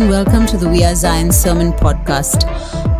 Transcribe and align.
and 0.00 0.08
welcome 0.10 0.46
to 0.46 0.56
the 0.56 0.68
We 0.68 0.84
Are 0.84 0.94
Zion 0.94 1.32
Sermon 1.32 1.72
Podcast. 1.72 2.44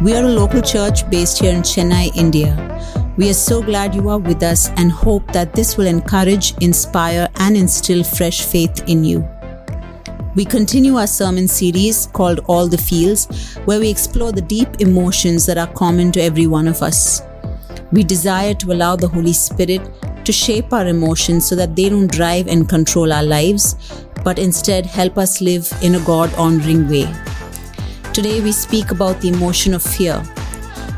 We 0.02 0.16
are 0.16 0.24
a 0.24 0.29
local 0.29 0.60
church 0.60 1.08
based 1.08 1.38
here 1.38 1.54
in 1.54 1.62
Chennai, 1.62 2.10
India. 2.17 2.56
We 3.17 3.30
are 3.30 3.35
so 3.35 3.62
glad 3.62 3.94
you 3.94 4.08
are 4.08 4.19
with 4.19 4.42
us 4.42 4.71
and 4.71 4.90
hope 4.90 5.24
that 5.32 5.53
this 5.53 5.76
will 5.76 5.87
encourage, 5.87 6.56
inspire, 6.61 7.29
and 7.37 7.56
instill 7.56 8.03
fresh 8.03 8.45
faith 8.45 8.83
in 8.88 9.04
you. 9.04 9.24
We 10.34 10.44
continue 10.44 10.97
our 10.97 11.06
sermon 11.06 11.47
series 11.47 12.08
called 12.08 12.40
All 12.47 12.66
the 12.66 12.79
Feels, 12.79 13.26
where 13.65 13.78
we 13.78 13.90
explore 13.90 14.33
the 14.33 14.42
deep 14.42 14.80
emotions 14.80 15.46
that 15.46 15.56
are 15.56 15.72
common 15.74 16.10
to 16.12 16.20
every 16.20 16.48
one 16.48 16.66
of 16.66 16.83
us. 16.83 17.23
We 17.92 18.02
desire 18.02 18.55
to 18.55 18.73
allow 18.73 18.96
the 18.96 19.09
Holy 19.09 19.34
Spirit 19.34 19.88
to 20.24 20.33
shape 20.33 20.73
our 20.73 20.87
emotions 20.88 21.46
so 21.46 21.55
that 21.55 21.77
they 21.77 21.88
don't 21.88 22.10
drive 22.10 22.48
and 22.48 22.69
control 22.69 23.12
our 23.12 23.23
lives, 23.23 23.77
but 24.24 24.38
instead 24.38 24.87
help 24.87 25.19
us 25.19 25.41
live 25.41 25.73
in 25.83 25.95
a 25.95 26.01
God 26.01 26.33
honoring 26.34 26.88
way. 26.88 27.12
Today, 28.12 28.41
we 28.41 28.52
speak 28.52 28.91
about 28.91 29.20
the 29.20 29.29
emotion 29.29 29.74
of 29.74 29.83
fear. 29.83 30.23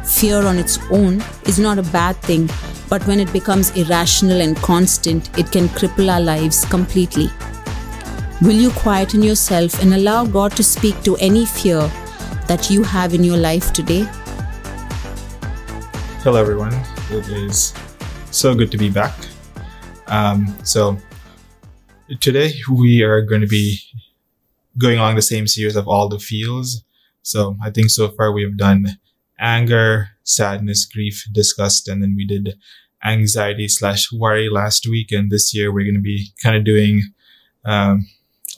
Fear 0.05 0.47
on 0.47 0.59
its 0.59 0.79
own 0.91 1.23
is 1.47 1.59
not 1.59 1.79
a 1.79 1.83
bad 1.83 2.17
thing, 2.17 2.49
but 2.89 3.07
when 3.07 3.21
it 3.21 3.33
becomes 3.33 3.71
irrational 3.77 4.41
and 4.41 4.57
constant, 4.57 5.31
it 5.39 5.53
can 5.53 5.69
cripple 5.69 6.13
our 6.13 6.21
lives 6.21 6.65
completely. 6.65 7.29
Will 8.43 8.57
you 8.57 8.71
quieten 8.71 9.23
yourself 9.23 9.83
and 9.83 9.93
allow 9.95 10.25
God 10.25 10.57
to 10.57 10.65
speak 10.65 11.03
to 11.03 11.17
any 11.17 11.45
fear 11.45 11.91
that 12.49 12.71
you 12.71 12.83
have 12.83 13.13
in 13.13 13.23
your 13.23 13.37
life 13.37 13.73
today? 13.73 14.09
Hello, 16.23 16.41
everyone. 16.41 16.75
It 17.11 17.29
is 17.29 17.75
so 18.31 18.55
good 18.55 18.71
to 18.71 18.79
be 18.79 18.91
back. 18.91 19.15
Um, 20.07 20.55
so, 20.65 20.97
today 22.19 22.55
we 22.71 23.03
are 23.03 23.23
going 23.23 23.41
to 23.41 23.47
be 23.47 23.79
going 24.79 24.99
along 24.99 25.15
the 25.15 25.23
same 25.23 25.47
series 25.47 25.77
of 25.77 25.87
all 25.87 26.09
the 26.09 26.19
feels. 26.19 26.83
So, 27.23 27.57
I 27.63 27.71
think 27.71 27.91
so 27.91 28.09
far 28.09 28.33
we 28.33 28.43
have 28.43 28.57
done 28.57 28.87
anger, 29.39 30.09
sadness, 30.25 30.85
grief, 30.85 31.25
disgust, 31.33 31.89
and 31.89 32.03
then 32.03 32.15
we 32.17 32.27
did 32.27 32.57
anxiety 33.05 33.69
slash 33.69 34.13
worry 34.13 34.49
last 34.49 34.87
week. 34.87 35.13
And 35.13 35.31
this 35.31 35.55
year 35.55 35.73
we're 35.73 35.85
going 35.85 35.95
to 35.95 36.01
be 36.01 36.29
kind 36.43 36.57
of 36.57 36.65
doing 36.65 37.03
um, 37.65 38.07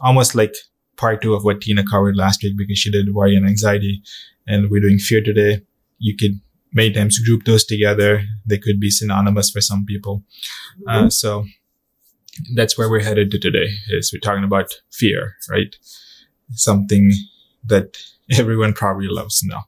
almost 0.00 0.34
like 0.34 0.54
part 0.96 1.22
two 1.22 1.34
of 1.34 1.44
what 1.44 1.60
Tina 1.60 1.84
covered 1.84 2.16
last 2.16 2.42
week 2.42 2.56
because 2.56 2.78
she 2.78 2.90
did 2.90 3.14
worry 3.14 3.36
and 3.36 3.46
anxiety. 3.46 4.02
And 4.46 4.70
we're 4.70 4.80
doing 4.80 4.98
fear 4.98 5.20
today. 5.20 5.62
You 5.98 6.16
could 6.16 6.40
many 6.72 6.92
times 6.92 7.18
group 7.18 7.44
those 7.44 7.64
together. 7.64 8.22
They 8.46 8.58
could 8.58 8.80
be 8.80 8.90
synonymous 8.90 9.50
for 9.50 9.60
some 9.60 9.84
people. 9.86 10.24
Uh, 10.88 10.92
mm-hmm. 10.92 11.06
Uh, 11.06 11.10
so 11.10 11.44
that's 12.54 12.78
where 12.78 12.88
we're 12.88 13.02
headed 13.02 13.30
to 13.30 13.38
today 13.38 13.68
is 13.90 14.12
we're 14.12 14.20
talking 14.20 14.44
about 14.44 14.72
fear, 14.90 15.36
right? 15.50 15.74
Something 16.52 17.12
that 17.64 17.98
everyone 18.32 18.72
probably 18.72 19.08
loves. 19.08 19.42
No, 19.44 19.60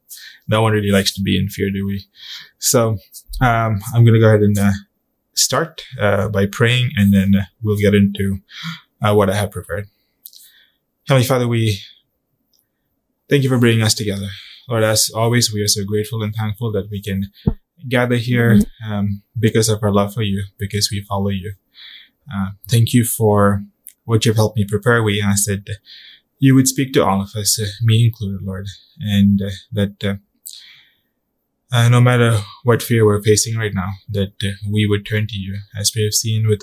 no 0.48 0.62
one 0.62 0.73
really 0.73 0.91
likes 0.91 1.15
to 1.15 1.23
be 1.23 1.39
in 1.39 1.48
fear, 1.48 1.70
do 1.70 1.87
we? 1.87 2.07
So, 2.59 2.98
um, 3.41 3.81
I'm 3.95 4.05
going 4.05 4.15
to 4.15 4.20
go 4.20 4.29
ahead 4.29 4.41
and, 4.41 4.59
uh, 4.59 4.73
start, 5.35 5.83
uh, 6.01 6.29
by 6.29 6.47
praying 6.47 6.91
and 6.97 7.12
then 7.12 7.33
uh, 7.35 7.45
we'll 7.62 7.77
get 7.77 7.95
into, 7.95 8.39
uh, 9.03 9.15
what 9.15 9.29
I 9.29 9.35
have 9.35 9.51
prepared. 9.51 9.89
Heavenly 11.09 11.27
Father, 11.27 11.48
we 11.48 11.81
thank 13.29 13.42
you 13.42 13.48
for 13.48 13.59
bringing 13.59 13.83
us 13.83 13.95
together. 13.95 14.29
Lord, 14.69 14.85
as 14.85 15.11
always, 15.15 15.53
we 15.53 15.61
are 15.62 15.69
so 15.69 15.85
grateful 15.85 16.23
and 16.23 16.35
thankful 16.35 16.73
that 16.73 16.89
we 16.91 17.03
can 17.03 17.31
gather 17.89 18.17
here 18.17 18.57
mm-hmm. 18.57 18.92
um, 18.92 19.23
because 19.39 19.69
of 19.69 19.83
our 19.83 19.92
love 19.92 20.15
for 20.15 20.23
you, 20.23 20.45
because 20.59 20.89
we 20.91 21.03
follow 21.03 21.29
you. 21.29 21.53
Uh, 22.33 22.50
thank 22.69 22.92
you 22.92 23.05
for 23.05 23.64
what 24.05 24.25
you've 24.25 24.36
helped 24.36 24.56
me 24.56 24.64
prepare. 24.69 25.03
We 25.03 25.22
ask 25.22 25.47
that 25.47 25.78
you 26.39 26.55
would 26.55 26.69
speak 26.69 26.92
to 26.92 27.05
all 27.05 27.22
of 27.22 27.34
us, 27.34 27.58
uh, 27.61 27.67
me 27.83 28.05
included, 28.05 28.42
Lord, 28.42 28.67
and 29.00 29.41
uh, 29.41 29.50
that 29.72 30.20
no 31.90 32.01
matter 32.01 32.40
what 32.62 32.83
fear 32.83 33.05
we're 33.05 33.23
facing 33.23 33.57
right 33.57 33.74
now, 33.74 33.90
that 34.11 34.33
we 34.68 34.86
would 34.86 35.07
turn 35.07 35.27
to 35.27 35.36
you. 35.36 35.58
As 35.79 35.92
we 35.95 36.05
have 36.05 36.14
seen 36.14 36.46
with 36.46 36.62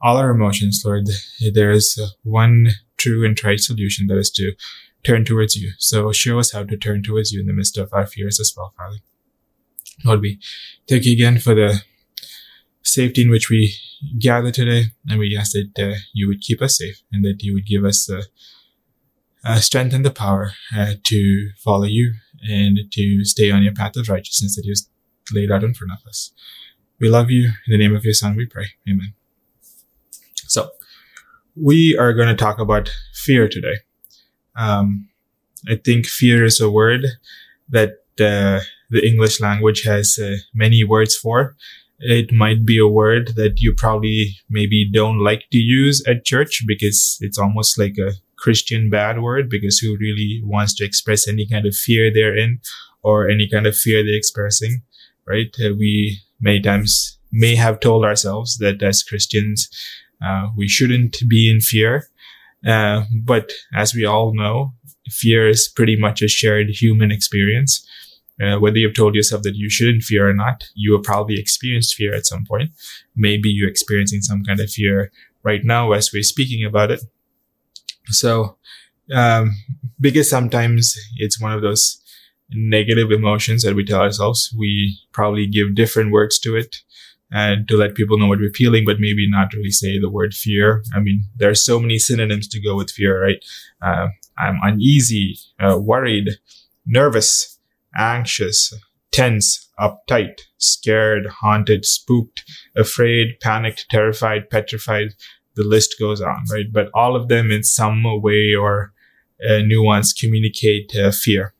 all 0.00 0.16
our 0.16 0.30
emotions, 0.30 0.82
Lord, 0.84 1.06
there 1.52 1.70
is 1.70 2.00
one 2.22 2.70
true 2.96 3.24
and 3.24 3.38
right 3.44 3.60
solution 3.60 4.06
that 4.08 4.18
is 4.18 4.30
to 4.32 4.52
turn 5.04 5.24
towards 5.24 5.56
you. 5.56 5.72
So 5.78 6.10
show 6.12 6.38
us 6.38 6.52
how 6.52 6.64
to 6.64 6.76
turn 6.76 7.02
towards 7.02 7.32
you 7.32 7.40
in 7.40 7.46
the 7.46 7.52
midst 7.52 7.78
of 7.78 7.92
our 7.92 8.06
fears 8.06 8.40
as 8.40 8.52
well, 8.56 8.74
Father. 8.76 8.96
Lord, 10.04 10.20
we 10.20 10.40
thank 10.88 11.04
you 11.04 11.12
again 11.12 11.38
for 11.38 11.54
the 11.54 11.82
safety 12.82 13.22
in 13.22 13.30
which 13.30 13.50
we 13.50 13.74
gather 14.18 14.50
today, 14.50 14.86
and 15.08 15.18
we 15.18 15.36
ask 15.36 15.52
that 15.52 15.72
uh, 15.78 15.96
you 16.12 16.28
would 16.28 16.40
keep 16.40 16.62
us 16.62 16.78
safe 16.78 17.02
and 17.12 17.24
that 17.24 17.42
you 17.42 17.54
would 17.54 17.66
give 17.66 17.84
us 17.84 18.06
the 18.06 18.18
uh, 18.18 18.22
uh, 19.44 19.56
strength 19.56 19.94
and 19.94 20.04
the 20.04 20.10
power 20.10 20.52
uh, 20.76 20.94
to 21.04 21.50
follow 21.58 21.84
you 21.84 22.14
and 22.48 22.78
to 22.92 23.24
stay 23.24 23.50
on 23.50 23.62
your 23.62 23.72
path 23.72 23.96
of 23.96 24.08
righteousness 24.08 24.56
that 24.56 24.64
you've 24.64 24.78
laid 25.32 25.50
out 25.50 25.64
in 25.64 25.74
front 25.74 25.92
of 25.92 26.06
us. 26.06 26.32
We 27.00 27.08
love 27.08 27.30
you. 27.30 27.50
In 27.66 27.70
the 27.70 27.78
name 27.78 27.94
of 27.94 28.04
your 28.04 28.14
Son, 28.14 28.36
we 28.36 28.46
pray. 28.46 28.66
Amen. 28.88 29.14
So, 30.46 30.70
we 31.54 31.96
are 31.96 32.12
going 32.12 32.28
to 32.28 32.34
talk 32.34 32.58
about 32.58 32.92
fear 33.14 33.48
today. 33.48 33.76
Um, 34.56 35.08
I 35.68 35.76
think 35.76 36.06
fear 36.06 36.44
is 36.44 36.60
a 36.60 36.70
word 36.70 37.06
that 37.68 37.90
uh, 38.20 38.60
the 38.90 39.06
English 39.06 39.40
language 39.40 39.84
has 39.84 40.18
uh, 40.22 40.36
many 40.54 40.84
words 40.84 41.16
for. 41.16 41.56
It 42.00 42.32
might 42.32 42.64
be 42.64 42.78
a 42.78 42.86
word 42.86 43.34
that 43.36 43.60
you 43.60 43.74
probably 43.74 44.36
maybe 44.48 44.88
don't 44.92 45.18
like 45.18 45.44
to 45.50 45.58
use 45.58 46.02
at 46.06 46.24
church 46.24 46.62
because 46.66 47.18
it's 47.20 47.38
almost 47.38 47.78
like 47.78 47.96
a 47.98 48.12
Christian 48.36 48.88
bad 48.88 49.20
word 49.20 49.50
because 49.50 49.78
who 49.78 49.96
really 49.98 50.40
wants 50.44 50.74
to 50.76 50.84
express 50.84 51.26
any 51.26 51.46
kind 51.46 51.66
of 51.66 51.74
fear 51.74 52.12
they're 52.12 52.36
in 52.36 52.60
or 53.02 53.28
any 53.28 53.48
kind 53.48 53.66
of 53.66 53.76
fear 53.76 54.04
they're 54.04 54.14
expressing, 54.16 54.82
right? 55.26 55.54
Uh, 55.60 55.74
we 55.76 56.20
many 56.40 56.60
times 56.60 57.18
may 57.32 57.56
have 57.56 57.80
told 57.80 58.04
ourselves 58.04 58.58
that 58.58 58.82
as 58.82 59.02
Christians, 59.02 59.68
uh, 60.24 60.48
we 60.56 60.68
shouldn't 60.68 61.16
be 61.28 61.50
in 61.50 61.60
fear. 61.60 62.08
Uh, 62.66 63.02
but 63.24 63.52
as 63.74 63.94
we 63.94 64.04
all 64.04 64.34
know, 64.34 64.72
fear 65.10 65.48
is 65.48 65.68
pretty 65.68 65.96
much 65.96 66.22
a 66.22 66.28
shared 66.28 66.68
human 66.70 67.10
experience. 67.10 67.86
Uh, 68.42 68.58
whether 68.58 68.78
you've 68.78 68.94
told 68.94 69.14
yourself 69.14 69.42
that 69.42 69.56
you 69.56 69.68
shouldn't 69.68 70.02
fear 70.02 70.28
or 70.28 70.34
not, 70.34 70.68
you 70.74 70.92
have 70.92 71.02
probably 71.02 71.38
experienced 71.38 71.94
fear 71.94 72.14
at 72.14 72.26
some 72.26 72.44
point. 72.44 72.70
Maybe 73.16 73.48
you're 73.48 73.68
experiencing 73.68 74.22
some 74.22 74.44
kind 74.44 74.60
of 74.60 74.70
fear 74.70 75.10
right 75.42 75.64
now 75.64 75.92
as 75.92 76.12
we're 76.12 76.22
speaking 76.22 76.64
about 76.64 76.90
it. 76.90 77.00
So, 78.06 78.56
um, 79.12 79.56
because 80.00 80.30
sometimes 80.30 80.94
it's 81.16 81.40
one 81.40 81.52
of 81.52 81.62
those 81.62 82.00
negative 82.50 83.10
emotions 83.10 83.62
that 83.62 83.74
we 83.74 83.84
tell 83.84 84.00
ourselves, 84.00 84.54
we 84.56 84.98
probably 85.12 85.46
give 85.46 85.74
different 85.74 86.12
words 86.12 86.38
to 86.40 86.56
it 86.56 86.76
and 87.30 87.68
to 87.68 87.76
let 87.76 87.94
people 87.94 88.18
know 88.18 88.26
what 88.26 88.38
we're 88.38 88.52
feeling, 88.54 88.84
but 88.86 89.00
maybe 89.00 89.28
not 89.28 89.52
really 89.52 89.70
say 89.70 89.98
the 89.98 90.08
word 90.10 90.32
fear. 90.32 90.82
I 90.94 91.00
mean, 91.00 91.24
there 91.36 91.50
are 91.50 91.54
so 91.54 91.78
many 91.78 91.98
synonyms 91.98 92.48
to 92.48 92.60
go 92.60 92.76
with 92.76 92.90
fear, 92.90 93.22
right? 93.22 93.44
Uh, 93.82 94.08
I'm 94.38 94.58
uneasy, 94.62 95.36
uh, 95.60 95.78
worried, 95.78 96.38
nervous, 96.86 97.57
anxious, 97.96 98.72
tense, 99.12 99.68
uptight, 99.78 100.40
scared, 100.58 101.26
haunted, 101.26 101.84
spooked, 101.84 102.44
afraid, 102.76 103.38
panicked, 103.40 103.86
terrified, 103.90 104.50
petrified. 104.50 105.08
The 105.54 105.64
list 105.64 105.96
goes 105.98 106.20
on, 106.20 106.44
right? 106.52 106.66
But 106.72 106.88
all 106.94 107.16
of 107.16 107.28
them 107.28 107.50
in 107.50 107.64
some 107.64 108.04
way 108.22 108.54
or 108.54 108.92
uh, 109.48 109.58
nuance 109.64 110.12
communicate 110.12 110.94
uh, 110.96 111.10
fear. 111.10 111.54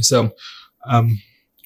So, 0.00 0.30
um, 0.86 1.20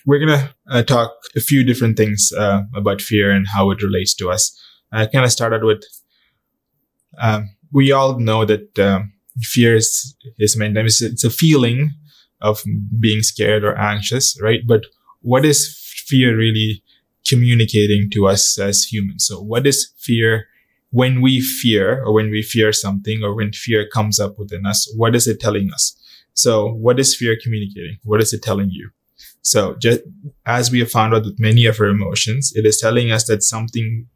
we're 0.07 0.19
gonna 0.19 0.55
uh, 0.69 0.83
talk 0.83 1.13
a 1.37 1.41
few 1.41 1.63
different 1.63 1.97
things 1.97 2.33
uh, 2.37 2.63
about 2.75 3.01
fear 3.03 3.31
and 3.31 3.47
how 3.47 3.71
it 3.71 3.83
relates 3.83 4.15
to 4.15 4.31
us. 4.31 4.59
I 4.93 5.07
kind 5.07 5.25
of 5.25 5.31
started 5.31 5.63
with 5.63 5.85
um, 7.19 7.51
we 7.73 7.93
all 7.93 8.19
know 8.19 8.45
that 8.45 8.79
um, 8.79 9.13
fear 9.41 9.77
is 9.77 10.17
is 10.39 10.57
meant 10.57 10.77
it's, 10.77 11.03
it's 11.03 11.25
a 11.25 11.31
feeling 11.31 11.93
of 12.41 12.63
being 12.99 13.23
scared 13.23 13.65
or 13.65 13.77
anxious, 13.77 14.39
right? 14.41 14.61
But 14.67 14.85
what 15.23 15.45
is 15.45 15.77
fear 16.07 16.37
really 16.37 16.83
communicating 17.27 18.11
to 18.11 18.27
us 18.27 18.59
as 18.59 18.85
humans? 18.85 19.27
So 19.27 19.41
what 19.41 19.67
is 19.67 19.93
fear 19.99 20.47
when 20.91 21.21
we 21.21 21.41
fear 21.41 22.03
or 22.05 22.13
when 22.13 22.31
we 22.31 22.43
fear 22.43 22.73
something 22.73 23.23
or 23.23 23.35
when 23.35 23.53
fear 23.53 23.87
comes 23.89 24.19
up 24.19 24.39
within 24.39 24.67
us? 24.67 24.93
What 24.97 25.15
is 25.15 25.27
it 25.27 25.41
telling 25.41 25.71
us? 25.73 25.97
So 26.35 26.73
what 26.73 26.99
is 26.99 27.17
fear 27.17 27.37
communicating? 27.41 27.99
What 28.05 28.21
is 28.21 28.33
it 28.33 28.43
telling 28.43 28.71
you? 28.71 28.91
So 29.43 29.77
just 29.77 30.01
as 30.47 30.71
we 30.71 30.81
have 30.81 30.91
found 30.91 31.15
out 31.15 31.25
with 31.25 31.41
many 31.41 31.67
of 31.67 31.81
our 31.81 31.87
emotions, 31.87 32.53
it 32.55 32.67
is 32.67 32.79
telling 32.79 33.11
us 33.11 33.27
that 33.27 33.43
something 33.43 34.07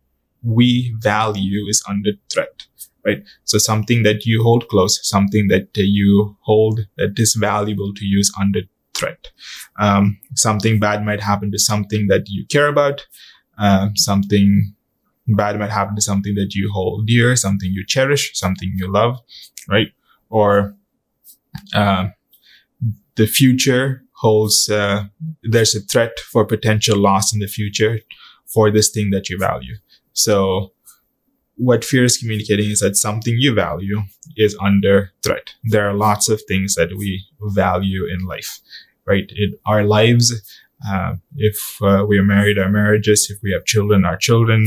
we 0.43 0.95
value 0.99 1.65
is 1.69 1.83
under 1.89 2.11
threat, 2.33 2.67
right? 3.05 3.23
So 3.45 3.59
something 3.59 4.03
that 4.03 4.25
you 4.25 4.43
hold 4.43 4.69
close, 4.69 4.99
something 5.03 5.49
that 5.49 5.69
you 5.75 6.37
hold 6.41 6.81
that 6.97 7.19
is 7.19 7.35
valuable 7.35 7.93
to 7.95 8.05
use 8.05 8.33
under 8.41 8.61
threat. 8.95 9.31
Um, 9.79 10.19
something 10.35 10.79
bad 10.81 11.05
might 11.05 11.21
happen 11.21 11.51
to 11.53 11.59
something 11.59 12.07
that 12.09 12.25
you 12.29 12.47
care 12.47 12.69
about. 12.69 13.07
Uh, 13.59 13.89
something 13.95 14.75
bad 15.29 15.59
might 15.59 15.71
happen 15.71 15.95
to 15.97 16.03
something 16.03 16.35
that 16.35 16.55
you 16.55 16.71
hold 16.73 17.07
dear, 17.07 17.37
something 17.37 17.71
you 17.73 17.85
cherish, 17.87 18.33
something 18.35 18.73
you 18.77 18.91
love, 18.91 19.19
right? 19.69 19.89
Or 20.29 20.75
uh, 21.75 22.09
the 23.17 23.27
future 23.27 24.03
holds, 24.13 24.69
uh, 24.69 25.05
there's 25.43 25.75
a 25.75 25.81
threat 25.81 26.19
for 26.31 26.45
potential 26.45 26.97
loss 26.97 27.33
in 27.33 27.41
the 27.41 27.47
future 27.47 28.01
for 28.47 28.71
this 28.71 28.91
thing 28.91 29.11
that 29.11 29.29
you 29.29 29.39
value. 29.39 29.75
So 30.13 30.74
what 31.57 31.85
fear 31.85 32.05
is 32.05 32.17
communicating 32.17 32.71
is 32.71 32.81
that 32.81 32.97
something 32.97 33.35
you 33.39 33.55
value 33.55 34.03
is 34.37 34.57
under 34.61 35.13
threat. 35.23 35.55
There 35.63 35.89
are 35.89 35.95
lots 35.95 36.29
of 36.29 36.43
things 36.49 36.75
that 36.75 36.97
we 36.97 37.25
value 37.41 38.07
in 38.07 38.27
life, 38.27 38.61
right? 39.07 39.31
Our 39.67 39.85
lives, 39.85 40.33
uh, 40.89 41.17
if 41.37 41.81
uh, 41.83 42.05
we 42.09 42.19
are 42.19 42.25
married, 42.25 42.59
our 42.59 42.69
marriages, 42.71 43.31
if 43.31 43.39
we 43.43 43.53
have 43.53 43.65
children, 43.65 44.05
our 44.05 44.17
children, 44.17 44.67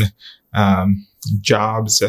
um, 0.54 1.06
jobs, 1.42 2.02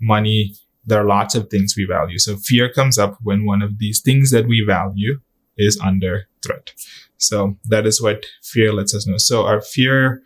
money, 0.00 0.54
there 0.84 1.00
are 1.00 1.06
lots 1.06 1.34
of 1.34 1.48
things 1.48 1.74
we 1.76 1.84
value. 1.84 2.18
So 2.18 2.36
fear 2.36 2.72
comes 2.72 2.98
up 2.98 3.18
when 3.22 3.44
one 3.44 3.62
of 3.62 3.78
these 3.78 4.00
things 4.00 4.30
that 4.30 4.46
we 4.46 4.64
value 4.66 5.20
is 5.56 5.78
under 5.80 6.28
threat. 6.42 6.72
So 7.18 7.56
that 7.64 7.86
is 7.86 8.00
what 8.00 8.26
fear 8.42 8.72
lets 8.72 8.94
us 8.94 9.06
know. 9.06 9.16
So 9.16 9.46
our 9.46 9.60
fear, 9.60 10.22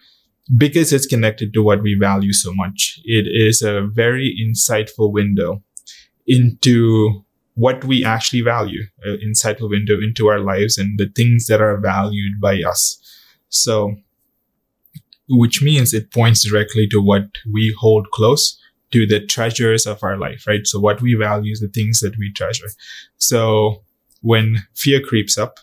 because 0.57 0.93
it's 0.93 1.07
connected 1.07 1.53
to 1.55 1.63
what 1.63 1.83
we 1.83 1.95
value 1.95 2.33
so 2.33 2.53
much, 2.55 3.01
it 3.05 3.27
is 3.27 3.63
a 3.63 3.87
very 3.93 4.37
insightful 4.41 5.13
window 5.13 5.63
into 6.27 7.25
what 7.55 7.85
we 7.85 8.05
actually 8.05 8.41
value, 8.41 8.83
an 9.03 9.19
insightful 9.25 9.69
window 9.69 9.95
into 9.95 10.29
our 10.29 10.41
lives 10.41 10.79
and 10.79 10.99
the 10.99 11.11
things 11.15 11.47
that 11.47 11.61
are 11.61 11.77
valued 11.79 12.41
by 12.41 12.63
us. 12.63 12.97
So, 13.49 13.97
which 15.29 15.63
means 15.63 15.93
it 15.93 16.11
points 16.11 16.49
directly 16.49 16.89
to 16.89 17.01
what 17.03 17.25
we 17.53 17.75
hold 17.79 18.11
close 18.11 18.59
to 18.93 19.07
the 19.07 19.25
treasures 19.25 19.87
of 19.87 20.03
our 20.03 20.17
life, 20.17 20.47
right? 20.47 20.67
So 20.67 20.81
what 20.81 21.01
we 21.01 21.15
value 21.15 21.53
is 21.53 21.61
the 21.61 21.69
things 21.69 22.01
that 22.01 22.17
we 22.19 22.33
treasure. 22.33 22.67
So 23.19 23.85
when 24.23 24.65
fear 24.75 25.01
creeps 25.01 25.39
up, 25.39 25.61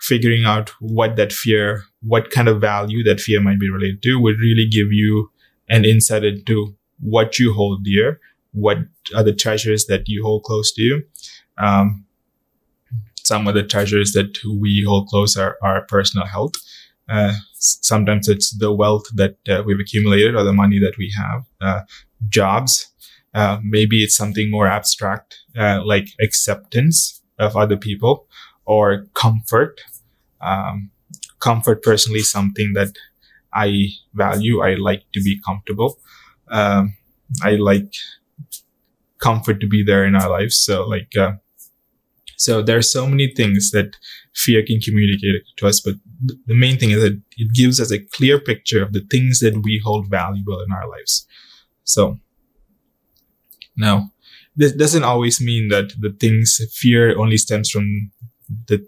figuring 0.00 0.44
out 0.44 0.70
what 0.80 1.16
that 1.16 1.32
fear, 1.32 1.84
what 2.02 2.30
kind 2.30 2.48
of 2.48 2.60
value 2.60 3.02
that 3.04 3.20
fear 3.20 3.40
might 3.40 3.60
be 3.60 3.70
related 3.70 4.02
to 4.02 4.18
would 4.18 4.38
really 4.38 4.66
give 4.66 4.92
you 4.92 5.30
an 5.68 5.84
insight 5.84 6.24
into 6.24 6.74
what 7.00 7.38
you 7.38 7.52
hold 7.52 7.84
dear, 7.84 8.20
what 8.52 8.78
are 9.14 9.22
the 9.22 9.34
treasures 9.34 9.86
that 9.86 10.08
you 10.08 10.22
hold 10.22 10.42
close 10.44 10.72
to 10.72 10.82
you. 10.82 11.02
Um, 11.58 12.04
some 13.22 13.46
of 13.46 13.54
the 13.54 13.62
treasures 13.62 14.12
that 14.12 14.38
we 14.44 14.84
hold 14.86 15.08
close 15.08 15.36
are 15.36 15.56
our 15.62 15.82
personal 15.86 16.26
health. 16.26 16.54
Uh, 17.08 17.34
sometimes 17.54 18.28
it's 18.28 18.50
the 18.56 18.72
wealth 18.72 19.04
that 19.14 19.36
uh, 19.48 19.62
we've 19.64 19.80
accumulated 19.80 20.34
or 20.34 20.44
the 20.44 20.52
money 20.52 20.78
that 20.78 20.96
we 20.96 21.12
have, 21.16 21.44
uh, 21.60 21.80
jobs. 22.28 22.88
Uh, 23.34 23.58
maybe 23.62 24.02
it's 24.02 24.16
something 24.16 24.50
more 24.50 24.66
abstract, 24.66 25.38
uh, 25.56 25.80
like 25.84 26.08
acceptance 26.20 27.22
of 27.38 27.56
other 27.56 27.76
people 27.76 28.26
or 28.64 29.06
comfort. 29.14 29.80
Um, 30.40 30.90
comfort 31.40 31.82
personally 31.82 32.20
something 32.20 32.72
that 32.74 32.92
I 33.52 33.88
value. 34.14 34.62
I 34.62 34.74
like 34.74 35.04
to 35.12 35.22
be 35.22 35.40
comfortable. 35.44 35.98
Um, 36.50 36.96
I 37.42 37.52
like 37.56 37.92
comfort 39.18 39.60
to 39.60 39.66
be 39.68 39.82
there 39.82 40.04
in 40.04 40.14
our 40.14 40.30
lives. 40.30 40.56
So 40.56 40.86
like, 40.86 41.16
uh, 41.16 41.32
so 42.36 42.62
there 42.62 42.78
are 42.78 42.82
so 42.82 43.06
many 43.06 43.32
things 43.34 43.70
that 43.72 43.96
fear 44.34 44.64
can 44.64 44.80
communicate 44.80 45.42
to 45.58 45.66
us, 45.66 45.80
but 45.80 45.94
the 46.46 46.54
main 46.54 46.78
thing 46.78 46.90
is 46.90 47.02
that 47.02 47.20
it 47.36 47.52
gives 47.52 47.80
us 47.80 47.92
a 47.92 47.98
clear 47.98 48.40
picture 48.40 48.82
of 48.82 48.92
the 48.92 49.04
things 49.10 49.40
that 49.40 49.62
we 49.62 49.80
hold 49.84 50.08
valuable 50.08 50.60
in 50.60 50.72
our 50.72 50.88
lives. 50.88 51.26
So 51.84 52.18
now 53.76 54.10
this 54.56 54.72
doesn't 54.72 55.04
always 55.04 55.40
mean 55.40 55.68
that 55.68 55.92
the 56.00 56.10
things 56.18 56.60
fear 56.72 57.18
only 57.18 57.36
stems 57.36 57.70
from 57.70 58.10
the 58.66 58.86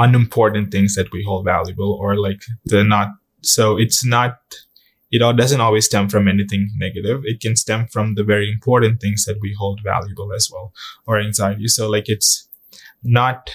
unimportant 0.00 0.72
things 0.72 0.94
that 0.94 1.12
we 1.12 1.22
hold 1.22 1.44
valuable 1.44 1.92
or 2.00 2.16
like 2.16 2.42
the 2.64 2.82
not 2.82 3.08
so 3.42 3.76
it's 3.78 4.04
not 4.04 4.38
it 5.10 5.22
all 5.22 5.32
doesn't 5.32 5.60
always 5.60 5.86
stem 5.86 6.08
from 6.08 6.28
anything 6.28 6.70
negative. 6.76 7.22
It 7.24 7.40
can 7.40 7.56
stem 7.56 7.88
from 7.88 8.14
the 8.14 8.22
very 8.22 8.50
important 8.50 9.00
things 9.00 9.24
that 9.24 9.38
we 9.40 9.56
hold 9.58 9.80
valuable 9.82 10.32
as 10.32 10.48
well, 10.52 10.72
or 11.06 11.18
anxiety. 11.18 11.66
So 11.66 11.88
like 11.90 12.08
it's 12.08 12.48
not 13.02 13.50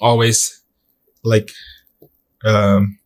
always 0.00 0.62
like 1.22 1.50
um, 2.44 2.98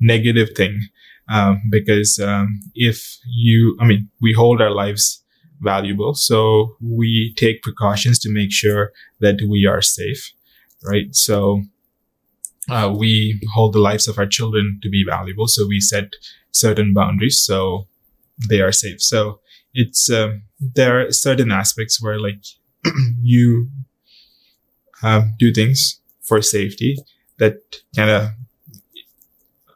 negative 0.00 0.50
thing 0.56 0.80
um, 1.28 1.62
because 1.70 2.18
um, 2.18 2.60
if 2.74 3.18
you, 3.26 3.76
I 3.80 3.86
mean, 3.86 4.10
we 4.20 4.32
hold 4.34 4.60
our 4.60 4.70
lives 4.70 5.22
valuable, 5.60 6.14
so 6.14 6.76
we 6.82 7.32
take 7.36 7.62
precautions 7.62 8.18
to 8.20 8.30
make 8.30 8.52
sure 8.52 8.92
that 9.20 9.40
we 9.48 9.66
are 9.66 9.80
safe, 9.80 10.32
right? 10.84 11.14
So 11.14 11.62
uh, 12.68 12.94
we 12.96 13.40
hold 13.52 13.72
the 13.74 13.80
lives 13.80 14.08
of 14.08 14.18
our 14.18 14.26
children 14.26 14.80
to 14.82 14.88
be 14.88 15.04
valuable. 15.04 15.46
So 15.48 15.66
we 15.66 15.80
set 15.80 16.14
certain 16.52 16.94
boundaries 16.94 17.40
so 17.40 17.86
they 18.48 18.60
are 18.60 18.72
safe. 18.72 19.02
So 19.02 19.40
it's, 19.72 20.10
uh, 20.10 20.34
there 20.60 21.06
are 21.06 21.12
certain 21.12 21.50
aspects 21.50 22.02
where 22.02 22.18
like 22.18 22.44
you 23.22 23.68
uh, 25.02 25.22
do 25.38 25.52
things 25.52 26.00
for 26.22 26.40
safety 26.40 26.96
that 27.38 27.58
kind 27.94 28.10
of, 28.10 28.28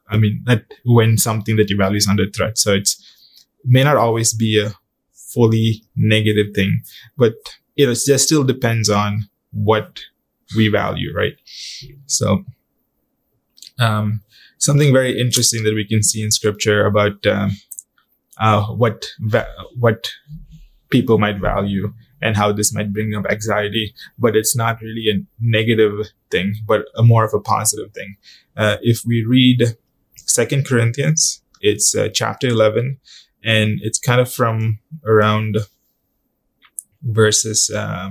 I 0.08 0.16
mean, 0.16 0.42
that 0.46 0.64
when 0.84 1.18
something 1.18 1.56
that 1.56 1.68
you 1.68 1.76
value 1.76 1.96
is 1.96 2.08
under 2.08 2.26
threat. 2.26 2.56
So 2.56 2.72
it's, 2.72 3.04
may 3.64 3.84
not 3.84 3.96
always 3.96 4.32
be 4.32 4.58
a 4.58 4.72
fully 5.12 5.82
negative 5.96 6.54
thing, 6.54 6.82
but 7.16 7.34
it 7.76 7.86
just 7.86 8.24
still 8.24 8.44
depends 8.44 8.88
on 8.88 9.28
what 9.52 10.00
we 10.56 10.68
value, 10.68 11.12
right? 11.14 11.34
So 12.06 12.44
um, 13.78 14.22
something 14.58 14.92
very 14.92 15.20
interesting 15.20 15.64
that 15.64 15.74
we 15.74 15.86
can 15.86 16.02
see 16.02 16.22
in 16.22 16.30
scripture 16.30 16.86
about 16.86 17.26
um, 17.26 17.50
uh, 18.38 18.66
what 18.66 19.06
va- 19.20 19.52
what 19.78 20.08
people 20.90 21.18
might 21.18 21.38
value 21.38 21.92
and 22.20 22.36
how 22.36 22.50
this 22.50 22.74
might 22.74 22.92
bring 22.92 23.14
up 23.14 23.26
anxiety, 23.30 23.94
but 24.18 24.34
it's 24.34 24.56
not 24.56 24.80
really 24.80 25.08
a 25.10 25.22
negative 25.40 26.08
thing, 26.30 26.54
but 26.66 26.86
a 26.96 27.02
more 27.02 27.24
of 27.24 27.32
a 27.34 27.40
positive 27.40 27.92
thing. 27.92 28.16
Uh, 28.56 28.76
if 28.82 29.02
we 29.06 29.24
read 29.24 29.76
Second 30.16 30.66
Corinthians, 30.66 31.42
it's 31.60 31.94
uh, 31.94 32.08
chapter 32.12 32.48
eleven, 32.48 32.98
and 33.44 33.78
it's 33.82 33.98
kind 33.98 34.20
of 34.20 34.32
from 34.32 34.78
around 35.04 35.58
verses 37.02 37.70
uh, 37.70 38.10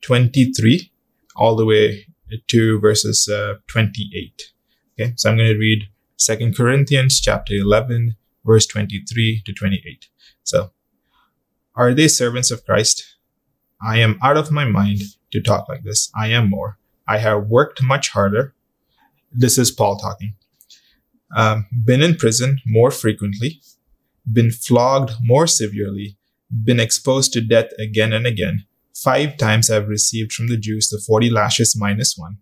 twenty 0.00 0.52
three 0.52 0.89
all 1.40 1.56
the 1.56 1.66
way 1.66 2.06
to 2.46 2.78
verses 2.78 3.28
uh, 3.28 3.54
twenty 3.66 4.10
eight. 4.14 4.52
Okay, 5.00 5.14
so 5.16 5.30
I'm 5.30 5.36
going 5.38 5.48
to 5.48 5.58
read 5.58 5.88
Second 6.16 6.54
Corinthians 6.54 7.18
chapter 7.18 7.54
11, 7.54 8.14
verse 8.44 8.66
23 8.66 9.42
to 9.46 9.52
28. 9.54 10.08
So, 10.42 10.72
are 11.74 11.94
they 11.94 12.08
servants 12.08 12.50
of 12.50 12.66
Christ? 12.66 13.16
I 13.82 14.00
am 14.00 14.18
out 14.22 14.36
of 14.36 14.50
my 14.50 14.66
mind 14.66 15.00
to 15.32 15.40
talk 15.40 15.66
like 15.66 15.82
this. 15.82 16.10
I 16.14 16.26
am 16.26 16.50
more. 16.50 16.78
I 17.08 17.16
have 17.16 17.46
worked 17.46 17.82
much 17.82 18.10
harder. 18.10 18.54
This 19.32 19.56
is 19.56 19.70
Paul 19.70 19.96
talking. 19.96 20.34
Um, 21.34 21.66
been 21.86 22.02
in 22.02 22.16
prison 22.16 22.60
more 22.66 22.90
frequently, 22.90 23.62
been 24.30 24.50
flogged 24.50 25.12
more 25.22 25.46
severely, 25.46 26.18
been 26.50 26.80
exposed 26.80 27.32
to 27.32 27.40
death 27.40 27.70
again 27.78 28.12
and 28.12 28.26
again. 28.26 28.66
Five 28.94 29.36
times 29.36 29.70
I've 29.70 29.88
received 29.88 30.32
from 30.32 30.48
the 30.48 30.56
Jews 30.56 30.88
the 30.88 31.02
40 31.06 31.30
lashes 31.30 31.76
minus 31.76 32.14
one. 32.16 32.38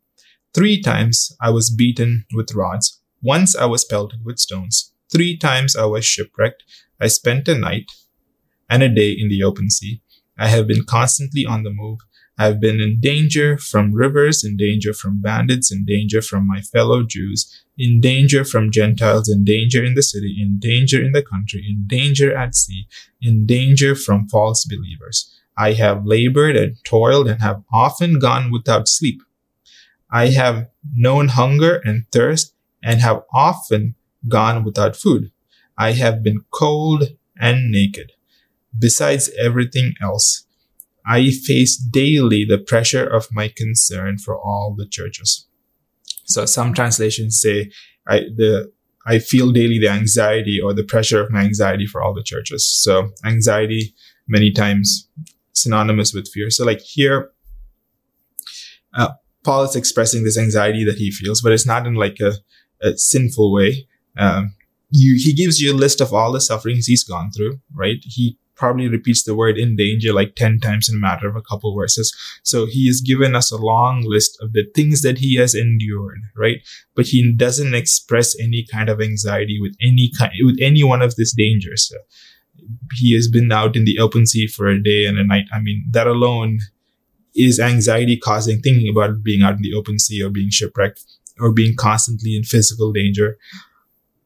Three 0.54 0.80
times 0.80 1.36
I 1.40 1.50
was 1.50 1.70
beaten 1.70 2.24
with 2.34 2.54
rods. 2.54 3.00
Once 3.22 3.54
I 3.54 3.66
was 3.66 3.84
pelted 3.84 4.24
with 4.24 4.38
stones. 4.38 4.92
Three 5.12 5.36
times 5.36 5.76
I 5.76 5.84
was 5.84 6.04
shipwrecked. 6.04 6.62
I 7.00 7.08
spent 7.08 7.48
a 7.48 7.56
night 7.56 7.90
and 8.68 8.82
a 8.82 8.88
day 8.88 9.12
in 9.12 9.28
the 9.28 9.42
open 9.42 9.70
sea. 9.70 10.02
I 10.38 10.48
have 10.48 10.66
been 10.66 10.84
constantly 10.84 11.44
on 11.44 11.62
the 11.64 11.70
move. 11.70 11.98
I 12.38 12.44
have 12.46 12.60
been 12.60 12.80
in 12.80 13.00
danger 13.00 13.58
from 13.58 13.92
rivers, 13.92 14.44
in 14.44 14.56
danger 14.56 14.94
from 14.94 15.20
bandits, 15.20 15.72
in 15.72 15.84
danger 15.84 16.22
from 16.22 16.46
my 16.46 16.60
fellow 16.60 17.02
Jews, 17.02 17.64
in 17.76 18.00
danger 18.00 18.44
from 18.44 18.70
Gentiles, 18.70 19.28
in 19.28 19.44
danger 19.44 19.84
in 19.84 19.94
the 19.94 20.02
city, 20.02 20.36
in 20.40 20.60
danger 20.60 21.02
in 21.02 21.10
the 21.10 21.22
country, 21.22 21.66
in 21.68 21.84
danger 21.88 22.36
at 22.36 22.54
sea, 22.54 22.86
in 23.20 23.44
danger 23.44 23.96
from 23.96 24.28
false 24.28 24.64
believers. 24.64 25.34
I 25.56 25.72
have 25.72 26.06
labored 26.06 26.56
and 26.56 26.76
toiled 26.84 27.26
and 27.26 27.42
have 27.42 27.64
often 27.72 28.20
gone 28.20 28.52
without 28.52 28.86
sleep. 28.86 29.20
I 30.10 30.28
have 30.28 30.68
known 30.94 31.28
hunger 31.28 31.82
and 31.84 32.06
thirst 32.12 32.54
and 32.82 33.00
have 33.00 33.24
often 33.34 33.96
gone 34.28 34.62
without 34.62 34.94
food. 34.94 35.32
I 35.76 35.92
have 35.92 36.22
been 36.22 36.44
cold 36.50 37.16
and 37.36 37.72
naked. 37.72 38.12
Besides 38.78 39.30
everything 39.38 39.94
else, 40.00 40.44
I 41.08 41.30
face 41.30 41.76
daily 41.76 42.44
the 42.44 42.58
pressure 42.58 43.06
of 43.06 43.28
my 43.32 43.50
concern 43.56 44.18
for 44.18 44.38
all 44.38 44.74
the 44.76 44.86
churches. 44.86 45.46
So 46.24 46.44
some 46.44 46.74
translations 46.74 47.40
say 47.40 47.70
I, 48.06 48.20
the, 48.36 48.70
I 49.06 49.18
feel 49.18 49.50
daily 49.50 49.78
the 49.78 49.88
anxiety 49.88 50.60
or 50.62 50.74
the 50.74 50.84
pressure 50.84 51.22
of 51.22 51.30
my 51.30 51.40
anxiety 51.40 51.86
for 51.86 52.02
all 52.02 52.12
the 52.12 52.22
churches. 52.22 52.66
So 52.66 53.10
anxiety 53.24 53.94
many 54.28 54.52
times 54.52 55.08
synonymous 55.54 56.12
with 56.12 56.28
fear. 56.28 56.50
So 56.50 56.66
like 56.66 56.80
here, 56.80 57.30
uh, 58.94 59.12
Paul 59.44 59.64
is 59.64 59.76
expressing 59.76 60.24
this 60.24 60.36
anxiety 60.36 60.84
that 60.84 60.98
he 60.98 61.10
feels, 61.10 61.40
but 61.40 61.52
it's 61.52 61.66
not 61.66 61.86
in 61.86 61.94
like 61.94 62.18
a, 62.20 62.32
a 62.82 62.98
sinful 62.98 63.50
way. 63.52 63.86
Um, 64.18 64.54
you, 64.90 65.18
he 65.22 65.32
gives 65.32 65.60
you 65.60 65.72
a 65.72 65.76
list 65.76 66.02
of 66.02 66.12
all 66.12 66.32
the 66.32 66.40
sufferings 66.40 66.86
he's 66.86 67.04
gone 67.04 67.30
through, 67.30 67.60
right? 67.74 67.98
He 68.02 68.38
probably 68.58 68.88
repeats 68.88 69.22
the 69.22 69.34
word 69.34 69.56
in 69.56 69.76
danger 69.76 70.12
like 70.12 70.34
10 70.34 70.60
times 70.60 70.88
in 70.88 70.96
a 70.96 71.00
matter 71.00 71.28
of 71.28 71.36
a 71.36 71.42
couple 71.42 71.74
verses. 71.74 72.14
So 72.42 72.66
he 72.66 72.86
has 72.88 73.00
given 73.00 73.34
us 73.34 73.50
a 73.50 73.56
long 73.56 74.02
list 74.04 74.36
of 74.42 74.52
the 74.52 74.66
things 74.74 75.02
that 75.02 75.18
he 75.18 75.36
has 75.36 75.54
endured, 75.54 76.18
right? 76.36 76.58
But 76.94 77.06
he 77.06 77.32
doesn't 77.32 77.74
express 77.74 78.38
any 78.38 78.66
kind 78.70 78.88
of 78.88 79.00
anxiety 79.00 79.58
with 79.60 79.74
any 79.80 80.10
kind, 80.18 80.32
with 80.44 80.58
any 80.60 80.84
one 80.84 81.00
of 81.00 81.16
these 81.16 81.32
dangers. 81.32 81.88
So 81.88 81.96
he 82.94 83.14
has 83.14 83.28
been 83.28 83.50
out 83.52 83.76
in 83.76 83.84
the 83.84 83.98
open 83.98 84.26
sea 84.26 84.46
for 84.46 84.66
a 84.66 84.82
day 84.82 85.06
and 85.06 85.18
a 85.18 85.24
night. 85.24 85.46
I 85.52 85.60
mean, 85.60 85.86
that 85.92 86.06
alone 86.06 86.58
is 87.34 87.60
anxiety 87.60 88.16
causing 88.16 88.60
thinking 88.60 88.90
about 88.90 89.22
being 89.22 89.42
out 89.42 89.54
in 89.54 89.62
the 89.62 89.74
open 89.74 89.98
sea 89.98 90.22
or 90.22 90.30
being 90.30 90.50
shipwrecked 90.50 91.04
or 91.38 91.52
being 91.52 91.76
constantly 91.76 92.36
in 92.36 92.42
physical 92.42 92.92
danger. 92.92 93.38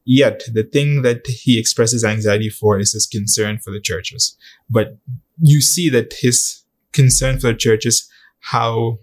Yet 0.05 0.43
the 0.51 0.63
thing 0.63 1.01
that 1.03 1.25
he 1.27 1.59
expresses 1.59 2.03
anxiety 2.03 2.49
for 2.49 2.77
is 2.77 2.91
his 2.93 3.05
concern 3.05 3.59
for 3.59 3.71
the 3.71 3.79
churches. 3.79 4.37
But 4.69 4.97
you 5.41 5.61
see 5.61 5.89
that 5.89 6.13
his 6.19 6.63
concern 6.91 7.39
for 7.39 7.47
the 7.47 7.57
churches, 7.57 8.09
how 8.39 8.99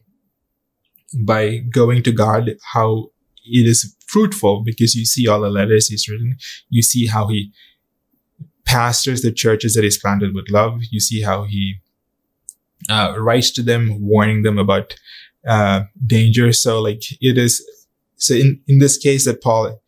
by 1.18 1.58
going 1.58 2.02
to 2.04 2.12
God, 2.12 2.50
how 2.72 3.10
it 3.44 3.66
is 3.66 3.96
fruitful 4.06 4.62
because 4.64 4.94
you 4.94 5.04
see 5.04 5.26
all 5.26 5.40
the 5.40 5.50
letters 5.50 5.88
he's 5.88 6.08
written. 6.08 6.36
You 6.68 6.82
see 6.82 7.06
how 7.06 7.28
he 7.28 7.52
pastors 8.64 9.22
the 9.22 9.32
churches 9.32 9.74
that 9.74 9.84
he's 9.84 9.98
planted 9.98 10.34
with 10.34 10.50
love. 10.50 10.80
You 10.90 11.00
see 11.00 11.22
how 11.22 11.44
he 11.44 11.80
uh, 12.88 13.14
writes 13.18 13.50
to 13.52 13.62
them, 13.62 14.00
warning 14.00 14.42
them 14.42 14.58
about 14.58 14.94
uh, 15.46 15.84
danger. 16.06 16.52
So 16.52 16.80
like 16.80 17.02
it 17.20 17.38
is. 17.38 17.64
So 18.16 18.34
in, 18.34 18.60
in 18.68 18.78
this 18.78 18.98
case 18.98 19.24
that 19.24 19.42
Paul 19.42 19.80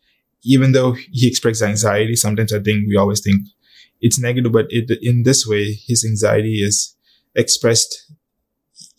even 0.43 0.71
though 0.71 0.95
he 1.11 1.27
expresses 1.27 1.61
anxiety, 1.61 2.15
sometimes 2.15 2.53
I 2.53 2.59
think 2.59 2.87
we 2.87 2.97
always 2.97 3.21
think 3.21 3.41
it's 4.01 4.19
negative, 4.19 4.51
but 4.51 4.67
it, 4.69 4.91
in 5.01 5.23
this 5.23 5.47
way, 5.47 5.73
his 5.87 6.05
anxiety 6.05 6.61
is 6.61 6.95
expressed 7.35 8.11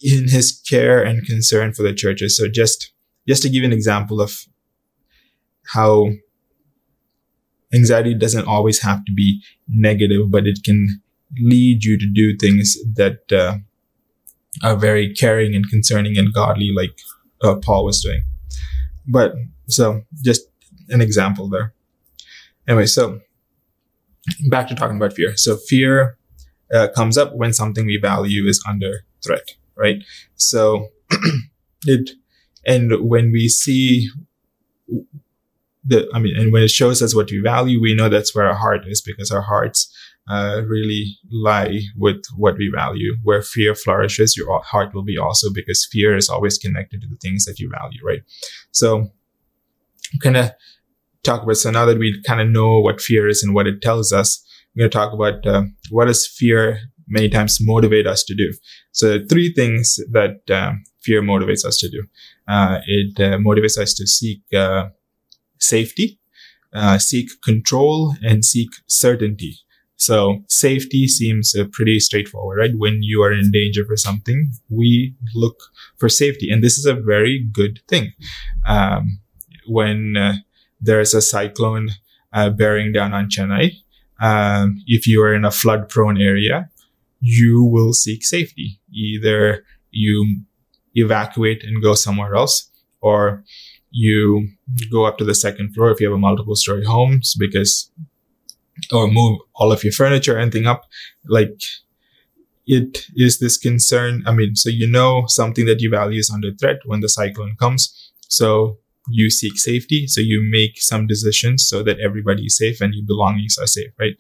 in 0.01 0.29
his 0.29 0.61
care 0.69 1.03
and 1.03 1.27
concern 1.27 1.73
for 1.73 1.83
the 1.83 1.93
churches. 1.93 2.37
So 2.37 2.49
just, 2.49 2.93
just 3.29 3.43
to 3.43 3.49
give 3.51 3.65
an 3.65 3.73
example 3.73 4.21
of 4.21 4.35
how 5.73 6.09
anxiety 7.73 8.15
doesn't 8.15 8.47
always 8.47 8.81
have 8.83 9.05
to 9.05 9.13
be 9.13 9.43
negative, 9.69 10.31
but 10.31 10.47
it 10.47 10.59
can 10.65 11.01
lead 11.41 11.85
you 11.85 11.99
to 11.99 12.07
do 12.07 12.37
things 12.37 12.77
that 12.95 13.21
uh, 13.33 13.57
are 14.63 14.77
very 14.77 15.13
caring 15.13 15.55
and 15.55 15.69
concerning 15.69 16.17
and 16.17 16.33
godly, 16.33 16.71
like 16.75 16.97
uh, 17.43 17.57
Paul 17.57 17.85
was 17.85 18.03
doing. 18.03 18.23
But 19.07 19.35
so 19.69 20.03
just 20.23 20.43
an 20.89 21.01
example 21.01 21.49
there. 21.49 21.73
Anyway, 22.67 22.87
so 22.87 23.21
back 24.49 24.69
to 24.69 24.75
talking 24.75 24.97
about 24.97 25.13
fear. 25.13 25.37
So 25.37 25.57
fear 25.57 26.17
uh, 26.73 26.89
comes 26.95 27.19
up 27.19 27.35
when 27.35 27.53
something 27.53 27.87
we 27.87 27.99
value 27.99 28.47
is 28.47 28.63
under 28.69 29.05
threat, 29.25 29.55
right? 29.77 30.03
So 30.37 30.89
it, 31.85 32.11
and 32.67 33.09
when 33.09 33.33
we 33.33 33.49
see 33.49 34.09
the, 35.85 36.09
I 36.15 36.19
mean, 36.19 36.37
and 36.37 36.53
when 36.53 36.63
it 36.63 36.71
shows 36.71 37.03
us 37.03 37.15
what 37.15 37.31
we 37.31 37.41
value, 37.41 37.81
we 37.81 37.95
know 37.95 38.09
that's 38.09 38.35
where 38.35 38.47
our 38.47 38.55
heart 38.55 38.87
is 38.87 39.03
because 39.03 39.31
our 39.31 39.43
hearts 39.43 39.93
uh, 40.29 40.63
really 40.67 41.19
lie 41.31 41.81
with 41.97 42.23
what 42.37 42.57
we 42.57 42.71
value. 42.75 43.17
Where 43.23 43.43
fear 43.43 43.75
flourishes, 43.75 44.37
your 44.37 44.63
heart 44.63 44.95
will 44.95 45.05
be 45.05 45.19
also 45.19 45.53
because 45.53 45.87
fear 45.91 46.17
is 46.17 46.31
always 46.31 46.57
connected 46.57 47.03
to 47.03 47.07
the 47.07 47.17
things 47.17 47.45
that 47.45 47.59
you 47.59 47.71
value, 47.71 48.01
right? 48.03 48.23
So 48.71 49.11
kind 50.23 50.39
of 50.39 50.53
talk 51.25 51.43
about. 51.43 51.57
So 51.57 51.71
now 51.71 51.85
that 51.87 51.99
we 51.99 52.23
kind 52.27 52.41
of 52.41 52.49
know 52.49 52.79
what 52.79 53.01
fear 53.01 53.29
is 53.29 53.43
and 53.43 53.55
what 53.55 53.67
it 53.67 53.83
tells 53.83 54.13
us, 54.13 54.45
we're 54.75 54.83
going 54.83 54.91
to 54.91 54.97
talk 54.97 55.13
about 55.13 55.47
uh, 55.47 55.65
what 55.91 56.07
does 56.07 56.27
fear 56.27 56.81
many 57.07 57.29
times 57.29 57.59
motivate 57.61 58.07
us 58.07 58.25
to 58.25 58.35
do. 58.35 58.53
So 58.93 59.19
three 59.29 59.53
things 59.53 59.99
that 60.13 60.51
uh, 60.51 60.73
fear 61.03 61.23
motivates 61.23 61.65
us 61.65 61.79
to 61.79 61.89
do. 61.89 62.05
Uh, 62.49 62.81
it 62.87 63.21
uh, 63.21 63.39
motivates 63.39 63.79
us 63.79 63.95
to 63.95 64.07
seek 64.07 64.41
uh, 64.55 64.89
safety, 65.59 66.19
uh, 66.73 66.99
seek 66.99 67.29
control, 67.43 68.15
and 68.23 68.45
seek 68.45 68.71
certainty. 68.87 69.57
So 69.97 70.43
safety 70.49 71.07
seems 71.07 71.55
pretty 71.73 72.01
straightforward, 72.01 72.59
right? 72.59 72.73
When 72.77 73.03
you 73.03 73.23
are 73.23 73.33
in 73.33 73.51
danger 73.53 73.85
for 73.87 73.97
something, 73.97 74.51
we 74.69 75.15
look 75.35 75.57
for 75.99 76.09
safety, 76.09 76.51
and 76.51 76.63
this 76.63 76.77
is 76.77 76.85
a 76.85 76.95
very 76.95 77.47
good 77.53 77.81
thing. 77.89 78.13
Um, 78.67 79.21
when 79.67 80.43
there's 80.85 81.15
a 81.15 81.23
cyclone 81.23 81.91
uh, 82.33 82.51
bearing 82.51 82.93
down 82.93 83.13
on 83.13 83.29
Chennai. 83.29 83.73
Um, 84.21 84.83
if 84.87 85.07
you 85.07 85.23
are 85.23 85.35
in 85.35 85.45
a 85.45 85.51
flood 85.51 85.89
prone 85.89 86.21
area, 86.21 86.69
you 87.21 87.65
will 87.65 87.93
seek 87.93 88.25
safety. 88.25 88.81
Either 88.93 89.65
you 89.91 90.43
evacuate 90.95 91.65
and 91.65 91.83
go 91.83 91.95
somewhere 91.95 92.35
else, 92.35 92.71
or 93.01 93.45
you 93.91 94.49
go 94.91 95.05
up 95.05 95.19
to 95.19 95.25
the 95.25 95.35
second 95.35 95.75
floor 95.75 95.91
if 95.91 96.01
you 96.01 96.07
have 96.07 96.17
a 96.17 96.19
multiple 96.19 96.57
story 96.57 96.85
homes 96.85 97.35
because, 97.39 97.91
or 98.93 99.09
move 99.09 99.41
all 99.55 99.73
of 99.73 99.83
your 99.85 99.93
furniture, 99.93 100.39
anything 100.39 100.67
up. 100.67 100.85
Like 101.27 101.61
it 102.67 103.07
is 103.17 103.39
this 103.39 103.57
concern. 103.57 104.23
I 104.27 104.33
mean, 104.33 104.57
so 104.57 104.69
you 104.69 104.87
know 104.87 105.25
something 105.27 105.67
that 105.67 105.81
you 105.81 105.91
value 105.91 106.19
is 106.19 106.31
under 106.31 106.53
threat 106.53 106.79
when 106.85 107.01
the 107.01 107.09
cyclone 107.09 107.57
comes. 107.59 108.13
So 108.29 108.79
you 109.09 109.31
seek 109.31 109.59
safety. 109.59 110.07
So 110.07 110.21
you 110.21 110.47
make 110.51 110.81
some 110.81 111.07
decisions 111.07 111.67
so 111.69 111.83
that 111.83 112.01
everybody 112.01 112.45
is 112.45 112.57
safe 112.57 112.81
and 112.81 112.95
your 112.95 113.05
belongings 113.07 113.59
are 113.59 113.67
safe, 113.67 113.91
right? 113.99 114.17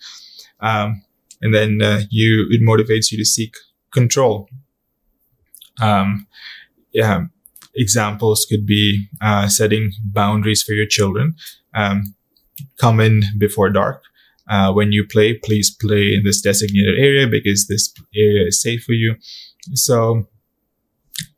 Um, 0.60 1.02
and 1.40 1.54
then 1.54 1.82
uh, 1.82 2.02
you 2.10 2.46
it 2.50 2.62
motivates 2.62 3.10
you 3.10 3.18
to 3.18 3.24
seek 3.24 3.54
control. 3.92 4.48
Um, 5.80 6.26
yeah, 6.92 7.24
examples 7.74 8.46
could 8.48 8.66
be 8.66 9.08
uh, 9.20 9.48
setting 9.48 9.92
boundaries 10.04 10.62
for 10.62 10.72
your 10.72 10.86
children. 10.86 11.34
Um, 11.74 12.14
come 12.78 13.00
in 13.00 13.22
before 13.38 13.70
dark. 13.70 14.02
Uh, 14.48 14.72
when 14.72 14.92
you 14.92 15.06
play, 15.06 15.34
please 15.34 15.74
play 15.74 16.14
in 16.14 16.22
this 16.24 16.40
designated 16.40 16.98
area 16.98 17.26
because 17.26 17.66
this 17.66 17.92
area 18.14 18.46
is 18.46 18.60
safe 18.60 18.84
for 18.84 18.92
you. 18.92 19.16
So 19.72 20.28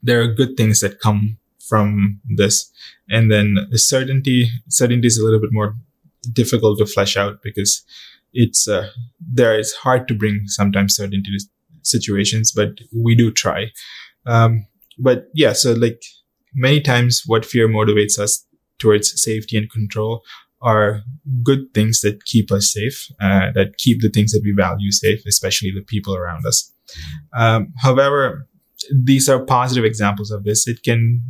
there 0.02 0.20
are 0.20 0.26
good 0.26 0.56
things 0.56 0.80
that 0.80 1.00
come 1.00 1.38
from 1.68 2.20
this. 2.36 2.70
And 3.08 3.30
then 3.30 3.56
certainty, 3.74 4.48
certainty 4.68 5.06
is 5.06 5.18
a 5.18 5.24
little 5.24 5.40
bit 5.40 5.52
more 5.52 5.74
difficult 6.32 6.78
to 6.78 6.86
flesh 6.86 7.16
out 7.16 7.42
because 7.42 7.84
it's, 8.32 8.68
uh, 8.68 8.90
there 9.20 9.58
is 9.58 9.72
hard 9.72 10.08
to 10.08 10.14
bring 10.14 10.42
sometimes 10.46 10.96
certainty 10.96 11.30
to 11.38 11.46
situations, 11.82 12.52
but 12.52 12.70
we 12.94 13.14
do 13.14 13.30
try. 13.30 13.66
Um, 14.26 14.66
but 14.98 15.28
yeah, 15.34 15.52
so 15.52 15.72
like 15.72 16.02
many 16.54 16.80
times 16.80 17.22
what 17.26 17.44
fear 17.44 17.68
motivates 17.68 18.18
us 18.18 18.44
towards 18.78 19.22
safety 19.22 19.56
and 19.56 19.70
control 19.70 20.22
are 20.62 21.02
good 21.42 21.72
things 21.74 22.00
that 22.00 22.24
keep 22.24 22.50
us 22.50 22.72
safe, 22.72 23.06
uh, 23.20 23.52
that 23.54 23.76
keep 23.78 24.00
the 24.00 24.08
things 24.08 24.32
that 24.32 24.42
we 24.42 24.52
value 24.52 24.90
safe, 24.90 25.20
especially 25.26 25.70
the 25.70 25.82
people 25.82 26.16
around 26.16 26.44
us. 26.46 26.72
Um, 27.36 27.72
however, 27.82 28.48
these 28.94 29.28
are 29.28 29.44
positive 29.44 29.84
examples 29.84 30.30
of 30.30 30.44
this. 30.44 30.66
It 30.66 30.82
can 30.82 31.22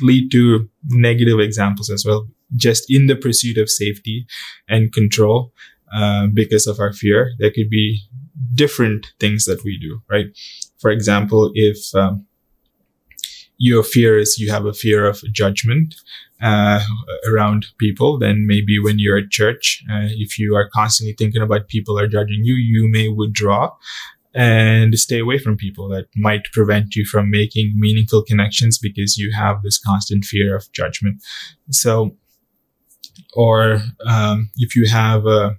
lead 0.00 0.30
to 0.32 0.68
negative 0.88 1.40
examples 1.40 1.90
as 1.90 2.04
well, 2.06 2.26
just 2.54 2.86
in 2.88 3.06
the 3.06 3.16
pursuit 3.16 3.58
of 3.58 3.70
safety 3.70 4.26
and 4.68 4.92
control. 4.92 5.52
Uh, 5.94 6.26
because 6.26 6.66
of 6.66 6.80
our 6.80 6.92
fear, 6.92 7.30
there 7.38 7.50
could 7.50 7.70
be 7.70 8.00
different 8.54 9.06
things 9.20 9.44
that 9.44 9.62
we 9.62 9.78
do, 9.78 10.02
right? 10.10 10.26
For 10.80 10.90
example, 10.90 11.52
if 11.54 11.94
um, 11.94 12.26
your 13.58 13.82
fear 13.82 14.18
is 14.18 14.38
you 14.38 14.50
have 14.50 14.66
a 14.66 14.72
fear 14.72 15.06
of 15.06 15.22
judgment 15.32 15.94
uh, 16.42 16.80
around 17.30 17.66
people, 17.78 18.18
then 18.18 18.46
maybe 18.46 18.78
when 18.82 18.98
you're 18.98 19.18
at 19.18 19.30
church, 19.30 19.82
uh, 19.90 20.08
if 20.10 20.38
you 20.38 20.54
are 20.54 20.68
constantly 20.68 21.14
thinking 21.16 21.40
about 21.40 21.68
people 21.68 21.98
are 21.98 22.08
judging 22.08 22.40
you, 22.42 22.54
you 22.54 22.88
may 22.90 23.08
withdraw 23.08 23.70
and 24.36 24.98
stay 24.98 25.18
away 25.18 25.38
from 25.38 25.56
people 25.56 25.88
that 25.88 26.08
might 26.14 26.44
prevent 26.52 26.94
you 26.94 27.06
from 27.06 27.30
making 27.30 27.72
meaningful 27.74 28.22
connections 28.22 28.78
because 28.78 29.16
you 29.16 29.32
have 29.32 29.62
this 29.62 29.78
constant 29.78 30.26
fear 30.26 30.54
of 30.54 30.70
judgment. 30.72 31.22
So, 31.70 32.14
or 33.34 33.80
um, 34.06 34.50
if 34.58 34.76
you 34.76 34.86
have 34.88 35.26
a 35.26 35.56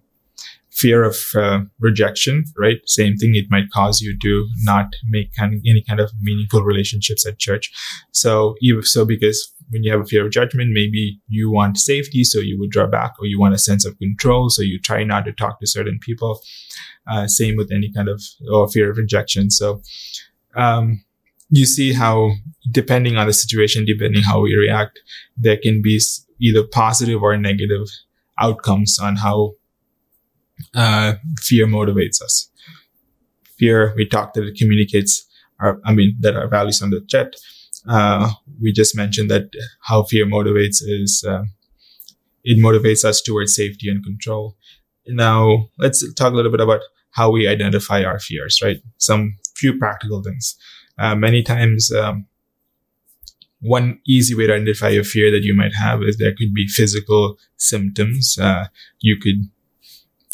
fear 0.69 1.03
of 1.03 1.17
uh, 1.33 1.61
rejection, 1.79 2.45
right? 2.55 2.77
Same 2.85 3.17
thing. 3.17 3.33
It 3.33 3.49
might 3.49 3.71
cause 3.71 3.99
you 3.99 4.15
to 4.19 4.47
not 4.61 4.93
make 5.09 5.31
any 5.39 5.83
kind 5.87 5.99
of 5.99 6.11
meaningful 6.21 6.61
relationships 6.61 7.25
at 7.25 7.39
church. 7.39 7.71
So, 8.11 8.55
so 8.83 9.03
because 9.05 9.51
when 9.69 9.83
you 9.83 9.91
have 9.91 10.01
a 10.01 10.05
fear 10.05 10.25
of 10.25 10.31
judgment, 10.31 10.71
maybe 10.71 11.19
you 11.27 11.51
want 11.51 11.77
safety, 11.77 12.23
so 12.23 12.39
you 12.39 12.57
would 12.59 12.71
draw 12.71 12.87
back, 12.87 13.13
or 13.19 13.25
you 13.25 13.39
want 13.39 13.53
a 13.53 13.57
sense 13.57 13.85
of 13.85 13.97
control, 13.97 14.49
so 14.49 14.61
you 14.61 14.79
try 14.79 15.03
not 15.03 15.25
to 15.25 15.31
talk 15.31 15.59
to 15.59 15.67
certain 15.67 15.99
people. 16.01 16.41
Uh, 17.09 17.27
same 17.27 17.55
with 17.55 17.71
any 17.71 17.91
kind 17.91 18.09
of 18.09 18.21
or 18.51 18.67
fear 18.69 18.89
of 18.89 18.97
rejection. 18.97 19.49
So 19.49 19.81
um, 20.55 21.03
you 21.49 21.65
see 21.65 21.93
how 21.93 22.31
depending 22.71 23.17
on 23.17 23.27
the 23.27 23.33
situation, 23.33 23.85
depending 23.85 24.23
how 24.23 24.41
we 24.41 24.55
react, 24.55 24.99
there 25.37 25.57
can 25.57 25.81
be 25.81 26.01
either 26.39 26.63
positive 26.63 27.21
or 27.21 27.37
negative 27.37 27.87
outcomes 28.39 28.99
on 28.99 29.15
how 29.17 29.53
uh, 30.75 31.13
fear 31.39 31.65
motivates 31.65 32.21
us. 32.21 32.49
Fear, 33.57 33.93
we 33.95 34.05
talked 34.05 34.35
that 34.35 34.45
it 34.45 34.57
communicates 34.57 35.25
our, 35.59 35.79
I 35.85 35.93
mean, 35.93 36.15
that 36.19 36.35
our 36.35 36.47
values 36.47 36.81
on 36.81 36.89
the 36.89 37.01
jet. 37.01 37.35
Uh, 37.87 38.31
we 38.61 38.71
just 38.71 38.95
mentioned 38.95 39.29
that 39.31 39.49
how 39.81 40.03
fear 40.03 40.25
motivates 40.25 40.81
is, 40.81 41.23
uh, 41.27 41.43
it 42.43 42.57
motivates 42.57 43.05
us 43.05 43.21
towards 43.21 43.55
safety 43.55 43.89
and 43.89 44.03
control. 44.03 44.55
Now, 45.07 45.69
let's 45.77 46.13
talk 46.13 46.33
a 46.33 46.35
little 46.35 46.51
bit 46.51 46.59
about 46.61 46.81
how 47.11 47.31
we 47.31 47.47
identify 47.47 48.03
our 48.03 48.19
fears, 48.19 48.59
right? 48.63 48.77
Some 48.97 49.37
few 49.55 49.77
practical 49.77 50.21
things. 50.21 50.57
Uh, 50.99 51.15
many 51.15 51.43
times, 51.43 51.91
um, 51.91 52.27
one 53.59 53.99
easy 54.05 54.35
way 54.35 54.47
to 54.47 54.53
identify 54.53 54.89
a 54.89 55.03
fear 55.03 55.31
that 55.31 55.43
you 55.43 55.55
might 55.55 55.73
have 55.73 56.03
is 56.03 56.17
there 56.17 56.35
could 56.37 56.53
be 56.53 56.67
physical 56.67 57.37
symptoms. 57.57 58.37
Uh, 58.39 58.65
you 58.99 59.17
could 59.19 59.49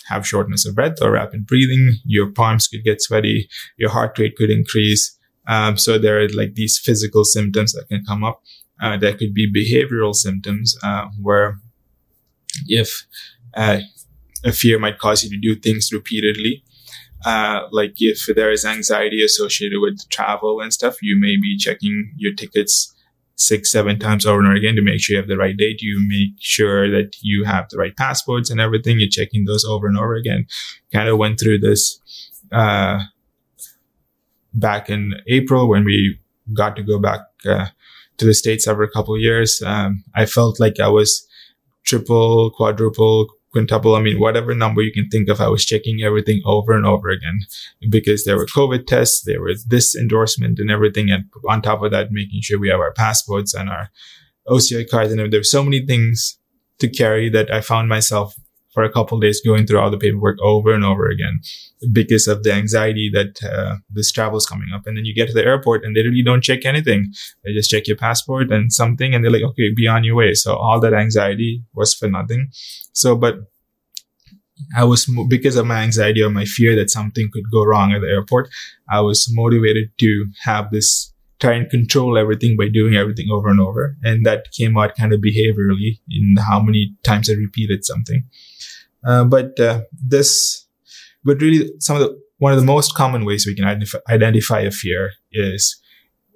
have 0.07 0.27
shortness 0.27 0.65
of 0.65 0.75
breath 0.75 1.01
or 1.01 1.11
rapid 1.11 1.45
breathing. 1.47 1.99
Your 2.05 2.31
palms 2.31 2.67
could 2.67 2.83
get 2.83 3.01
sweaty. 3.01 3.47
Your 3.77 3.91
heart 3.91 4.17
rate 4.19 4.35
could 4.35 4.49
increase. 4.49 5.17
Um, 5.47 5.77
so 5.77 5.97
there 5.97 6.21
are 6.21 6.29
like 6.29 6.55
these 6.55 6.77
physical 6.77 7.23
symptoms 7.23 7.73
that 7.73 7.87
can 7.89 8.03
come 8.05 8.23
up. 8.23 8.41
Uh, 8.81 8.97
there 8.97 9.15
could 9.15 9.33
be 9.33 9.51
behavioral 9.51 10.15
symptoms 10.15 10.77
uh, 10.83 11.07
where 11.21 11.59
if 12.67 13.05
uh, 13.55 13.79
a 14.43 14.51
fear 14.51 14.79
might 14.79 14.99
cause 14.99 15.23
you 15.23 15.29
to 15.29 15.39
do 15.39 15.59
things 15.59 15.89
repeatedly. 15.91 16.63
Uh, 17.25 17.67
like 17.71 17.93
if 17.97 18.25
there 18.35 18.51
is 18.51 18.65
anxiety 18.65 19.23
associated 19.23 19.79
with 19.79 19.97
travel 20.09 20.59
and 20.59 20.73
stuff, 20.73 20.97
you 21.01 21.17
may 21.19 21.37
be 21.37 21.57
checking 21.57 22.11
your 22.17 22.33
tickets 22.33 22.93
six, 23.35 23.71
seven 23.71 23.97
times 23.97 24.25
over 24.25 24.39
and 24.39 24.47
over 24.47 24.55
again 24.55 24.75
to 24.75 24.81
make 24.81 25.01
sure 25.01 25.15
you 25.15 25.21
have 25.21 25.29
the 25.29 25.37
right 25.37 25.55
date. 25.55 25.81
You 25.81 26.05
make 26.07 26.35
sure 26.39 26.89
that 26.91 27.15
you 27.21 27.45
have 27.45 27.69
the 27.69 27.77
right 27.77 27.95
passports 27.95 28.49
and 28.49 28.59
everything. 28.59 28.99
You're 28.99 29.09
checking 29.09 29.45
those 29.45 29.63
over 29.63 29.87
and 29.87 29.97
over 29.97 30.15
again. 30.15 30.45
Kind 30.91 31.09
of 31.09 31.17
went 31.17 31.39
through 31.39 31.59
this, 31.59 31.99
uh, 32.51 32.99
back 34.53 34.89
in 34.89 35.13
April 35.27 35.69
when 35.69 35.83
we 35.83 36.19
got 36.53 36.75
to 36.75 36.83
go 36.83 36.99
back, 36.99 37.21
uh, 37.45 37.67
to 38.17 38.25
the 38.25 38.33
States 38.33 38.67
every 38.67 38.89
couple 38.89 39.15
of 39.15 39.21
years. 39.21 39.61
Um, 39.65 40.03
I 40.15 40.25
felt 40.25 40.59
like 40.59 40.79
I 40.79 40.87
was 40.87 41.27
triple, 41.83 42.51
quadruple, 42.51 43.27
quintuple, 43.53 43.95
I 43.95 44.01
mean, 44.01 44.19
whatever 44.19 44.53
number 44.55 44.81
you 44.81 44.91
can 44.91 45.07
think 45.09 45.29
of, 45.29 45.39
I 45.39 45.47
was 45.47 45.65
checking 45.65 46.01
everything 46.01 46.41
over 46.43 46.73
and 46.73 46.85
over 46.85 47.09
again 47.09 47.39
because 47.89 48.25
there 48.25 48.35
were 48.35 48.47
COVID 48.47 48.87
tests, 48.87 49.23
there 49.25 49.41
was 49.41 49.63
this 49.65 49.95
endorsement 49.95 50.59
and 50.59 50.71
everything. 50.71 51.11
And 51.11 51.25
on 51.47 51.61
top 51.61 51.83
of 51.83 51.91
that, 51.91 52.11
making 52.11 52.41
sure 52.41 52.59
we 52.59 52.69
have 52.69 52.79
our 52.79 52.93
passports 52.93 53.53
and 53.53 53.69
our 53.69 53.89
OCI 54.47 54.89
cards. 54.89 55.11
And 55.11 55.31
there 55.31 55.39
were 55.39 55.43
so 55.43 55.63
many 55.63 55.85
things 55.85 56.39
to 56.79 56.89
carry 56.89 57.29
that 57.29 57.53
I 57.53 57.61
found 57.61 57.87
myself 57.89 58.33
for 58.73 58.83
a 58.83 58.91
couple 58.91 59.19
days 59.19 59.41
going 59.45 59.65
through 59.65 59.79
all 59.79 59.91
the 59.91 59.97
paperwork 59.97 60.37
over 60.41 60.73
and 60.73 60.83
over 60.83 61.07
again 61.07 61.39
because 61.91 62.27
of 62.27 62.43
the 62.43 62.51
anxiety 62.51 63.09
that 63.13 63.43
uh, 63.43 63.75
this 63.89 64.11
travel 64.11 64.37
is 64.37 64.45
coming 64.45 64.69
up. 64.73 64.85
And 64.85 64.97
then 64.97 65.05
you 65.05 65.13
get 65.13 65.27
to 65.27 65.33
the 65.33 65.45
airport 65.45 65.83
and 65.83 65.95
they 65.95 66.01
really 66.01 66.23
don't 66.23 66.43
check 66.43 66.65
anything. 66.65 67.13
They 67.43 67.53
just 67.53 67.69
check 67.69 67.87
your 67.87 67.97
passport 67.97 68.51
and 68.51 68.71
something 68.71 69.13
and 69.13 69.23
they're 69.23 69.31
like, 69.31 69.43
okay, 69.43 69.73
be 69.75 69.87
on 69.87 70.03
your 70.03 70.15
way. 70.15 70.33
So 70.33 70.55
all 70.55 70.79
that 70.79 70.93
anxiety 70.93 71.63
was 71.73 71.93
for 71.93 72.07
nothing. 72.07 72.49
So, 72.93 73.15
but 73.15 73.35
I 74.75 74.83
was, 74.83 75.09
because 75.27 75.55
of 75.55 75.65
my 75.65 75.81
anxiety 75.81 76.21
or 76.21 76.29
my 76.29 76.45
fear 76.45 76.75
that 76.75 76.89
something 76.89 77.29
could 77.33 77.51
go 77.51 77.63
wrong 77.63 77.91
at 77.91 78.01
the 78.01 78.07
airport, 78.07 78.49
I 78.89 79.01
was 79.01 79.27
motivated 79.31 79.89
to 79.99 80.25
have 80.43 80.71
this 80.71 81.13
try 81.39 81.53
and 81.53 81.69
control 81.69 82.17
everything 82.17 82.55
by 82.57 82.69
doing 82.69 82.95
everything 82.95 83.27
over 83.29 83.49
and 83.49 83.59
over. 83.59 83.97
And 84.01 84.25
that 84.25 84.51
came 84.51 84.77
out 84.77 84.95
kind 84.95 85.11
of 85.11 85.19
behaviorally 85.19 85.99
in 86.09 86.37
how 86.37 86.61
many 86.61 86.95
times 87.03 87.29
I 87.29 87.33
repeated 87.33 87.83
something. 87.83 88.23
Uh, 89.05 89.23
but 89.23 89.59
uh, 89.59 89.81
this, 90.01 90.65
but 91.23 91.41
really, 91.41 91.69
some 91.79 91.95
of 91.97 92.01
the 92.01 92.23
one 92.37 92.51
of 92.51 92.59
the 92.59 92.65
most 92.65 92.95
common 92.95 93.23
ways 93.25 93.45
we 93.45 93.55
can 93.55 93.65
identify, 94.09 94.59
a 94.59 94.71
fear 94.71 95.11
is 95.31 95.79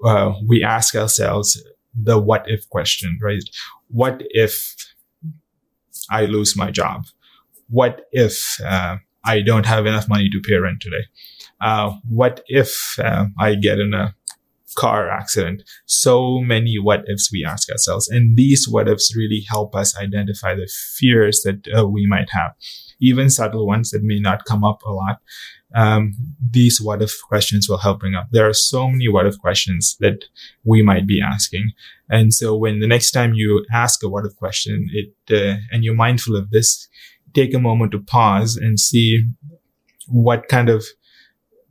uh, 0.05 0.33
we 0.47 0.63
ask 0.63 0.95
ourselves 0.95 1.61
the 1.93 2.17
what 2.17 2.45
if 2.47 2.69
question, 2.69 3.17
right? 3.21 3.43
What 3.89 4.23
if 4.29 4.75
I 6.09 6.25
lose 6.25 6.55
my 6.55 6.71
job? 6.71 7.05
What 7.69 8.05
if 8.11 8.61
uh, 8.63 8.97
I 9.25 9.41
don't 9.41 9.65
have 9.65 9.85
enough 9.85 10.07
money 10.07 10.29
to 10.29 10.39
pay 10.39 10.55
rent 10.55 10.81
today? 10.81 11.05
Uh, 11.59 11.95
what 12.07 12.41
if 12.47 12.97
uh, 13.03 13.25
I 13.39 13.55
get 13.55 13.79
in 13.79 13.93
a 13.93 14.15
car 14.75 15.09
accident. 15.09 15.63
So 15.85 16.39
many 16.39 16.75
what 16.77 17.03
ifs 17.07 17.31
we 17.31 17.45
ask 17.45 17.69
ourselves. 17.69 18.07
And 18.07 18.37
these 18.37 18.67
what 18.67 18.87
ifs 18.87 19.15
really 19.15 19.45
help 19.49 19.75
us 19.75 19.97
identify 19.97 20.55
the 20.55 20.71
fears 20.95 21.41
that 21.43 21.67
uh, 21.77 21.87
we 21.87 22.05
might 22.07 22.29
have, 22.31 22.51
even 22.99 23.29
subtle 23.29 23.65
ones 23.65 23.91
that 23.91 24.03
may 24.03 24.19
not 24.19 24.45
come 24.45 24.63
up 24.63 24.81
a 24.85 24.91
lot. 24.91 25.19
Um, 25.75 26.13
these 26.49 26.79
what 26.81 27.01
if 27.01 27.13
questions 27.27 27.67
will 27.67 27.79
help 27.79 27.99
bring 27.99 28.15
up. 28.15 28.29
There 28.31 28.47
are 28.47 28.53
so 28.53 28.87
many 28.87 29.09
what 29.09 29.27
if 29.27 29.37
questions 29.37 29.97
that 29.99 30.25
we 30.63 30.81
might 30.81 31.05
be 31.05 31.21
asking. 31.21 31.71
And 32.09 32.33
so 32.33 32.55
when 32.55 32.79
the 32.79 32.87
next 32.87 33.11
time 33.11 33.33
you 33.33 33.65
ask 33.71 34.01
a 34.03 34.07
what 34.07 34.25
if 34.25 34.35
question, 34.37 34.87
it, 34.93 35.13
uh, 35.29 35.59
and 35.71 35.83
you're 35.83 35.93
mindful 35.93 36.37
of 36.37 36.51
this, 36.51 36.87
take 37.33 37.53
a 37.53 37.59
moment 37.59 37.91
to 37.91 37.99
pause 37.99 38.55
and 38.55 38.79
see 38.79 39.25
what 40.07 40.47
kind 40.47 40.69
of 40.69 40.85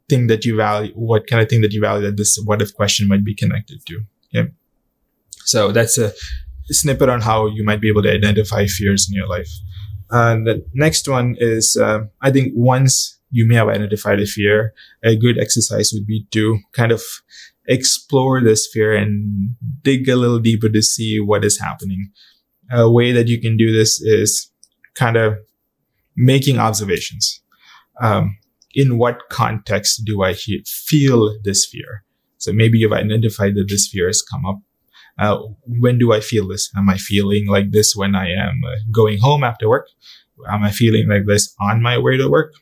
thing 0.09 0.27
that 0.29 0.45
you 0.45 0.57
value, 0.57 0.92
what 0.95 1.27
kind 1.27 1.42
of 1.42 1.49
thing 1.49 1.62
that 1.62 1.73
you 1.73 1.81
value 1.81 2.05
that 2.07 2.16
this 2.16 2.40
what 2.45 2.62
if 2.62 2.75
question 2.75 3.09
might 3.09 3.25
be 3.25 3.35
connected 3.35 3.81
to. 3.87 4.01
So 5.47 5.71
that's 5.71 5.97
a 5.97 6.12
snippet 6.66 7.09
on 7.09 7.21
how 7.21 7.47
you 7.47 7.64
might 7.64 7.81
be 7.81 7.88
able 7.88 8.03
to 8.03 8.12
identify 8.12 8.66
fears 8.66 9.09
in 9.09 9.16
your 9.16 9.29
life. 9.29 9.49
And 10.11 10.47
the 10.47 10.64
next 10.75 11.09
one 11.09 11.37
is, 11.38 11.77
uh, 11.81 12.01
I 12.21 12.31
think 12.33 12.53
once 12.55 13.19
you 13.31 13.47
may 13.47 13.55
have 13.55 13.69
identified 13.69 14.21
a 14.21 14.27
fear, 14.27 14.75
a 15.05 15.16
good 15.16 15.38
exercise 15.38 15.90
would 15.92 16.07
be 16.07 16.27
to 16.33 16.59
kind 16.73 16.90
of 16.90 17.03
explore 17.69 18.40
this 18.40 18.69
fear 18.73 18.95
and 18.95 19.55
dig 19.83 20.09
a 20.09 20.16
little 20.16 20.38
deeper 20.40 20.69
to 20.69 20.83
see 20.83 21.21
what 21.21 21.45
is 21.45 21.61
happening. 21.61 22.11
A 22.71 22.90
way 22.90 23.12
that 23.12 23.29
you 23.29 23.40
can 23.40 23.57
do 23.57 23.73
this 23.73 24.01
is 24.01 24.51
kind 24.95 25.16
of 25.16 25.37
making 26.16 26.59
observations. 26.59 27.40
Um, 28.01 28.37
in 28.77 28.99
what 28.99 29.29
context 29.31 30.03
do 30.05 30.23
I 30.23 30.35
he- 30.35 30.62
feel 30.65 31.37
this 31.43 31.67
fear? 31.67 32.05
So 32.39 32.53
maybe 32.53 32.79
you've 32.79 32.93
identified 32.93 33.55
that 33.57 33.69
this 33.69 33.89
fear 33.89 34.07
has 34.07 34.23
come 34.23 34.45
up. 34.47 34.59
Uh, 35.19 35.39
when 35.67 35.99
do 35.99 36.12
I 36.12 36.21
feel 36.21 36.47
this? 36.47 36.71
Am 36.77 36.89
I 36.91 36.99
feeling 36.99 37.49
like 37.49 37.71
this 37.73 37.97
when 37.97 38.15
I 38.15 38.31
am 38.31 38.61
uh, 38.65 38.77
going 38.93 39.19
home 39.19 39.43
after 39.43 39.67
work? 39.67 39.89
Am 40.47 40.62
I 40.62 40.71
feeling 40.71 41.09
like 41.09 41.25
this 41.27 41.55
on 41.59 41.83
my 41.83 41.97
way 41.97 42.19
to 42.19 42.29
work? 42.29 42.53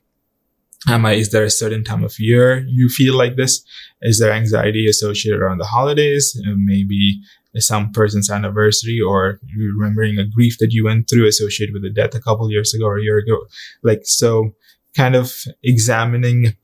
Am 0.87 1.05
I, 1.05 1.15
is 1.15 1.33
there 1.33 1.43
a 1.43 1.51
certain 1.51 1.83
time 1.83 2.05
of 2.05 2.15
year 2.21 2.65
you 2.69 2.89
feel 2.89 3.17
like 3.17 3.35
this? 3.37 3.65
Is 4.03 4.21
there 4.21 4.33
anxiety 4.33 4.87
associated 4.87 5.41
around 5.41 5.59
the 5.59 5.65
holidays? 5.65 6.41
Uh, 6.47 6.53
maybe 6.57 7.21
some 7.59 7.91
person's 7.91 8.31
anniversary 8.31 9.01
or 9.01 9.41
remembering 9.57 10.19
a 10.19 10.27
grief 10.27 10.59
that 10.59 10.73
you 10.73 10.85
went 10.85 11.09
through 11.09 11.27
associated 11.27 11.73
with 11.73 11.85
a 11.85 11.91
death 11.91 12.15
a 12.15 12.21
couple 12.21 12.51
years 12.51 12.75
ago 12.75 12.85
or 12.85 12.99
a 12.99 13.03
year 13.03 13.19
ago. 13.19 13.39
Like, 13.83 14.03
so 14.05 14.55
kind 14.97 15.15
of 15.15 15.33
examining 15.63 16.55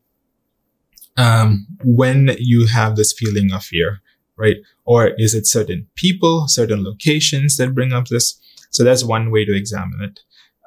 um, 1.16 1.66
when 1.84 2.36
you 2.38 2.66
have 2.66 2.96
this 2.96 3.12
feeling 3.12 3.52
of 3.52 3.62
fear, 3.62 4.00
right? 4.36 4.56
Or 4.84 5.12
is 5.18 5.34
it 5.34 5.46
certain 5.46 5.88
people, 5.94 6.48
certain 6.48 6.84
locations 6.84 7.56
that 7.56 7.74
bring 7.74 7.92
up 7.92 8.08
this? 8.08 8.40
So 8.70 8.84
that's 8.84 9.04
one 9.04 9.30
way 9.30 9.44
to 9.44 9.54
examine 9.54 10.00
it. 10.02 10.20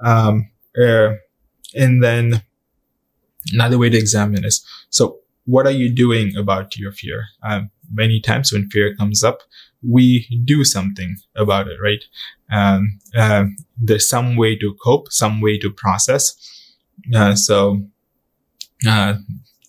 Um, 0.06 0.50
uh, 0.80 1.16
and 1.76 2.04
then 2.04 2.44
another 3.52 3.78
way 3.78 3.90
to 3.90 3.98
examine 3.98 4.46
is, 4.46 4.66
so 4.90 5.20
what 5.46 5.66
are 5.66 5.72
you 5.72 5.90
doing 5.90 6.36
about 6.38 6.78
your 6.78 6.92
fear? 6.92 7.26
Um, 7.44 7.70
many 7.92 8.20
times 8.20 8.52
when 8.52 8.70
fear 8.70 8.96
comes 8.96 9.24
up, 9.24 9.40
we 9.88 10.28
do 10.46 10.64
something 10.64 11.18
about 11.36 11.68
it, 11.68 11.78
right? 11.82 12.04
Um, 12.52 13.00
uh, 13.16 13.46
there's 13.78 14.08
some 14.08 14.36
way 14.36 14.56
to 14.58 14.76
cope, 14.84 15.12
some 15.12 15.42
way 15.42 15.58
to 15.60 15.72
process. 15.72 16.36
Uh, 17.14 17.36
so 17.36 17.82
uh, 18.88 19.16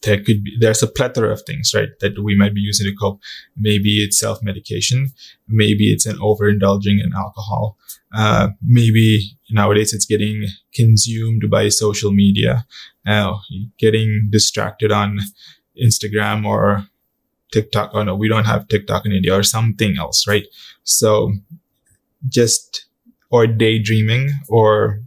there 0.02 0.18
could 0.18 0.44
be 0.44 0.56
there's 0.60 0.82
a 0.82 0.86
plethora 0.86 1.32
of 1.32 1.42
things 1.46 1.72
right 1.74 1.88
that 2.00 2.22
we 2.22 2.36
might 2.36 2.54
be 2.54 2.60
using 2.60 2.86
to 2.86 2.94
cope. 2.94 3.20
Maybe 3.56 4.02
it's 4.04 4.18
self-medication. 4.18 5.12
Maybe 5.48 5.92
it's 5.92 6.06
an 6.06 6.16
overindulging 6.18 7.02
in 7.02 7.12
alcohol. 7.16 7.76
Uh, 8.14 8.48
maybe 8.62 9.36
nowadays 9.50 9.92
it's 9.92 10.06
getting 10.06 10.46
consumed 10.72 11.50
by 11.50 11.68
social 11.68 12.12
media. 12.12 12.66
Uh, 13.06 13.34
getting 13.78 14.28
distracted 14.30 14.90
on 14.90 15.18
instagram 15.82 16.46
or 16.46 16.86
tiktok 17.52 17.90
oh 17.94 18.04
no 18.04 18.14
we 18.14 18.28
don't 18.28 18.44
have 18.44 18.68
tiktok 18.68 19.04
in 19.04 19.10
india 19.10 19.34
or 19.34 19.42
something 19.42 19.96
else 19.98 20.26
right? 20.26 20.46
So 20.84 21.32
just 22.28 22.86
or 23.30 23.46
daydreaming 23.46 24.30
or 24.48 25.02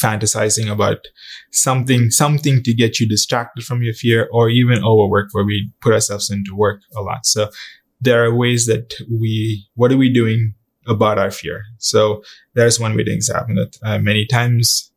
fantasizing 0.00 0.70
about 0.70 0.98
something, 1.52 2.10
something 2.10 2.62
to 2.62 2.74
get 2.74 3.00
you 3.00 3.08
distracted 3.08 3.64
from 3.64 3.82
your 3.82 3.94
fear 3.94 4.28
or 4.32 4.48
even 4.48 4.84
overwork 4.84 5.28
where 5.32 5.44
we 5.44 5.70
put 5.80 5.92
ourselves 5.92 6.30
into 6.30 6.54
work 6.54 6.80
a 6.96 7.02
lot. 7.02 7.26
So 7.26 7.50
there 8.00 8.24
are 8.24 8.34
ways 8.34 8.66
that 8.66 8.94
we, 9.10 9.66
what 9.74 9.92
are 9.92 9.96
we 9.96 10.12
doing 10.12 10.54
about 10.86 11.18
our 11.18 11.30
fear? 11.30 11.62
So 11.78 12.22
there's 12.54 12.80
one 12.80 12.96
way 12.96 13.04
to 13.04 13.12
examine 13.12 13.58
it. 13.58 13.76
Uh, 13.82 13.98
many 13.98 14.26
times 14.26 14.90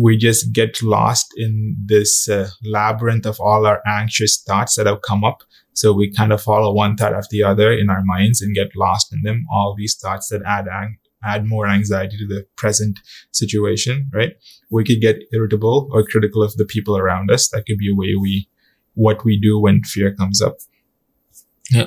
we 0.00 0.16
just 0.16 0.52
get 0.52 0.82
lost 0.82 1.26
in 1.36 1.76
this 1.84 2.28
uh, 2.28 2.48
labyrinth 2.64 3.26
of 3.26 3.40
all 3.40 3.66
our 3.66 3.80
anxious 3.86 4.42
thoughts 4.46 4.76
that 4.76 4.86
have 4.86 5.02
come 5.02 5.24
up. 5.24 5.38
So 5.72 5.92
we 5.92 6.12
kind 6.12 6.32
of 6.32 6.42
follow 6.42 6.72
one 6.72 6.96
thought 6.96 7.14
after 7.14 7.28
the 7.30 7.42
other 7.42 7.72
in 7.72 7.90
our 7.90 8.02
minds 8.04 8.40
and 8.40 8.54
get 8.54 8.76
lost 8.76 9.12
in 9.12 9.22
them. 9.22 9.46
All 9.52 9.74
these 9.76 9.96
thoughts 9.96 10.28
that 10.28 10.42
add 10.46 10.66
ang- 10.68 10.98
add 11.22 11.46
more 11.46 11.66
anxiety 11.66 12.16
to 12.18 12.26
the 12.26 12.46
present 12.56 12.98
situation, 13.32 14.10
right? 14.12 14.32
We 14.70 14.84
could 14.84 15.00
get 15.00 15.22
irritable 15.32 15.88
or 15.92 16.04
critical 16.04 16.42
of 16.42 16.56
the 16.56 16.64
people 16.64 16.96
around 16.96 17.30
us. 17.30 17.48
That 17.48 17.66
could 17.66 17.78
be 17.78 17.90
a 17.90 17.94
way 17.94 18.14
we, 18.20 18.48
what 18.94 19.24
we 19.24 19.38
do 19.38 19.58
when 19.58 19.82
fear 19.82 20.14
comes 20.14 20.40
up. 20.40 20.56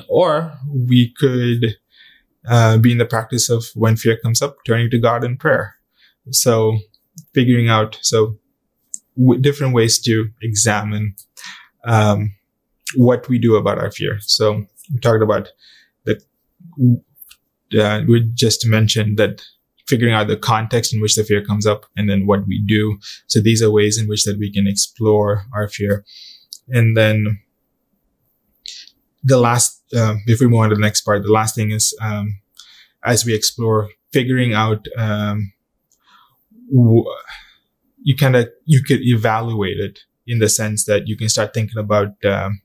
Or 0.08 0.52
we 0.68 1.12
could 1.18 1.76
uh, 2.48 2.78
be 2.78 2.92
in 2.92 2.98
the 2.98 3.06
practice 3.06 3.50
of 3.50 3.66
when 3.74 3.96
fear 3.96 4.16
comes 4.22 4.40
up, 4.42 4.56
turning 4.66 4.90
to 4.90 4.98
God 4.98 5.24
in 5.24 5.36
prayer. 5.36 5.74
So 6.30 6.78
figuring 7.34 7.68
out, 7.68 7.98
so 8.02 8.38
w- 9.18 9.40
different 9.40 9.74
ways 9.74 10.00
to 10.02 10.30
examine, 10.42 11.16
um, 11.84 12.34
what 12.96 13.28
we 13.28 13.38
do 13.38 13.56
about 13.56 13.78
our 13.78 13.90
fear. 13.90 14.18
So 14.20 14.66
we 14.92 15.00
talked 15.00 15.22
about 15.22 15.48
the, 16.04 16.20
uh, 17.74 18.02
we 18.06 18.30
just 18.34 18.66
mentioned 18.66 19.18
that 19.18 19.42
figuring 19.86 20.14
out 20.14 20.28
the 20.28 20.36
context 20.36 20.94
in 20.94 21.00
which 21.00 21.14
the 21.14 21.24
fear 21.24 21.44
comes 21.44 21.66
up 21.66 21.86
and 21.96 22.08
then 22.08 22.26
what 22.26 22.46
we 22.46 22.62
do. 22.66 22.98
So 23.26 23.40
these 23.40 23.62
are 23.62 23.70
ways 23.70 23.98
in 23.98 24.08
which 24.08 24.24
that 24.24 24.38
we 24.38 24.50
can 24.52 24.66
explore 24.66 25.44
our 25.54 25.68
fear. 25.68 26.04
And 26.68 26.96
then 26.96 27.40
the 29.22 29.38
last, 29.38 29.82
uh, 29.94 30.14
before 30.26 30.46
we 30.46 30.52
move 30.52 30.60
on 30.60 30.68
to 30.70 30.74
the 30.74 30.80
next 30.80 31.02
part, 31.02 31.22
the 31.22 31.32
last 31.32 31.54
thing 31.54 31.70
is, 31.70 31.96
um, 32.00 32.40
as 33.04 33.24
we 33.26 33.34
explore 33.34 33.90
figuring 34.12 34.54
out, 34.54 34.86
um, 34.96 35.52
you 38.02 38.16
kind 38.16 38.36
of, 38.36 38.48
you 38.64 38.82
could 38.82 39.00
evaluate 39.02 39.78
it 39.78 40.00
in 40.26 40.38
the 40.38 40.48
sense 40.48 40.84
that 40.86 41.06
you 41.08 41.16
can 41.16 41.28
start 41.28 41.52
thinking 41.52 41.78
about, 41.78 42.24
um, 42.24 42.62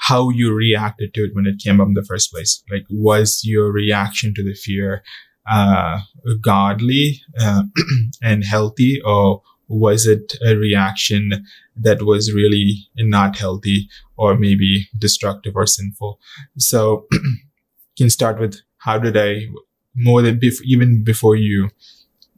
how 0.00 0.30
you 0.30 0.52
reacted 0.52 1.14
to 1.14 1.22
it 1.22 1.34
when 1.34 1.46
it 1.46 1.60
came 1.62 1.80
up 1.80 1.88
in 1.88 1.94
the 1.94 2.04
first 2.04 2.32
place. 2.32 2.62
Like, 2.70 2.84
was 2.90 3.42
your 3.44 3.70
reaction 3.72 4.34
to 4.34 4.42
the 4.42 4.54
fear, 4.54 5.02
uh, 5.50 6.00
godly, 6.40 7.20
uh, 7.40 7.64
and 8.22 8.44
healthy, 8.44 9.00
or 9.04 9.42
was 9.68 10.06
it 10.06 10.34
a 10.44 10.56
reaction 10.56 11.44
that 11.76 12.02
was 12.02 12.32
really 12.32 12.88
not 12.96 13.36
healthy 13.36 13.88
or 14.16 14.36
maybe 14.36 14.88
destructive 14.96 15.54
or 15.54 15.66
sinful? 15.66 16.18
So 16.56 17.06
you 17.12 17.20
can 17.98 18.10
start 18.10 18.40
with 18.40 18.60
how 18.78 18.98
did 18.98 19.16
I 19.16 19.46
more 19.94 20.22
than 20.22 20.38
bef- 20.38 20.62
even 20.64 21.02
before 21.04 21.36
you 21.36 21.70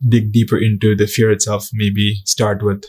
dig 0.08 0.32
deeper 0.32 0.56
into 0.56 0.96
the 0.96 1.06
fear 1.06 1.30
itself, 1.30 1.68
maybe 1.72 2.20
start 2.24 2.62
with 2.62 2.84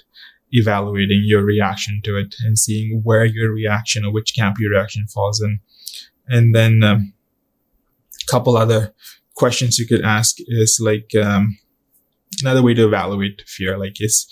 evaluating 0.52 1.22
your 1.24 1.44
reaction 1.44 2.02
to 2.04 2.18
it 2.18 2.36
and 2.44 2.58
seeing 2.58 3.02
where 3.04 3.26
your 3.26 3.52
reaction 3.52 4.06
or 4.06 4.12
which 4.12 4.36
camp 4.36 4.58
your 4.60 4.72
reaction 4.72 5.08
falls 5.08 5.42
in. 5.42 5.60
And 6.28 6.54
then 6.56 6.82
a 6.84 6.94
um, 6.94 7.14
couple 8.30 8.56
other 8.56 8.94
questions 9.36 9.80
you 9.80 9.88
could 9.88 10.04
ask 10.04 10.38
is 10.40 10.80
like 10.82 11.12
um, 11.16 11.58
another 12.42 12.64
way 12.64 12.74
to 12.74 12.86
evaluate 12.86 13.44
fear. 13.48 13.78
Like 13.78 13.96
is 14.00 14.28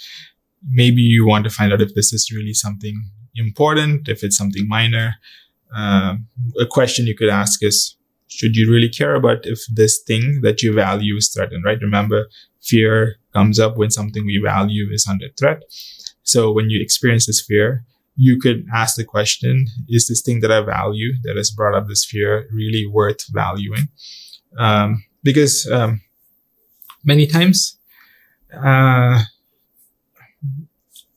maybe 0.69 1.01
you 1.01 1.25
want 1.25 1.43
to 1.45 1.49
find 1.49 1.73
out 1.73 1.82
if 1.82 1.95
this 1.95 2.13
is 2.13 2.32
really 2.32 2.53
something 2.53 3.10
important, 3.36 4.08
if 4.08 4.23
it's 4.23 4.38
something 4.38 4.67
minor. 4.67 5.15
Uh, 5.75 6.15
a 6.60 6.65
question 6.65 7.05
you 7.05 7.15
could 7.15 7.29
ask 7.29 7.63
is, 7.63 7.95
should 8.27 8.55
you 8.55 8.71
really 8.71 8.89
care 8.89 9.15
about 9.15 9.45
if 9.45 9.60
this 9.73 10.01
thing 10.05 10.41
that 10.41 10.62
you 10.62 10.73
value 10.73 11.15
is 11.15 11.29
threatened, 11.29 11.63
right? 11.63 11.79
Remember, 11.82 12.27
fear 12.62 13.18
comes 13.34 13.60
up 13.60 13.78
when 13.78 13.92
something 13.92 14.26
we 14.26 14.42
value 14.44 14.89
is 14.92 15.08
under 15.08 15.28
threat. 15.38 15.63
So 16.24 16.52
when 16.52 16.70
you 16.70 16.82
experience 16.82 17.26
this 17.26 17.42
fear, 17.42 17.84
you 18.15 18.39
could 18.39 18.65
ask 18.74 18.96
the 18.96 19.06
question, 19.06 19.68
is 19.88 20.08
this 20.08 20.22
thing 20.22 20.42
that 20.42 20.52
I 20.52 20.62
value 20.62 21.13
that 21.24 21.38
has 21.38 21.52
brought 21.52 21.76
up 21.76 21.88
this 21.88 22.04
fear 22.04 22.48
really 22.52 22.86
worth 22.86 23.28
valuing? 23.32 23.88
Um, 24.58 25.06
because, 25.24 25.70
um, 25.72 26.02
many 27.04 27.26
times, 27.28 27.78
uh, 28.54 29.24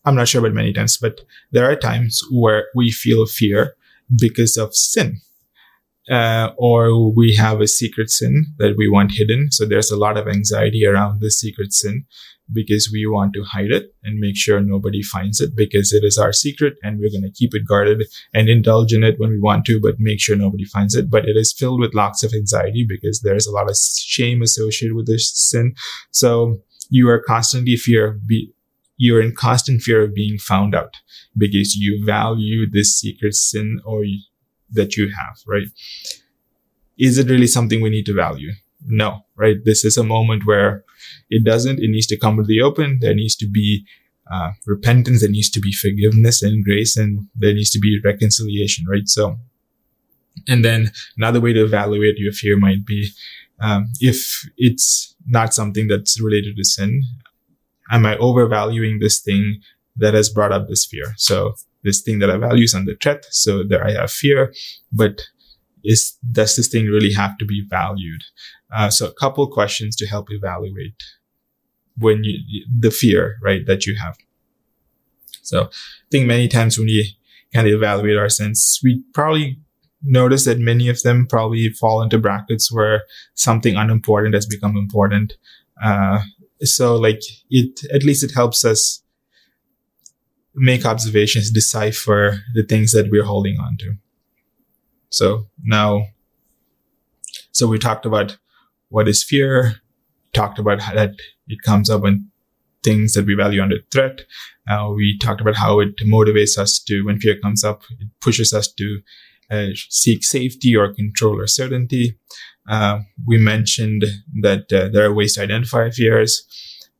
I'm 0.04 0.14
not 0.14 0.28
sure 0.28 0.40
about 0.40 0.54
many 0.54 0.72
times, 0.72 0.96
but 0.96 1.20
there 1.50 1.70
are 1.70 1.76
times 1.76 2.22
where 2.30 2.66
we 2.74 2.90
feel 2.90 3.26
fear 3.26 3.74
because 4.20 4.56
of 4.56 4.74
sin 4.74 5.20
uh, 6.10 6.50
or 6.56 7.12
we 7.12 7.36
have 7.36 7.60
a 7.60 7.68
secret 7.68 8.10
sin 8.10 8.46
that 8.58 8.74
we 8.76 8.88
want 8.88 9.12
hidden. 9.12 9.50
So 9.50 9.64
there's 9.64 9.90
a 9.90 9.96
lot 9.96 10.16
of 10.16 10.26
anxiety 10.26 10.84
around 10.86 11.20
this 11.20 11.38
secret 11.38 11.72
sin 11.72 12.06
because 12.52 12.90
we 12.92 13.06
want 13.06 13.32
to 13.34 13.44
hide 13.44 13.70
it 13.70 13.94
and 14.02 14.18
make 14.18 14.36
sure 14.36 14.60
nobody 14.60 15.02
finds 15.02 15.40
it 15.40 15.56
because 15.56 15.92
it 15.92 16.04
is 16.04 16.18
our 16.18 16.32
secret 16.32 16.74
and 16.82 16.98
we're 16.98 17.10
going 17.10 17.22
to 17.22 17.30
keep 17.30 17.54
it 17.54 17.66
guarded 17.66 18.04
and 18.34 18.48
indulge 18.48 18.92
in 18.92 19.02
it 19.02 19.18
when 19.18 19.30
we 19.30 19.40
want 19.40 19.64
to, 19.66 19.80
but 19.80 19.94
make 19.98 20.20
sure 20.20 20.36
nobody 20.36 20.64
finds 20.64 20.94
it. 20.94 21.08
But 21.08 21.28
it 21.28 21.36
is 21.36 21.52
filled 21.52 21.80
with 21.80 21.94
lots 21.94 22.22
of 22.22 22.32
anxiety 22.34 22.84
because 22.86 23.20
there's 23.20 23.46
a 23.46 23.52
lot 23.52 23.70
of 23.70 23.76
shame 23.76 24.42
associated 24.42 24.96
with 24.96 25.06
this 25.06 25.30
sin. 25.34 25.74
So 26.10 26.60
you 26.90 27.08
are 27.08 27.20
constantly 27.20 27.76
fear 27.76 28.20
be, 28.26 28.52
you're 28.96 29.22
in 29.22 29.34
constant 29.34 29.82
fear 29.82 30.02
of 30.02 30.14
being 30.14 30.38
found 30.38 30.74
out 30.74 30.96
because 31.36 31.74
you 31.74 32.04
value 32.04 32.68
this 32.70 32.98
secret 32.98 33.34
sin 33.34 33.80
or 33.84 34.04
that 34.72 34.96
you 34.96 35.08
have, 35.08 35.36
right? 35.46 35.68
Is 36.98 37.18
it 37.18 37.28
really 37.28 37.46
something 37.46 37.80
we 37.80 37.90
need 37.90 38.06
to 38.06 38.14
value? 38.14 38.52
No, 38.86 39.24
right? 39.36 39.56
This 39.64 39.84
is 39.84 39.96
a 39.96 40.04
moment 40.04 40.42
where 40.44 40.84
it 41.30 41.44
doesn't. 41.44 41.78
It 41.78 41.90
needs 41.90 42.06
to 42.08 42.18
come 42.18 42.36
to 42.36 42.42
the 42.42 42.60
open. 42.60 42.98
There 43.00 43.14
needs 43.14 43.36
to 43.36 43.48
be 43.48 43.84
uh, 44.30 44.52
repentance. 44.66 45.20
There 45.20 45.30
needs 45.30 45.50
to 45.50 45.60
be 45.60 45.72
forgiveness 45.72 46.42
and 46.42 46.64
grace, 46.64 46.96
and 46.96 47.28
there 47.34 47.54
needs 47.54 47.70
to 47.70 47.78
be 47.78 48.00
reconciliation, 48.04 48.86
right? 48.88 49.06
So, 49.06 49.38
and 50.48 50.64
then 50.64 50.90
another 51.16 51.40
way 51.40 51.52
to 51.52 51.64
evaluate 51.64 52.18
your 52.18 52.32
fear 52.32 52.56
might 52.56 52.84
be 52.84 53.10
um, 53.60 53.86
if 54.00 54.48
it's 54.56 55.14
not 55.26 55.54
something 55.54 55.88
that's 55.88 56.20
related 56.20 56.56
to 56.56 56.64
sin. 56.64 57.02
Am 57.90 58.06
I 58.06 58.16
overvaluing 58.16 58.98
this 58.98 59.20
thing 59.20 59.60
that 59.96 60.14
has 60.14 60.30
brought 60.30 60.52
up 60.52 60.68
this 60.68 60.86
fear? 60.86 61.12
So 61.16 61.54
this 61.82 62.00
thing 62.00 62.18
that 62.20 62.30
I 62.30 62.36
value 62.36 62.64
is 62.64 62.74
under 62.74 62.94
threat. 62.94 63.26
So 63.30 63.62
there 63.62 63.86
I 63.86 63.92
have 63.92 64.10
fear, 64.10 64.52
but 64.92 65.22
is, 65.84 66.16
does 66.30 66.56
this 66.56 66.68
thing 66.68 66.86
really 66.86 67.12
have 67.12 67.36
to 67.38 67.44
be 67.44 67.64
valued? 67.68 68.22
Uh, 68.74 68.90
so 68.90 69.06
a 69.06 69.14
couple 69.14 69.46
questions 69.48 69.96
to 69.96 70.06
help 70.06 70.28
evaluate 70.30 71.02
when 71.98 72.24
you, 72.24 72.64
the 72.80 72.90
fear, 72.90 73.36
right, 73.42 73.66
that 73.66 73.86
you 73.86 73.96
have. 73.96 74.16
So 75.42 75.64
I 75.64 75.68
think 76.10 76.26
many 76.26 76.48
times 76.48 76.78
when 76.78 76.86
we 76.86 77.16
kind 77.52 77.66
of 77.66 77.74
evaluate 77.74 78.16
our 78.16 78.28
sins, 78.28 78.80
we 78.82 79.02
probably 79.12 79.58
notice 80.02 80.44
that 80.44 80.58
many 80.58 80.88
of 80.88 81.02
them 81.02 81.26
probably 81.26 81.68
fall 81.68 82.02
into 82.02 82.18
brackets 82.18 82.72
where 82.72 83.02
something 83.34 83.76
unimportant 83.76 84.34
has 84.34 84.46
become 84.46 84.76
important. 84.76 85.34
Uh, 85.82 86.20
so 86.62 86.96
like 86.96 87.20
it, 87.50 87.80
at 87.92 88.04
least 88.04 88.24
it 88.24 88.32
helps 88.34 88.64
us 88.64 89.02
make 90.54 90.84
observations, 90.84 91.50
decipher 91.50 92.40
the 92.54 92.62
things 92.62 92.92
that 92.92 93.10
we're 93.10 93.24
holding 93.24 93.58
on 93.58 93.76
to. 93.78 93.94
So 95.10 95.46
now, 95.62 96.06
so 97.52 97.66
we 97.66 97.78
talked 97.78 98.06
about 98.06 98.38
what 98.88 99.08
is 99.08 99.24
fear, 99.24 99.76
talked 100.32 100.58
about 100.58 100.80
how 100.80 100.94
that 100.94 101.14
it 101.48 101.62
comes 101.64 101.90
up 101.90 102.02
when 102.02 102.30
things 102.82 103.12
that 103.12 103.26
we 103.26 103.34
value 103.34 103.62
under 103.62 103.78
threat. 103.90 104.22
Uh, 104.68 104.90
we 104.94 105.18
talked 105.18 105.40
about 105.40 105.56
how 105.56 105.80
it 105.80 105.96
motivates 105.98 106.58
us 106.58 106.82
to, 106.86 107.02
when 107.04 107.18
fear 107.18 107.38
comes 107.38 107.64
up, 107.64 107.82
it 108.00 108.08
pushes 108.20 108.52
us 108.52 108.72
to 108.72 109.00
uh, 109.50 109.68
seek 109.88 110.24
safety 110.24 110.74
or 110.74 110.92
control 110.92 111.38
or 111.38 111.46
certainty. 111.46 112.18
Uh, 112.68 113.00
we 113.26 113.38
mentioned 113.38 114.04
that 114.40 114.72
uh, 114.72 114.88
there 114.88 115.04
are 115.04 115.14
ways 115.14 115.34
to 115.34 115.42
identify 115.42 115.90
fears. 115.90 116.42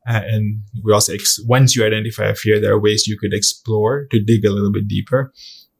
Uh, 0.07 0.21
and 0.25 0.61
we 0.83 0.91
also, 0.91 1.13
ex- 1.13 1.39
once 1.45 1.75
you 1.75 1.85
identify 1.85 2.25
a 2.25 2.35
fear, 2.35 2.59
there 2.59 2.73
are 2.73 2.79
ways 2.79 3.07
you 3.07 3.17
could 3.17 3.33
explore 3.33 4.05
to 4.11 4.21
dig 4.21 4.45
a 4.45 4.51
little 4.51 4.71
bit 4.71 4.87
deeper 4.87 5.31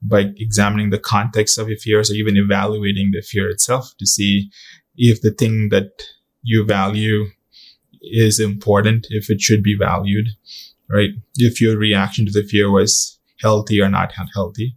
by 0.02 0.32
examining 0.38 0.90
the 0.90 1.00
context 1.00 1.58
of 1.58 1.70
your 1.70 1.78
fears 1.78 2.12
or 2.12 2.16
even 2.16 2.38
evaluating 2.38 3.12
the 3.12 3.22
fear 3.22 3.50
itself 3.50 3.94
to 4.00 4.06
see 4.06 4.50
if 4.96 5.22
the 5.22 5.32
thing 5.32 5.70
that 5.70 6.04
you 6.42 6.66
value 6.66 7.26
is 8.02 8.40
important, 8.40 9.08
if 9.10 9.30
it 9.30 9.42
should 9.42 9.64
be 9.64 9.78
valued, 9.78 10.28
right? 10.90 11.12
If 11.38 11.62
your 11.62 11.78
reaction 11.78 12.26
to 12.26 12.32
the 12.32 12.44
fear 12.44 12.70
was 12.70 13.20
healthy 13.42 13.82
or 13.82 13.90
not 13.90 14.14
healthy. 14.34 14.76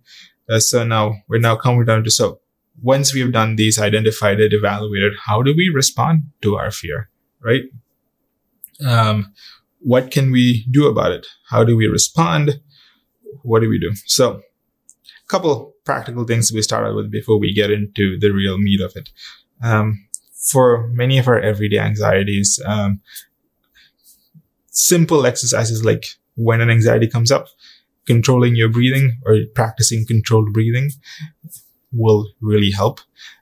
Uh, 0.48 0.61
so 0.61 0.85
now 0.85 1.16
we're 1.28 1.38
now 1.38 1.56
coming 1.56 1.85
down 1.85 2.04
to, 2.04 2.11
so 2.11 2.40
once 2.80 3.12
we've 3.12 3.32
done 3.32 3.56
these, 3.56 3.80
identified 3.80 4.38
it, 4.38 4.52
evaluated, 4.52 5.12
how 5.26 5.42
do 5.42 5.54
we 5.56 5.68
respond 5.74 6.22
to 6.42 6.56
our 6.56 6.70
fear, 6.70 7.11
right? 7.40 7.62
Um, 8.84 9.32
what 9.80 10.10
can 10.10 10.32
we 10.32 10.66
do 10.70 10.86
about 10.86 11.12
it? 11.12 11.26
How 11.48 11.64
do 11.64 11.76
we 11.76 11.86
respond? 11.86 12.60
What 13.42 13.60
do 13.60 13.68
we 13.68 13.78
do? 13.78 13.92
So, 14.06 14.40
a 14.40 15.28
couple 15.28 15.74
practical 15.84 16.24
things 16.24 16.52
we 16.52 16.62
start 16.62 16.86
out 16.86 16.96
with 16.96 17.10
before 17.10 17.38
we 17.38 17.54
get 17.54 17.70
into 17.70 18.18
the 18.18 18.30
real 18.30 18.58
meat 18.58 18.80
of 18.80 18.92
it. 18.96 19.10
Um, 19.62 20.06
for 20.50 20.88
many 20.88 21.18
of 21.18 21.28
our 21.28 21.38
everyday 21.38 21.78
anxieties, 21.78 22.60
um, 22.64 23.00
simple 24.70 25.26
exercises 25.26 25.84
like 25.84 26.04
when 26.36 26.60
an 26.60 26.70
anxiety 26.70 27.08
comes 27.08 27.32
up, 27.32 27.48
controlling 28.06 28.54
your 28.54 28.68
breathing 28.68 29.18
or 29.24 29.38
practicing 29.54 30.06
controlled 30.06 30.52
breathing 30.52 30.90
will 31.92 32.28
really 32.40 32.70
help. 32.70 33.00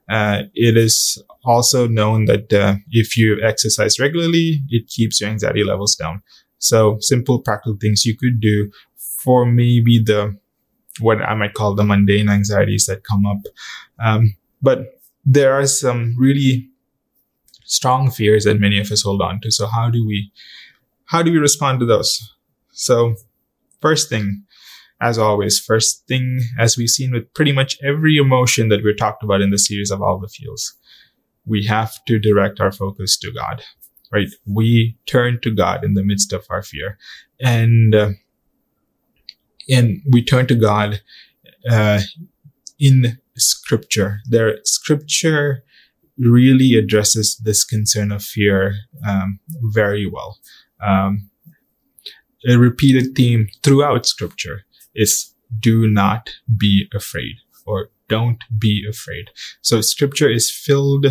Uh, 0.09 0.43
it 0.55 0.77
is 0.77 1.23
also 1.45 1.87
known 1.89 2.27
that 2.27 2.53
uh, 2.53 2.77
if 2.91 3.17
you 3.17 3.41
exercise 3.43 3.99
regularly, 3.99 4.61
it 4.69 4.87
keeps 4.89 5.21
your 5.21 5.31
anxiety 5.31 5.65
levels 5.65 5.95
down. 5.95 6.23
So 6.59 6.97
simple 7.01 7.41
practical 7.41 7.77
things 7.81 8.05
you 8.05 8.17
could 8.17 8.41
do 8.41 8.71
for 8.97 9.47
maybe 9.47 10.03
the 10.05 10.37
what 11.01 11.21
I 11.21 11.35
might 11.35 11.55
call 11.55 11.75
the 11.75 11.85
mundane 11.85 12.29
anxieties 12.29 12.87
that 12.87 13.05
come 13.05 13.27
up. 13.27 13.39
Um, 13.99 14.37
but 14.63 15.01
there 15.25 15.53
are 15.53 15.67
some 15.67 16.15
really 16.19 16.69
strong 17.65 18.11
fears 18.11 18.45
that 18.45 18.61
many 18.61 18.79
of 18.79 18.93
us 18.93 19.03
hold 19.03 19.23
on 19.23 19.41
to. 19.41 19.51
So 19.51 19.67
how 19.67 19.91
do 19.91 20.07
we 20.07 20.31
how 21.07 21.23
do 21.23 21.33
we 21.33 21.39
respond 21.39 21.81
to 21.81 21.87
those? 21.87 22.35
So 22.73 23.15
first 23.81 24.09
thing, 24.09 24.45
as 25.01 25.19
always, 25.19 25.59
first 25.59 26.07
thing, 26.07 26.41
as 26.59 26.77
we've 26.77 26.89
seen 26.89 27.13
with 27.13 27.33
pretty 27.35 27.53
much 27.53 27.77
every 27.83 28.17
emotion 28.17 28.69
that 28.69 28.83
we're 28.83 28.95
talked 28.95 29.23
about 29.23 29.41
in 29.41 29.51
the 29.51 29.59
series 29.59 29.91
of 29.91 30.01
all 30.01 30.19
the 30.19 30.29
feels, 30.29 30.75
we 31.47 31.67
have 31.67 31.93
to 32.07 32.19
direct 32.19 32.61
our 32.61 32.73
focus 32.73 33.19
to 33.19 33.31
God, 33.33 33.63
right? 34.13 34.29
We 34.47 34.97
turn 35.07 35.41
to 35.43 35.51
God 35.51 35.85
in 35.85 35.95
the 35.95 36.05
midst 36.05 36.33
of 36.33 36.47
our 36.49 36.63
fear 36.63 36.99
and, 37.41 37.95
uh, 37.95 38.11
and 39.69 40.01
we 40.11 40.23
turn 40.23 40.47
to 40.47 40.55
God, 40.55 41.01
uh, 41.69 42.01
in 42.79 43.19
scripture. 43.37 44.21
There, 44.29 44.59
scripture 44.65 45.65
really 46.19 46.77
addresses 46.77 47.37
this 47.43 47.65
concern 47.65 48.13
of 48.13 48.23
fear, 48.23 48.75
um, 49.07 49.41
very 49.73 50.07
well. 50.07 50.39
Um, 50.83 51.31
a 52.47 52.57
repeated 52.57 53.15
theme 53.17 53.49
throughout 53.63 54.07
scripture 54.07 54.65
is 54.95 55.35
do 55.61 55.89
not 55.89 56.31
be 56.57 56.89
afraid 56.95 57.37
or 57.67 57.91
don't 58.09 58.45
be 58.59 58.85
afraid. 58.89 59.31
So 59.63 59.81
scripture 59.81 60.29
is 60.29 60.51
filled 60.51 61.07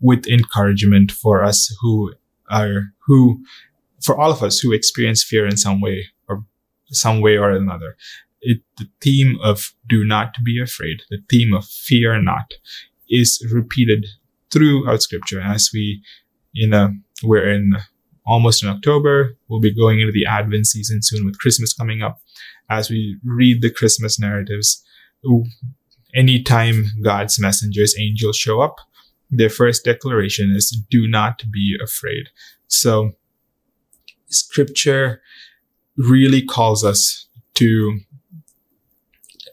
with 0.00 0.26
encouragement 0.26 1.12
for 1.12 1.42
us 1.42 1.74
who 1.80 2.12
are, 2.50 2.92
who, 3.06 3.42
for 4.02 4.18
all 4.18 4.30
of 4.30 4.42
us 4.42 4.58
who 4.58 4.72
experience 4.72 5.24
fear 5.24 5.46
in 5.46 5.56
some 5.56 5.80
way 5.80 6.06
or 6.28 6.44
some 6.88 7.20
way 7.20 7.36
or 7.36 7.50
another. 7.50 7.96
It, 8.42 8.60
the 8.76 8.88
theme 9.00 9.38
of 9.42 9.74
do 9.88 10.04
not 10.04 10.36
be 10.44 10.60
afraid, 10.60 11.02
the 11.08 11.22
theme 11.30 11.54
of 11.54 11.64
fear 11.64 12.20
not 12.20 12.54
is 13.08 13.44
repeated 13.50 14.06
throughout 14.52 15.02
scripture 15.02 15.40
as 15.40 15.70
we, 15.72 16.02
you 16.52 16.68
know, 16.68 16.92
we're 17.22 17.48
in 17.50 17.76
almost 18.26 18.62
in 18.62 18.68
October. 18.68 19.36
We'll 19.48 19.60
be 19.60 19.74
going 19.74 20.00
into 20.00 20.12
the 20.12 20.26
Advent 20.26 20.66
season 20.66 21.02
soon 21.02 21.24
with 21.24 21.38
Christmas 21.38 21.72
coming 21.72 22.02
up. 22.02 22.20
As 22.70 22.88
we 22.90 23.18
read 23.24 23.60
the 23.60 23.70
Christmas 23.70 24.18
narratives, 24.18 24.82
anytime 26.14 26.86
God's 27.02 27.38
messengers, 27.38 27.94
angels 27.98 28.36
show 28.36 28.60
up, 28.60 28.76
their 29.30 29.50
first 29.50 29.84
declaration 29.84 30.52
is 30.54 30.70
do 30.90 31.06
not 31.06 31.42
be 31.50 31.76
afraid. 31.82 32.28
So 32.68 33.12
scripture 34.28 35.20
really 35.96 36.42
calls 36.42 36.84
us 36.84 37.26
to 37.54 38.00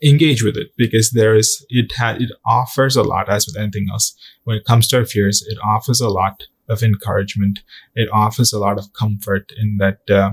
engage 0.03 0.43
with 0.43 0.57
it 0.57 0.69
because 0.77 1.11
there 1.11 1.35
is 1.35 1.63
it 1.69 1.91
ha- 1.95 2.17
it 2.19 2.31
offers 2.45 2.95
a 2.95 3.03
lot 3.03 3.29
as 3.29 3.45
with 3.45 3.55
anything 3.55 3.87
else 3.91 4.15
when 4.45 4.57
it 4.57 4.65
comes 4.65 4.87
to 4.87 4.97
our 4.97 5.05
fears 5.05 5.45
it 5.47 5.59
offers 5.63 6.01
a 6.01 6.09
lot 6.09 6.43
of 6.71 6.81
encouragement. 6.81 7.59
It 7.95 8.09
offers 8.11 8.53
a 8.53 8.59
lot 8.59 8.79
of 8.79 8.93
comfort 8.93 9.51
in 9.57 9.77
that, 9.77 10.09
uh, 10.09 10.31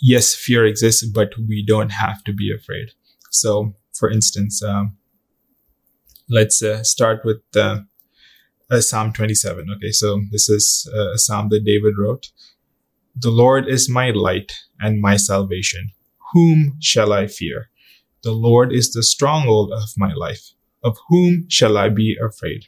yes, 0.00 0.34
fear 0.34 0.64
exists, 0.64 1.04
but 1.04 1.32
we 1.36 1.64
don't 1.66 1.90
have 1.90 2.22
to 2.24 2.32
be 2.32 2.54
afraid. 2.54 2.90
So, 3.30 3.74
for 3.92 4.10
instance, 4.10 4.62
um, 4.62 4.96
let's 6.28 6.62
uh, 6.62 6.82
start 6.84 7.24
with 7.24 7.42
uh, 7.56 7.80
Psalm 8.80 9.12
27. 9.12 9.66
Okay, 9.76 9.90
so 9.90 10.22
this 10.30 10.48
is 10.48 10.88
uh, 10.94 11.12
a 11.12 11.18
psalm 11.18 11.48
that 11.50 11.64
David 11.64 11.94
wrote. 11.98 12.30
The 13.16 13.30
Lord 13.30 13.68
is 13.68 13.88
my 13.88 14.10
light 14.10 14.52
and 14.80 15.00
my 15.00 15.16
salvation. 15.16 15.90
Whom 16.32 16.76
shall 16.80 17.12
I 17.12 17.26
fear? 17.26 17.70
The 18.22 18.32
Lord 18.32 18.72
is 18.72 18.92
the 18.92 19.02
stronghold 19.02 19.72
of 19.72 19.90
my 19.96 20.12
life. 20.14 20.52
Of 20.82 20.96
whom 21.08 21.46
shall 21.48 21.78
I 21.78 21.88
be 21.88 22.16
afraid? 22.20 22.66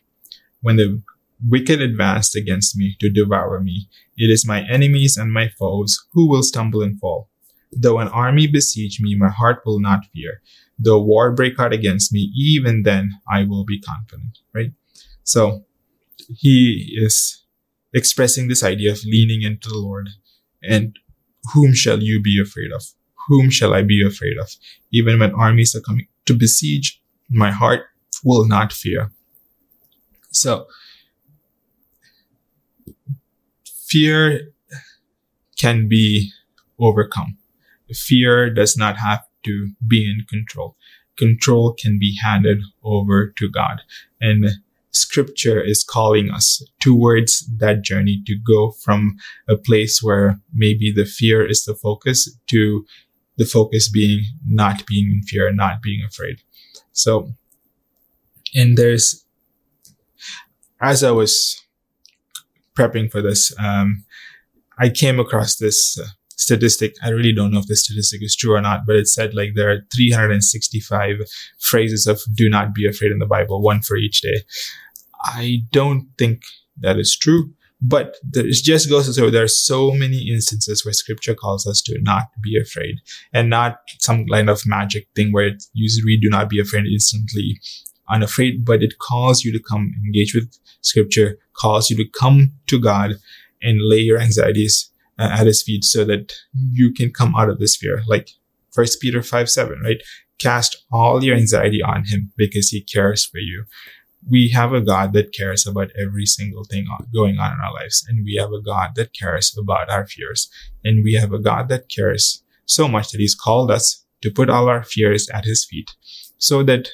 When 0.61 0.77
the 0.77 1.03
wicked 1.45 1.81
advanced 1.81 2.37
against 2.37 2.77
me 2.77 2.97
to 3.01 3.11
devour 3.11 3.61
me. 3.61 3.89
It 4.17 4.31
is 4.31 4.47
my 4.47 4.67
enemies 4.69 5.17
and 5.17 5.33
my 5.33 5.49
foes 5.59 6.07
who 6.13 6.29
will 6.29 6.43
stumble 6.43 6.83
and 6.83 6.99
fall. 6.99 7.29
Though 7.73 7.99
an 7.99 8.09
army 8.09 8.47
besiege 8.47 9.01
me, 9.01 9.17
my 9.17 9.29
heart 9.29 9.63
will 9.67 9.81
not 9.81 10.07
fear. 10.15 10.41
Though 10.79 11.03
war 11.03 11.33
break 11.33 11.59
out 11.59 11.73
against 11.73 12.13
me, 12.13 12.31
even 12.37 12.83
then 12.83 13.13
I 13.31 13.45
will 13.45 13.65
be 13.65 13.81
confident, 13.81 14.39
right? 14.55 14.73
So 15.25 15.65
he 16.29 16.97
is 16.97 17.45
expressing 17.93 18.49
this 18.49 18.63
idea 18.63 18.93
of 18.93 19.05
leaning 19.05 19.43
into 19.43 19.69
the 19.69 19.79
Lord 19.79 20.09
and 20.63 20.99
whom 21.55 21.75
shall 21.75 22.03
you 22.03 22.21
be 22.21 22.41
afraid 22.41 22.73
of? 22.73 22.83
Whom 23.29 23.51
shall 23.51 23.75
I 23.75 23.83
be 23.83 24.05
afraid 24.07 24.39
of? 24.39 24.51
Even 24.93 25.19
when 25.19 25.35
armies 25.35 25.75
are 25.75 25.81
coming 25.81 26.07
to 26.27 26.35
besiege, 26.35 27.01
my 27.29 27.51
heart 27.51 27.83
will 28.25 28.47
not 28.47 28.73
fear. 28.73 29.13
So 30.31 30.67
fear 33.89 34.53
can 35.59 35.89
be 35.89 36.33
overcome. 36.79 37.39
Fear 37.93 38.51
does 38.51 38.77
not 38.77 38.99
have 38.99 39.25
to 39.45 39.71
be 39.87 40.05
in 40.05 40.27
control. 40.29 40.77
Control 41.17 41.73
can 41.73 41.99
be 41.99 42.17
handed 42.23 42.63
over 42.83 43.33
to 43.39 43.51
God. 43.51 43.81
And 44.21 44.47
scripture 44.91 45.61
is 45.61 45.85
calling 45.85 46.31
us 46.31 46.63
towards 46.81 47.47
that 47.59 47.83
journey 47.83 48.23
to 48.27 48.37
go 48.37 48.73
from 48.73 49.17
a 49.49 49.57
place 49.57 50.03
where 50.03 50.41
maybe 50.55 50.93
the 50.93 51.05
fear 51.05 51.47
is 51.47 51.65
the 51.65 51.75
focus 51.75 52.37
to 52.49 52.85
the 53.39 53.45
focus 53.45 53.89
being 53.89 54.25
not 54.47 54.87
being 54.87 55.13
in 55.13 55.23
fear, 55.23 55.53
not 55.53 55.83
being 55.83 56.03
afraid. 56.05 56.39
So, 56.93 57.33
and 58.55 58.77
there's, 58.77 59.25
as 60.81 61.05
I 61.05 61.11
was 61.11 61.66
prepping 62.77 63.11
for 63.11 63.23
this, 63.23 63.53
um, 63.59 64.05
I 64.79 64.89
came 64.91 65.19
across 65.19 65.57
this 65.57 65.99
uh, 65.99 66.07
statistic. 66.37 66.95
I 67.03 67.11
really 67.11 67.33
don't 67.33 67.51
know 67.51 67.61
if 67.61 67.67
this 67.67 67.85
statistic 67.85 68.23
is 68.23 68.37
true 68.37 68.55
or 68.55 68.61
not, 68.61 68.81
but 68.87 68.97
it 68.97 69.09
said 69.09 69.35
like 69.35 69.51
there 69.55 69.71
are 69.71 69.81
365 69.95 71.17
phrases 71.61 72.07
of 72.07 72.21
do 72.35 72.49
not 72.49 72.75
be 72.75 72.87
afraid 72.87 73.13
in 73.13 73.19
the 73.19 73.27
Bible, 73.27 73.63
one 73.63 73.81
for 73.81 73.97
each 73.97 74.21
day. 74.21 74.43
I 75.25 75.63
don't 75.73 76.09
think 76.19 76.43
that 76.79 76.99
is 76.99 77.17
true, 77.17 77.51
but 77.81 78.17
it 78.35 78.65
just 78.65 78.89
goes 78.89 79.07
to 79.07 79.13
show 79.13 79.31
there 79.31 79.45
are 79.45 79.49
so 79.49 79.93
many 79.93 80.29
instances 80.31 80.85
where 80.85 80.93
scripture 80.93 81.35
calls 81.35 81.67
us 81.67 81.81
to 81.83 81.99
not 82.03 82.25
be 82.43 82.59
afraid 82.61 82.97
and 83.33 83.51
not 83.51 83.79
some 83.99 84.27
kind 84.27 84.51
of 84.51 84.63
magic 84.67 85.09
thing 85.17 85.33
where 85.33 85.49
it 85.49 85.65
usually 85.73 86.19
do 86.21 86.29
not 86.29 86.49
be 86.49 86.61
afraid 86.61 86.85
instantly 86.87 87.59
unafraid, 88.09 88.65
but 88.65 88.83
it 88.83 88.99
calls 88.99 89.45
you 89.45 89.53
to 89.53 89.63
come 89.63 89.93
engage 90.05 90.35
with 90.35 90.59
scripture, 90.81 91.39
calls 91.57 91.91
you 91.91 91.97
to 91.97 92.09
come 92.19 92.53
to 92.69 92.81
God 92.81 93.17
and 93.63 93.79
lay 93.81 93.99
your 93.99 94.21
anxieties 94.21 94.91
uh, 95.19 95.31
at 95.33 95.47
his 95.47 95.63
feet 95.63 95.85
so 95.85 96.05
that 96.05 96.33
you 96.53 96.93
can 96.93 97.11
come 97.11 97.35
out 97.37 97.49
of 97.49 97.59
this 97.59 97.77
fear. 97.77 98.03
Like 98.07 98.31
first 98.73 99.01
Peter 99.01 99.23
5, 99.23 99.49
7, 99.49 99.81
right? 99.83 100.03
Cast 100.39 100.85
all 100.93 101.25
your 101.25 101.37
anxiety 101.37 101.83
on 101.83 102.05
him 102.05 102.33
because 102.37 102.69
he 102.69 102.83
cares 102.83 103.25
for 103.25 103.39
you. 103.39 103.65
We 104.29 104.51
have 104.51 104.73
a 104.73 104.81
God 104.81 105.13
that 105.15 105.33
cares 105.33 105.67
about 105.67 105.91
every 105.99 106.27
single 106.27 106.65
thing 106.65 106.87
going 107.15 107.39
on 107.39 107.53
in 107.53 107.59
our 107.65 107.73
lives. 107.73 108.05
And 108.09 108.25
we 108.25 108.35
have 108.35 108.53
a 108.53 108.61
God 108.61 108.91
that 108.97 109.15
cares 109.15 109.57
about 109.57 109.89
our 109.89 110.07
fears. 110.07 110.51
And 110.85 111.05
we 111.05 111.15
have 111.15 111.33
a 111.33 111.39
God 111.39 111.69
that 111.69 111.89
cares 111.89 112.43
so 112.67 112.89
much 112.89 113.11
that 113.13 113.21
he's 113.21 113.35
called 113.35 113.71
us 113.71 114.05
to 114.23 114.31
put 114.31 114.51
all 114.51 114.69
our 114.69 114.83
fears 114.83 115.29
at 115.31 115.45
his 115.45 115.65
feet 115.65 115.93
so 116.39 116.63
that 116.65 116.89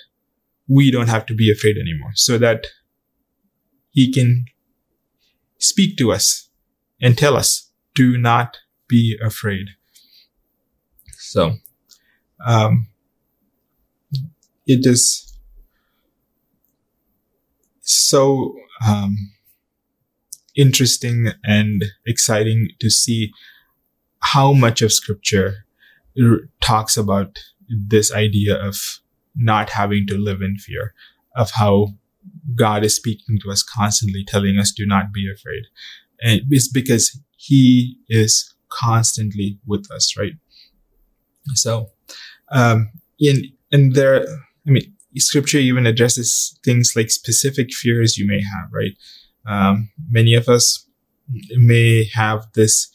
we 0.72 0.90
don't 0.90 1.08
have 1.08 1.26
to 1.26 1.34
be 1.34 1.50
afraid 1.50 1.76
anymore 1.76 2.12
so 2.14 2.38
that 2.38 2.66
he 3.90 4.10
can 4.10 4.46
speak 5.58 5.98
to 5.98 6.10
us 6.10 6.48
and 7.00 7.18
tell 7.18 7.36
us, 7.36 7.70
do 7.94 8.16
not 8.16 8.56
be 8.88 9.18
afraid. 9.22 9.66
So, 11.18 11.56
um, 12.46 12.88
it 14.66 14.86
is 14.86 15.36
so, 17.82 18.54
um, 18.86 19.16
interesting 20.56 21.32
and 21.44 21.84
exciting 22.06 22.68
to 22.80 22.88
see 22.88 23.32
how 24.20 24.52
much 24.52 24.80
of 24.80 24.92
scripture 24.92 25.66
talks 26.60 26.96
about 26.96 27.38
this 27.68 28.12
idea 28.12 28.54
of 28.54 29.01
not 29.34 29.70
having 29.70 30.06
to 30.06 30.16
live 30.16 30.40
in 30.42 30.56
fear, 30.56 30.94
of 31.36 31.52
how 31.52 31.88
God 32.54 32.84
is 32.84 32.96
speaking 32.96 33.38
to 33.42 33.50
us 33.50 33.62
constantly, 33.62 34.24
telling 34.24 34.58
us, 34.58 34.72
do 34.72 34.86
not 34.86 35.12
be 35.12 35.30
afraid. 35.32 35.64
And 36.20 36.42
it's 36.50 36.68
because 36.68 37.18
he 37.36 37.96
is 38.08 38.54
constantly 38.70 39.58
with 39.66 39.90
us, 39.90 40.16
right? 40.16 40.32
So, 41.54 41.90
um, 42.50 42.90
in, 43.18 43.52
and 43.72 43.94
there, 43.94 44.26
I 44.66 44.70
mean, 44.70 44.94
scripture 45.16 45.58
even 45.58 45.86
addresses 45.86 46.58
things 46.64 46.94
like 46.94 47.10
specific 47.10 47.72
fears 47.72 48.16
you 48.16 48.26
may 48.26 48.40
have, 48.40 48.70
right? 48.72 48.92
Um, 49.46 49.90
many 50.08 50.34
of 50.34 50.48
us 50.48 50.86
may 51.56 52.04
have 52.14 52.46
this 52.54 52.90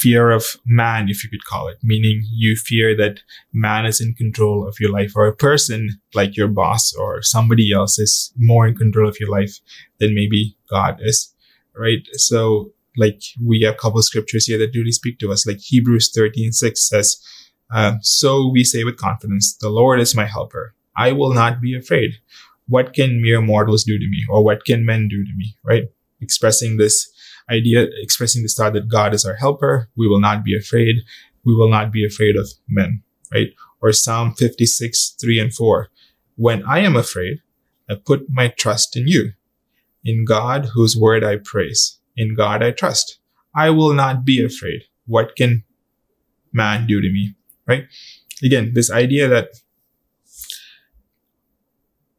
fear 0.00 0.30
of 0.30 0.56
man, 0.66 1.08
if 1.08 1.24
you 1.24 1.30
could 1.30 1.44
call 1.44 1.68
it, 1.68 1.78
meaning 1.82 2.24
you 2.30 2.56
fear 2.56 2.96
that 2.96 3.20
man 3.52 3.86
is 3.86 4.00
in 4.00 4.14
control 4.14 4.66
of 4.66 4.76
your 4.78 4.90
life 4.90 5.12
or 5.16 5.26
a 5.26 5.34
person 5.34 6.00
like 6.14 6.36
your 6.36 6.48
boss 6.48 6.92
or 6.94 7.22
somebody 7.22 7.72
else 7.72 7.98
is 7.98 8.32
more 8.36 8.66
in 8.66 8.74
control 8.74 9.08
of 9.08 9.18
your 9.18 9.30
life 9.30 9.58
than 9.98 10.14
maybe 10.14 10.56
God 10.70 10.98
is, 11.00 11.34
right? 11.74 12.06
So 12.12 12.72
like 12.96 13.22
we 13.44 13.62
have 13.62 13.74
a 13.74 13.78
couple 13.78 14.02
scriptures 14.02 14.46
here 14.46 14.58
that 14.58 14.74
really 14.74 14.92
speak 14.92 15.18
to 15.20 15.32
us, 15.32 15.46
like 15.46 15.58
Hebrews 15.60 16.10
13, 16.14 16.52
6 16.52 16.88
says, 16.88 17.16
uh, 17.72 17.94
so 18.00 18.48
we 18.48 18.64
say 18.64 18.84
with 18.84 18.96
confidence, 18.96 19.56
the 19.56 19.68
Lord 19.68 20.00
is 20.00 20.14
my 20.14 20.26
helper. 20.26 20.74
I 20.96 21.12
will 21.12 21.32
not 21.32 21.60
be 21.60 21.76
afraid. 21.76 22.12
What 22.68 22.94
can 22.94 23.22
mere 23.22 23.40
mortals 23.40 23.84
do 23.84 23.98
to 23.98 24.08
me 24.08 24.24
or 24.28 24.44
what 24.44 24.64
can 24.64 24.84
men 24.84 25.08
do 25.08 25.24
to 25.24 25.32
me, 25.36 25.56
right? 25.64 25.84
Expressing 26.20 26.76
this 26.76 27.08
idea, 27.50 27.86
expressing 28.00 28.42
this 28.42 28.54
thought 28.54 28.72
that 28.74 28.88
God 28.88 29.14
is 29.14 29.24
our 29.24 29.34
helper. 29.36 29.88
We 29.96 30.08
will 30.08 30.20
not 30.20 30.44
be 30.44 30.56
afraid. 30.56 30.96
We 31.44 31.54
will 31.54 31.70
not 31.70 31.92
be 31.92 32.04
afraid 32.04 32.36
of 32.36 32.48
men, 32.68 33.02
right? 33.32 33.48
Or 33.80 33.92
Psalm 33.92 34.34
56, 34.34 35.16
3 35.20 35.38
and 35.38 35.54
4. 35.54 35.88
When 36.36 36.64
I 36.64 36.80
am 36.80 36.96
afraid, 36.96 37.38
I 37.88 37.94
put 37.94 38.26
my 38.28 38.48
trust 38.48 38.96
in 38.96 39.06
you, 39.06 39.32
in 40.04 40.24
God 40.24 40.70
whose 40.74 40.96
word 40.96 41.22
I 41.22 41.36
praise. 41.36 41.98
In 42.16 42.34
God 42.34 42.62
I 42.62 42.72
trust. 42.72 43.18
I 43.54 43.70
will 43.70 43.94
not 43.94 44.24
be 44.24 44.44
afraid. 44.44 44.82
What 45.06 45.36
can 45.36 45.64
man 46.52 46.86
do 46.86 47.00
to 47.00 47.08
me? 47.08 47.34
Right? 47.66 47.86
Again, 48.42 48.72
this 48.74 48.90
idea 48.90 49.28
that 49.28 49.50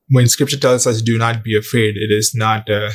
when 0.09 0.27
scripture 0.27 0.57
tells 0.57 0.87
us 0.87 1.01
do 1.01 1.17
not 1.17 1.43
be 1.43 1.57
afraid, 1.57 1.97
it 1.97 2.11
is 2.11 2.33
not 2.33 2.69
a 2.69 2.91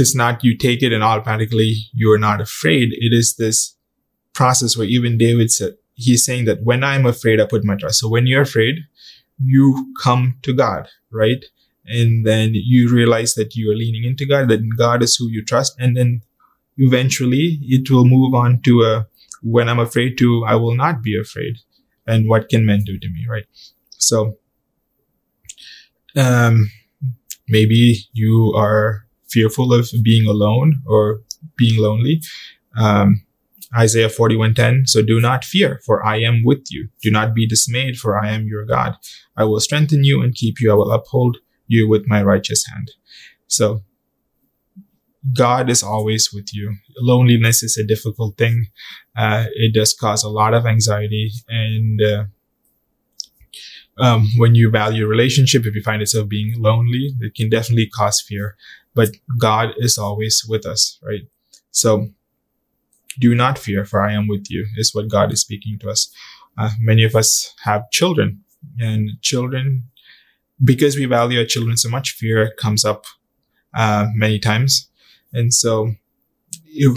it's 0.00 0.14
not 0.14 0.44
you 0.44 0.56
take 0.56 0.82
it 0.82 0.92
and 0.92 1.02
automatically 1.02 1.74
you 1.92 2.10
are 2.12 2.18
not 2.18 2.40
afraid. 2.40 2.90
It 2.92 3.12
is 3.12 3.36
this 3.36 3.76
process 4.34 4.76
where 4.76 4.86
even 4.86 5.18
David 5.18 5.50
said, 5.50 5.74
he's 5.94 6.24
saying 6.24 6.44
that 6.44 6.62
when 6.62 6.84
I'm 6.84 7.06
afraid, 7.06 7.40
I 7.40 7.46
put 7.46 7.64
my 7.64 7.76
trust. 7.76 8.00
So 8.00 8.08
when 8.08 8.26
you're 8.26 8.42
afraid, 8.42 8.84
you 9.42 9.92
come 10.02 10.36
to 10.42 10.52
God, 10.52 10.88
right? 11.10 11.44
And 11.86 12.26
then 12.26 12.52
you 12.54 12.92
realize 12.92 13.34
that 13.34 13.54
you 13.56 13.70
are 13.70 13.74
leaning 13.74 14.04
into 14.04 14.26
God, 14.26 14.48
that 14.48 14.76
God 14.76 15.02
is 15.02 15.16
who 15.16 15.28
you 15.28 15.44
trust. 15.44 15.74
And 15.78 15.96
then 15.96 16.22
eventually 16.76 17.58
it 17.62 17.90
will 17.90 18.04
move 18.04 18.34
on 18.34 18.60
to 18.62 18.82
a, 18.82 19.06
when 19.42 19.68
I'm 19.68 19.78
afraid 19.78 20.18
to, 20.18 20.44
I 20.46 20.56
will 20.56 20.74
not 20.74 21.02
be 21.02 21.18
afraid. 21.18 21.56
And 22.06 22.28
what 22.28 22.48
can 22.48 22.64
men 22.64 22.84
do 22.84 22.98
to 22.98 23.08
me, 23.08 23.26
right? 23.28 23.44
So, 23.90 24.38
um, 26.16 26.70
maybe 27.48 28.08
you 28.12 28.52
are 28.56 29.07
fearful 29.28 29.72
of 29.72 29.90
being 30.02 30.26
alone 30.26 30.82
or 30.86 31.20
being 31.56 31.80
lonely. 31.80 32.20
Um, 32.76 33.22
Isaiah 33.76 34.08
41:10 34.08 34.88
So 34.88 35.02
do 35.02 35.20
not 35.20 35.44
fear 35.44 35.80
for 35.84 36.04
I 36.04 36.20
am 36.20 36.42
with 36.44 36.66
you. 36.70 36.88
Do 37.02 37.10
not 37.10 37.34
be 37.34 37.46
dismayed 37.46 37.98
for 37.98 38.18
I 38.18 38.30
am 38.30 38.46
your 38.46 38.64
God. 38.64 38.96
I 39.36 39.44
will 39.44 39.60
strengthen 39.60 40.04
you 40.04 40.22
and 40.22 40.34
keep 40.34 40.60
you. 40.60 40.70
I 40.70 40.74
will 40.74 40.90
uphold 40.90 41.38
you 41.66 41.88
with 41.88 42.08
my 42.08 42.22
righteous 42.22 42.64
hand. 42.66 42.92
So 43.46 43.82
God 45.34 45.68
is 45.68 45.82
always 45.82 46.32
with 46.32 46.54
you. 46.54 46.76
Loneliness 46.98 47.62
is 47.62 47.76
a 47.76 47.84
difficult 47.84 48.38
thing. 48.38 48.68
Uh, 49.14 49.46
it 49.54 49.74
does 49.74 49.92
cause 49.92 50.24
a 50.24 50.30
lot 50.30 50.54
of 50.54 50.64
anxiety 50.64 51.30
and 51.48 52.00
uh, 52.00 52.24
um, 53.98 54.28
when 54.36 54.54
you 54.54 54.70
value 54.70 55.04
a 55.04 55.08
relationship, 55.08 55.66
if 55.66 55.74
you 55.74 55.82
find 55.82 56.00
yourself 56.00 56.28
being 56.28 56.54
lonely, 56.56 57.14
it 57.20 57.34
can 57.34 57.50
definitely 57.50 57.88
cause 57.88 58.22
fear 58.26 58.56
but 58.98 59.10
God 59.38 59.68
is 59.86 59.96
always 59.96 60.44
with 60.48 60.64
us, 60.66 60.98
right? 61.08 61.24
So 61.70 62.08
do 63.20 63.32
not 63.42 63.56
fear, 63.56 63.84
for 63.84 64.00
I 64.00 64.12
am 64.12 64.26
with 64.26 64.46
you, 64.50 64.66
is 64.76 64.92
what 64.92 65.08
God 65.08 65.32
is 65.32 65.40
speaking 65.40 65.78
to 65.80 65.90
us. 65.94 66.12
Uh, 66.60 66.70
many 66.80 67.04
of 67.04 67.14
us 67.14 67.54
have 67.62 67.90
children, 67.92 68.42
and 68.80 69.10
children, 69.22 69.84
because 70.72 70.96
we 70.96 71.06
value 71.06 71.38
our 71.38 71.46
children 71.46 71.76
so 71.76 71.88
much, 71.88 72.16
fear 72.22 72.52
comes 72.58 72.84
up 72.84 73.04
uh, 73.82 74.06
many 74.14 74.40
times. 74.40 74.90
And 75.32 75.54
so 75.54 75.92
you, 76.64 76.88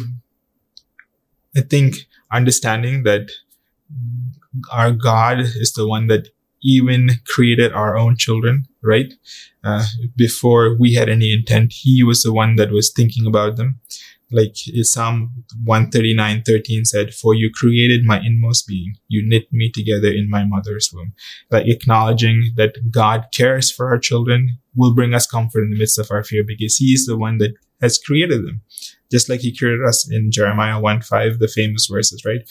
I 1.56 1.62
think 1.62 2.08
understanding 2.32 3.04
that 3.04 3.30
our 4.72 4.92
God 4.92 5.40
is 5.40 5.74
the 5.74 5.88
one 5.88 6.08
that 6.08 6.30
even 6.64 7.10
created 7.28 7.74
our 7.74 7.98
own 7.98 8.16
children, 8.18 8.66
right? 8.84 9.14
Uh, 9.64 9.86
before 10.16 10.76
we 10.80 10.94
had 10.94 11.10
any 11.10 11.34
intent, 11.34 11.74
he 11.74 12.04
was 12.04 12.24
the 12.24 12.34
one 12.34 12.56
that 12.56 12.72
was 12.72 12.92
thinking 12.92 13.26
about 13.26 13.56
them. 13.56 13.80
Like 14.34 14.56
Psalm 14.84 15.44
139, 15.66 16.44
13 16.46 16.86
said, 16.86 17.14
for 17.14 17.34
you 17.34 17.52
created 17.54 18.06
my 18.06 18.22
inmost 18.24 18.66
being. 18.66 18.94
You 19.10 19.28
knit 19.28 19.52
me 19.52 19.70
together 19.70 20.08
in 20.08 20.30
my 20.30 20.46
mother's 20.46 20.90
womb. 20.94 21.14
Like 21.50 21.68
acknowledging 21.68 22.54
that 22.56 22.92
God 22.92 23.26
cares 23.34 23.70
for 23.70 23.90
our 23.90 24.00
children 24.00 24.58
will 24.74 24.96
bring 24.96 25.14
us 25.14 25.28
comfort 25.28 25.64
in 25.64 25.72
the 25.72 25.78
midst 25.78 26.00
of 26.00 26.10
our 26.12 26.24
fear 26.24 26.46
because 26.48 26.78
he 26.78 26.94
is 26.94 27.06
the 27.06 27.18
one 27.18 27.40
that 27.40 27.56
has 27.82 27.98
created 27.98 28.46
them. 28.46 28.62
Just 29.12 29.28
like 29.28 29.42
he 29.42 29.56
created 29.56 29.86
us 29.86 30.10
in 30.10 30.32
Jeremiah 30.32 30.80
1, 30.80 31.02
5, 31.02 31.40
the 31.40 31.50
famous 31.50 31.88
verses, 31.88 32.24
right? 32.24 32.42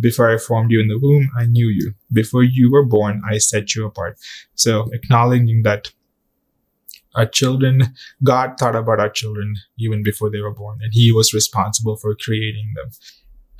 Before 0.00 0.30
I 0.30 0.38
formed 0.38 0.70
you 0.70 0.80
in 0.80 0.88
the 0.88 0.98
womb, 0.98 1.30
I 1.36 1.46
knew 1.46 1.68
you. 1.68 1.94
Before 2.12 2.42
you 2.42 2.70
were 2.70 2.84
born, 2.84 3.22
I 3.28 3.38
set 3.38 3.74
you 3.74 3.84
apart. 3.86 4.18
So 4.54 4.88
acknowledging 4.92 5.62
that 5.64 5.90
our 7.14 7.26
children, 7.26 7.94
God 8.22 8.58
thought 8.58 8.76
about 8.76 9.00
our 9.00 9.08
children 9.08 9.56
even 9.78 10.02
before 10.04 10.30
they 10.30 10.40
were 10.40 10.54
born, 10.54 10.78
and 10.82 10.92
He 10.92 11.10
was 11.10 11.34
responsible 11.34 11.96
for 11.96 12.14
creating 12.14 12.74
them. 12.76 12.90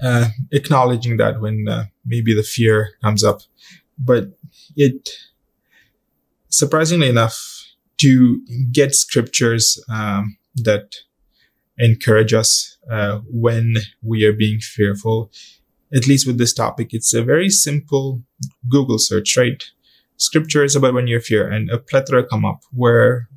Uh, 0.00 0.28
acknowledging 0.52 1.16
that 1.16 1.40
when 1.40 1.66
uh, 1.68 1.86
maybe 2.06 2.32
the 2.32 2.44
fear 2.44 2.90
comes 3.02 3.24
up, 3.24 3.40
but 3.98 4.28
it, 4.76 5.08
surprisingly 6.48 7.08
enough, 7.08 7.36
to 7.96 8.40
get 8.70 8.94
scriptures 8.94 9.82
um, 9.90 10.36
that 10.54 10.94
encourage 11.78 12.32
us 12.32 12.76
uh, 12.88 13.18
when 13.28 13.74
we 14.02 14.24
are 14.24 14.32
being 14.32 14.60
fearful 14.60 15.32
at 15.94 16.06
least 16.06 16.26
with 16.26 16.38
this 16.38 16.52
topic, 16.52 16.88
it's 16.92 17.14
a 17.14 17.22
very 17.22 17.48
simple 17.48 18.22
Google 18.68 18.98
search, 18.98 19.36
right? 19.36 19.62
Scripture 20.16 20.64
is 20.64 20.76
about 20.76 20.94
when 20.94 21.06
you're 21.06 21.20
fear 21.20 21.48
and 21.48 21.70
a 21.70 21.78
plethora 21.78 22.26
come 22.26 22.44
up 22.44 22.60
where 22.72 23.28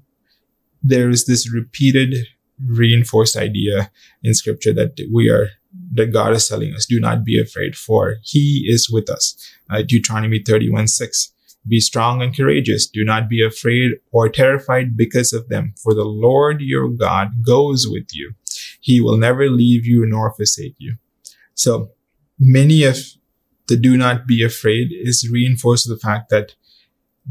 there 0.84 1.10
is 1.10 1.26
this 1.26 1.52
repeated 1.54 2.28
reinforced 2.66 3.38
idea 3.38 3.92
in 4.24 4.34
scripture 4.34 4.74
that 4.74 5.00
we 5.12 5.30
are 5.30 5.50
that 5.94 6.12
God 6.12 6.34
is 6.34 6.48
telling 6.48 6.74
us, 6.74 6.86
do 6.86 7.00
not 7.00 7.24
be 7.24 7.40
afraid, 7.40 7.76
for 7.76 8.18
he 8.24 8.66
is 8.68 8.90
with 8.90 9.10
us. 9.10 9.38
Uh, 9.70 9.82
Deuteronomy 9.82 10.42
31, 10.46 10.88
6. 10.88 11.34
Be 11.66 11.80
strong 11.80 12.22
and 12.22 12.36
courageous. 12.36 12.88
Do 12.88 13.06
not 13.06 13.30
be 13.30 13.42
afraid 13.42 13.92
or 14.12 14.28
terrified 14.28 14.98
because 14.98 15.32
of 15.32 15.48
them, 15.48 15.74
for 15.82 15.94
the 15.94 16.04
Lord 16.04 16.60
your 16.60 16.90
God 16.90 17.46
goes 17.46 17.88
with 17.88 18.08
you. 18.14 18.34
He 18.82 19.00
will 19.00 19.18
never 19.18 19.50
leave 19.50 19.86
you 19.86 20.06
nor 20.06 20.34
forsake 20.34 20.76
you. 20.78 20.96
So 21.54 21.92
many 22.42 22.84
of 22.84 22.98
the 23.68 23.78
do 23.78 23.96
not 23.96 24.26
be 24.26 24.44
afraid 24.44 24.90
is 24.92 25.30
reinforced 25.32 25.88
the 25.88 25.98
fact 25.98 26.30
that 26.32 26.56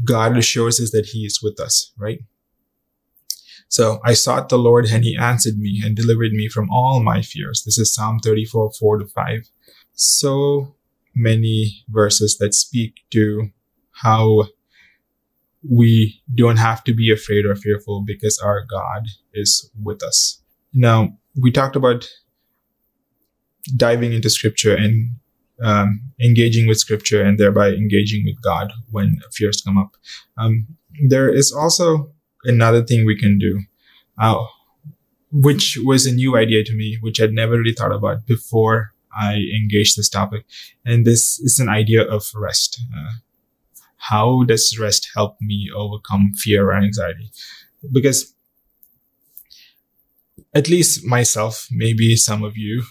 God 0.05 0.37
assures 0.37 0.79
us 0.79 0.91
that 0.91 1.07
he 1.07 1.25
is 1.25 1.41
with 1.43 1.59
us, 1.59 1.91
right? 1.97 2.19
So 3.67 3.99
I 4.03 4.13
sought 4.13 4.49
the 4.49 4.57
Lord 4.57 4.85
and 4.85 5.03
he 5.03 5.17
answered 5.17 5.57
me 5.57 5.81
and 5.83 5.95
delivered 5.95 6.31
me 6.31 6.47
from 6.47 6.69
all 6.71 7.03
my 7.03 7.21
fears. 7.21 7.63
This 7.65 7.77
is 7.77 7.93
Psalm 7.93 8.19
34, 8.19 8.71
4 8.79 8.97
to 8.99 9.05
5. 9.05 9.49
So 9.93 10.75
many 11.13 11.83
verses 11.89 12.37
that 12.37 12.53
speak 12.53 13.01
to 13.11 13.49
how 13.91 14.45
we 15.69 16.21
don't 16.33 16.57
have 16.57 16.83
to 16.85 16.93
be 16.93 17.11
afraid 17.11 17.45
or 17.45 17.55
fearful 17.55 18.03
because 18.05 18.39
our 18.39 18.65
God 18.65 19.07
is 19.33 19.69
with 19.81 20.01
us. 20.03 20.41
Now, 20.73 21.17
we 21.39 21.51
talked 21.51 21.75
about 21.75 22.09
diving 23.75 24.13
into 24.13 24.29
scripture 24.29 24.75
and 24.75 25.11
um, 25.63 26.01
engaging 26.19 26.67
with 26.67 26.79
scripture 26.79 27.21
and 27.21 27.37
thereby 27.37 27.69
engaging 27.69 28.23
with 28.25 28.41
God 28.41 28.71
when 28.89 29.19
fears 29.31 29.61
come 29.61 29.77
up. 29.77 29.95
Um, 30.37 30.67
there 31.07 31.29
is 31.29 31.51
also 31.51 32.11
another 32.43 32.83
thing 32.83 33.05
we 33.05 33.17
can 33.17 33.37
do. 33.37 33.61
Uh, 34.17 34.43
which 35.31 35.77
was 35.83 36.05
a 36.05 36.11
new 36.11 36.35
idea 36.35 36.63
to 36.63 36.75
me, 36.75 36.97
which 37.01 37.21
I'd 37.21 37.31
never 37.31 37.57
really 37.57 37.73
thought 37.73 37.93
about 37.93 38.25
before 38.25 38.93
I 39.17 39.35
engaged 39.35 39.97
this 39.97 40.09
topic. 40.09 40.45
And 40.85 41.05
this 41.05 41.39
is 41.39 41.59
an 41.59 41.69
idea 41.69 42.03
of 42.03 42.29
rest. 42.35 42.81
Uh, 42.95 43.11
how 43.97 44.43
does 44.43 44.77
rest 44.79 45.09
help 45.15 45.37
me 45.41 45.69
overcome 45.75 46.31
fear 46.35 46.71
and 46.71 46.85
anxiety? 46.85 47.31
Because 47.91 48.33
at 50.53 50.67
least 50.67 51.05
myself, 51.05 51.67
maybe 51.71 52.15
some 52.15 52.43
of 52.43 52.57
you, 52.57 52.83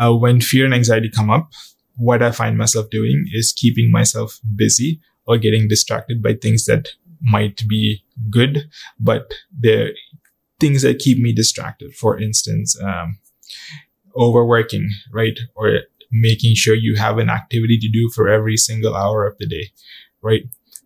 uh, 0.00 0.14
when 0.14 0.40
fear 0.40 0.64
and 0.64 0.74
anxiety 0.74 1.10
come 1.10 1.30
up, 1.30 1.50
what 1.96 2.22
I 2.22 2.30
find 2.30 2.56
myself 2.56 2.88
doing 2.90 3.26
is 3.32 3.52
keeping 3.52 3.90
myself 3.90 4.40
busy 4.56 5.00
or 5.26 5.38
getting 5.38 5.68
distracted 5.68 6.22
by 6.22 6.34
things 6.34 6.64
that 6.64 6.88
might 7.20 7.62
be 7.68 8.02
good, 8.30 8.70
but 8.98 9.30
they're 9.56 9.92
things 10.58 10.82
that 10.82 10.98
keep 10.98 11.18
me 11.18 11.32
distracted. 11.32 11.94
For 11.94 12.18
instance, 12.18 12.78
um, 12.82 13.18
overworking, 14.16 14.88
right? 15.12 15.38
Or 15.54 15.80
making 16.10 16.54
sure 16.54 16.74
you 16.74 16.96
have 16.96 17.18
an 17.18 17.30
activity 17.30 17.78
to 17.78 17.88
do 17.88 18.10
for 18.14 18.28
every 18.28 18.56
single 18.56 18.96
hour 18.96 19.26
of 19.26 19.36
the 19.38 19.46
day, 19.46 19.70
right? 20.22 20.42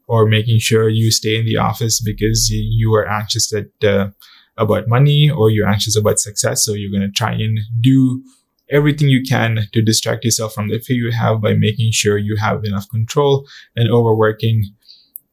Or 0.07 0.27
making 0.27 0.59
sure 0.59 0.89
you 0.89 1.11
stay 1.11 1.39
in 1.39 1.47
the 1.47 1.57
office 1.57 2.01
because 2.01 2.51
you 2.51 2.95
are 2.95 3.09
anxious 3.09 3.49
that, 3.51 3.85
uh, 3.85 4.11
about 4.57 4.89
money 4.89 5.31
or 5.31 5.51
you're 5.51 5.69
anxious 5.69 5.97
about 5.97 6.19
success. 6.19 6.65
So 6.65 6.75
you're 6.75 6.91
going 6.91 7.09
to 7.09 7.11
try 7.11 7.33
and 7.33 7.59
do 7.81 8.23
everything 8.71 9.09
you 9.09 9.23
can 9.23 9.69
to 9.73 9.83
distract 9.83 10.25
yourself 10.25 10.55
from 10.55 10.69
the 10.69 10.79
fear 10.79 10.97
you 10.97 11.13
have 11.13 11.41
by 11.41 11.55
making 11.55 11.93
sure 11.93 12.19
you 12.19 12.37
have 12.37 12.65
enough 12.65 12.89
control 12.89 13.47
and 13.77 13.91
overworking. 13.91 14.65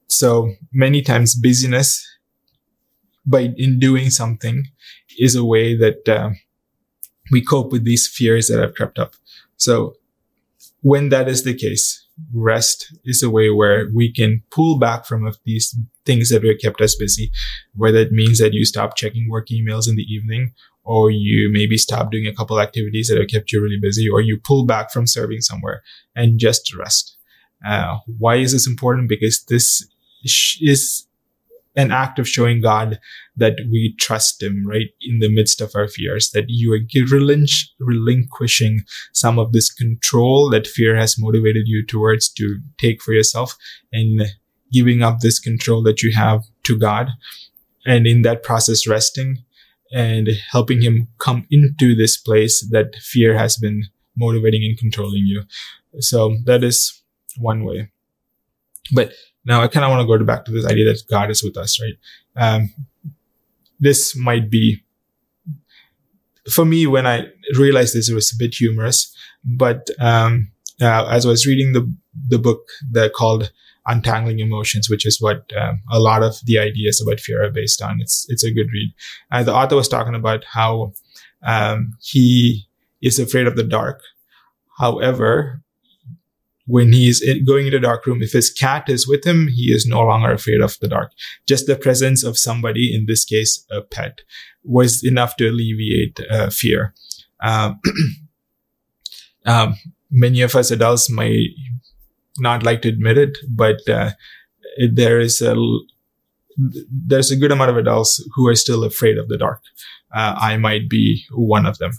So 0.07 0.53
many 0.73 1.01
times 1.01 1.35
busyness 1.35 2.05
by 3.25 3.53
in 3.55 3.79
doing 3.79 4.09
something 4.09 4.65
is 5.17 5.35
a 5.35 5.45
way 5.45 5.75
that 5.75 6.09
uh, 6.09 6.31
we 7.31 7.43
cope 7.43 7.71
with 7.71 7.85
these 7.85 8.07
fears 8.07 8.47
that 8.47 8.59
have 8.59 8.75
crept 8.75 8.99
up. 8.99 9.15
So 9.57 9.95
when 10.81 11.09
that 11.09 11.29
is 11.29 11.43
the 11.43 11.53
case, 11.53 12.07
rest 12.33 12.93
is 13.05 13.23
a 13.23 13.29
way 13.29 13.49
where 13.49 13.87
we 13.93 14.11
can 14.11 14.43
pull 14.51 14.77
back 14.77 15.05
from 15.05 15.31
these 15.45 15.77
things 16.05 16.29
that 16.29 16.43
have 16.43 16.59
kept 16.59 16.81
us 16.81 16.95
busy, 16.95 17.31
whether 17.75 17.99
it 17.99 18.11
means 18.11 18.39
that 18.39 18.53
you 18.53 18.65
stop 18.65 18.95
checking 18.95 19.29
work 19.29 19.47
emails 19.47 19.87
in 19.87 19.95
the 19.95 20.03
evening 20.03 20.53
or 20.83 21.11
you 21.11 21.49
maybe 21.51 21.77
stop 21.77 22.11
doing 22.11 22.27
a 22.27 22.33
couple 22.33 22.59
activities 22.59 23.07
that 23.07 23.17
have 23.17 23.29
kept 23.29 23.51
you 23.51 23.61
really 23.61 23.79
busy, 23.79 24.09
or 24.09 24.21
you 24.21 24.39
pull 24.43 24.65
back 24.65 24.91
from 24.91 25.07
serving 25.07 25.41
somewhere 25.41 25.83
and 26.15 26.39
just 26.39 26.73
rest. 26.75 27.17
Uh, 27.65 27.97
why 28.17 28.35
is 28.35 28.51
this 28.51 28.67
important? 28.67 29.07
Because 29.07 29.43
this 29.43 29.87
is 30.23 31.07
an 31.75 31.91
act 31.91 32.19
of 32.19 32.27
showing 32.27 32.61
God 32.61 32.99
that 33.37 33.57
we 33.71 33.95
trust 33.97 34.43
Him, 34.43 34.67
right, 34.67 34.89
in 35.01 35.19
the 35.19 35.33
midst 35.33 35.61
of 35.61 35.71
our 35.75 35.87
fears, 35.87 36.31
that 36.31 36.45
you 36.47 36.73
are 36.73 36.79
relinquishing 37.79 38.81
some 39.13 39.39
of 39.39 39.53
this 39.53 39.71
control 39.71 40.49
that 40.49 40.67
fear 40.67 40.95
has 40.97 41.17
motivated 41.17 41.67
you 41.67 41.85
towards 41.85 42.27
to 42.33 42.59
take 42.77 43.01
for 43.01 43.13
yourself 43.13 43.55
and 43.93 44.23
giving 44.71 45.01
up 45.01 45.19
this 45.19 45.39
control 45.39 45.81
that 45.83 46.01
you 46.01 46.13
have 46.13 46.43
to 46.63 46.77
God. 46.77 47.09
And 47.85 48.05
in 48.05 48.21
that 48.23 48.43
process, 48.43 48.87
resting 48.87 49.43
and 49.91 50.29
helping 50.51 50.81
him 50.81 51.07
come 51.17 51.45
into 51.49 51.95
this 51.95 52.17
place 52.17 52.65
that 52.71 52.95
fear 53.01 53.37
has 53.37 53.57
been 53.57 53.83
motivating 54.17 54.63
and 54.63 54.77
controlling 54.77 55.23
you. 55.25 55.43
So 55.99 56.37
that 56.45 56.63
is 56.63 57.01
one 57.37 57.63
way. 57.63 57.91
But 58.93 59.13
now 59.45 59.61
I 59.61 59.67
kind 59.67 59.85
of 59.85 59.91
want 59.91 60.01
to 60.01 60.17
go 60.17 60.23
back 60.25 60.45
to 60.45 60.51
this 60.51 60.65
idea 60.65 60.85
that 60.85 61.03
God 61.09 61.29
is 61.29 61.43
with 61.43 61.57
us, 61.57 61.79
right? 61.81 61.95
Um, 62.35 62.73
this 63.79 64.15
might 64.15 64.49
be, 64.49 64.83
for 66.51 66.65
me, 66.65 66.87
when 66.87 67.07
I 67.07 67.27
realized 67.57 67.95
this, 67.95 68.09
it 68.09 68.15
was 68.15 68.31
a 68.31 68.37
bit 68.37 68.55
humorous, 68.55 69.15
but, 69.43 69.89
um, 69.99 70.51
uh, 70.81 71.07
as 71.09 71.25
I 71.25 71.29
was 71.29 71.45
reading 71.45 71.73
the, 71.73 71.93
the 72.27 72.39
book 72.39 72.67
that 72.91 73.13
called 73.13 73.51
untangling 73.85 74.39
emotions, 74.39 74.89
which 74.89 75.05
is 75.05 75.19
what 75.19 75.51
um, 75.59 75.81
a 75.91 75.99
lot 75.99 76.23
of 76.23 76.35
the 76.45 76.59
ideas 76.59 77.01
about 77.01 77.19
fear 77.19 77.43
are 77.43 77.51
based 77.51 77.81
on. 77.81 77.99
It's 78.01 78.25
it's 78.29 78.43
a 78.43 78.51
good 78.51 78.67
read. 78.71 78.93
And 79.31 79.47
the 79.47 79.53
author 79.53 79.75
was 79.75 79.87
talking 79.87 80.15
about 80.15 80.43
how 80.45 80.93
um, 81.43 81.93
he 82.01 82.67
is 83.01 83.19
afraid 83.19 83.47
of 83.47 83.55
the 83.55 83.63
dark. 83.63 84.01
However, 84.77 85.61
when 86.65 86.93
he's 86.93 87.23
going 87.45 87.65
into 87.65 87.77
a 87.77 87.81
dark 87.81 88.05
room, 88.05 88.21
if 88.21 88.31
his 88.31 88.49
cat 88.49 88.87
is 88.87 89.07
with 89.07 89.25
him, 89.25 89.47
he 89.47 89.71
is 89.71 89.85
no 89.85 90.01
longer 90.01 90.31
afraid 90.31 90.61
of 90.61 90.77
the 90.79 90.87
dark. 90.87 91.11
Just 91.47 91.67
the 91.67 91.75
presence 91.75 92.23
of 92.23 92.37
somebody, 92.37 92.95
in 92.95 93.05
this 93.07 93.25
case, 93.25 93.65
a 93.71 93.81
pet, 93.81 94.21
was 94.63 95.03
enough 95.03 95.35
to 95.37 95.49
alleviate 95.49 96.19
uh, 96.29 96.49
fear. 96.49 96.93
Um, 97.41 97.81
um, 99.45 99.75
many 100.09 100.41
of 100.41 100.55
us 100.55 100.71
adults 100.71 101.09
might 101.09 101.49
not 102.41 102.63
like 102.63 102.81
to 102.81 102.89
admit 102.89 103.17
it, 103.17 103.37
but 103.49 103.87
uh, 103.89 104.11
it, 104.77 104.95
there 104.95 105.19
is 105.19 105.41
a 105.41 105.55
there's 106.57 107.31
a 107.31 107.37
good 107.37 107.51
amount 107.51 107.71
of 107.71 107.77
adults 107.77 108.23
who 108.35 108.47
are 108.47 108.55
still 108.55 108.83
afraid 108.83 109.17
of 109.17 109.29
the 109.29 109.37
dark. 109.37 109.61
Uh, 110.13 110.35
I 110.37 110.57
might 110.57 110.89
be 110.89 111.23
one 111.31 111.65
of 111.65 111.77
them. 111.77 111.91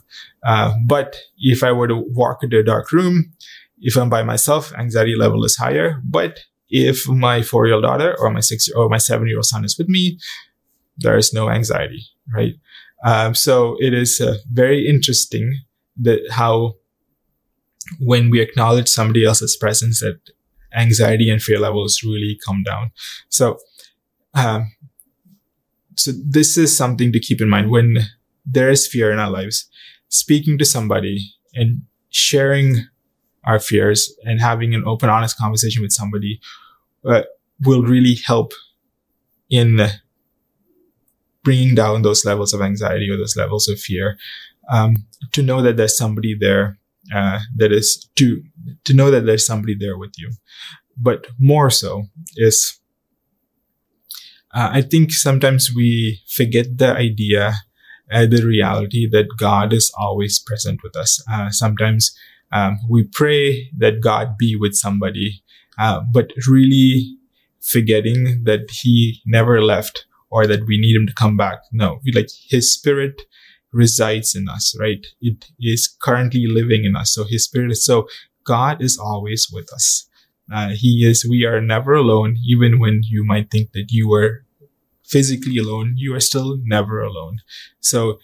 Uh, 0.44 0.74
but 0.86 1.16
if 1.38 1.62
I 1.62 1.72
were 1.72 1.88
to 1.88 1.96
walk 1.96 2.42
into 2.42 2.58
a 2.58 2.62
dark 2.62 2.92
room, 2.92 3.32
if 3.78 3.96
I'm 3.96 4.10
by 4.10 4.22
myself, 4.22 4.72
anxiety 4.74 5.16
level 5.16 5.44
is 5.44 5.56
higher. 5.56 6.00
But 6.04 6.40
if 6.68 7.08
my 7.08 7.42
four 7.42 7.66
year 7.66 7.76
old 7.76 7.84
daughter 7.84 8.14
or 8.18 8.30
my 8.30 8.40
six 8.40 8.68
or 8.70 8.88
my 8.88 8.98
seven 8.98 9.26
year 9.26 9.38
old 9.38 9.46
son 9.46 9.64
is 9.64 9.78
with 9.78 9.88
me, 9.88 10.18
there 10.98 11.16
is 11.16 11.32
no 11.32 11.48
anxiety, 11.48 12.04
right? 12.32 12.54
Um, 13.04 13.34
so 13.34 13.76
it 13.80 13.94
is 13.94 14.20
uh, 14.20 14.36
very 14.52 14.86
interesting 14.86 15.62
that 16.00 16.20
how 16.30 16.74
when 17.98 18.30
we 18.30 18.40
acknowledge 18.40 18.88
somebody 18.88 19.24
else's 19.24 19.56
presence, 19.56 20.00
that 20.00 20.18
anxiety 20.74 21.30
and 21.30 21.42
fear 21.42 21.58
levels 21.58 22.02
really 22.02 22.38
come 22.44 22.62
down. 22.62 22.90
So, 23.28 23.58
um, 24.34 24.72
so 25.96 26.12
this 26.24 26.56
is 26.56 26.76
something 26.76 27.12
to 27.12 27.20
keep 27.20 27.40
in 27.40 27.48
mind 27.48 27.70
when 27.70 27.98
there 28.46 28.70
is 28.70 28.86
fear 28.86 29.12
in 29.12 29.18
our 29.18 29.30
lives. 29.30 29.68
Speaking 30.08 30.58
to 30.58 30.64
somebody 30.64 31.34
and 31.54 31.82
sharing 32.10 32.86
our 33.44 33.58
fears 33.58 34.14
and 34.24 34.40
having 34.40 34.74
an 34.74 34.84
open, 34.86 35.08
honest 35.08 35.38
conversation 35.38 35.82
with 35.82 35.92
somebody 35.92 36.40
uh, 37.04 37.22
will 37.64 37.82
really 37.82 38.14
help 38.14 38.52
in 39.50 39.80
bringing 41.42 41.74
down 41.74 42.02
those 42.02 42.24
levels 42.24 42.54
of 42.54 42.62
anxiety 42.62 43.10
or 43.10 43.16
those 43.16 43.36
levels 43.36 43.68
of 43.68 43.80
fear. 43.80 44.16
Um, 44.70 45.06
to 45.32 45.42
know 45.42 45.60
that 45.60 45.76
there's 45.76 45.96
somebody 45.98 46.36
there 46.38 46.78
uh, 47.14 47.40
that 47.56 47.72
is 47.72 48.08
to 48.16 48.42
to 48.84 48.94
know 48.94 49.10
that 49.10 49.26
there's 49.26 49.46
somebody 49.46 49.74
there 49.78 49.98
with 49.98 50.12
you. 50.18 50.30
But 50.96 51.26
more 51.38 51.70
so 51.70 52.04
is 52.36 52.78
uh, 54.54 54.70
i 54.72 54.82
think 54.82 55.12
sometimes 55.12 55.70
we 55.74 56.20
forget 56.28 56.78
the 56.78 56.94
idea 56.94 57.54
uh, 58.12 58.26
the 58.26 58.44
reality 58.44 59.08
that 59.10 59.26
god 59.38 59.72
is 59.72 59.90
always 59.98 60.38
present 60.38 60.80
with 60.82 60.96
us. 60.96 61.22
Uh, 61.32 61.50
sometimes 61.50 62.16
um, 62.52 62.78
we 62.88 63.04
pray 63.04 63.70
that 63.76 64.00
god 64.00 64.36
be 64.36 64.54
with 64.56 64.74
somebody 64.74 65.42
uh, 65.78 66.00
but 66.12 66.30
really 66.48 67.16
forgetting 67.60 68.44
that 68.44 68.70
he 68.70 69.20
never 69.24 69.62
left 69.62 70.06
or 70.30 70.46
that 70.46 70.66
we 70.66 70.78
need 70.78 70.96
him 70.96 71.06
to 71.06 71.14
come 71.14 71.36
back. 71.36 71.60
No 71.72 72.00
like 72.14 72.28
his 72.48 72.72
spirit 72.72 73.22
resides 73.72 74.34
in 74.34 74.48
us, 74.48 74.76
right? 74.78 75.06
It 75.20 75.46
is 75.58 75.96
currently 76.02 76.46
living 76.46 76.84
in 76.84 76.94
us. 76.94 77.12
So 77.14 77.24
his 77.24 77.44
spirit 77.44 77.70
is 77.70 77.84
so 77.84 78.06
God 78.44 78.82
is 78.82 78.98
always 78.98 79.48
with 79.52 79.72
us. 79.72 80.08
Uh, 80.52 80.70
he 80.74 81.06
is, 81.06 81.24
we 81.24 81.44
are 81.46 81.60
never 81.60 81.94
alone. 81.94 82.36
Even 82.46 82.78
when 82.78 83.02
you 83.04 83.24
might 83.24 83.50
think 83.50 83.72
that 83.72 83.86
you 83.90 84.12
are 84.12 84.44
physically 85.04 85.56
alone, 85.58 85.94
you 85.96 86.14
are 86.14 86.20
still 86.20 86.58
never 86.64 87.00
alone. 87.00 87.38
So 87.80 88.18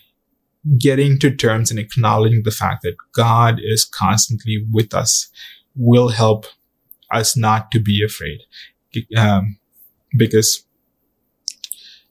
getting 0.78 1.18
to 1.20 1.34
terms 1.34 1.70
and 1.70 1.78
acknowledging 1.78 2.42
the 2.44 2.50
fact 2.50 2.82
that 2.82 2.96
God 3.12 3.60
is 3.62 3.84
constantly 3.84 4.66
with 4.70 4.92
us 4.92 5.28
will 5.74 6.08
help 6.08 6.46
us 7.10 7.36
not 7.36 7.70
to 7.70 7.80
be 7.80 8.04
afraid. 8.04 8.40
Um, 9.16 9.58
because 10.16 10.64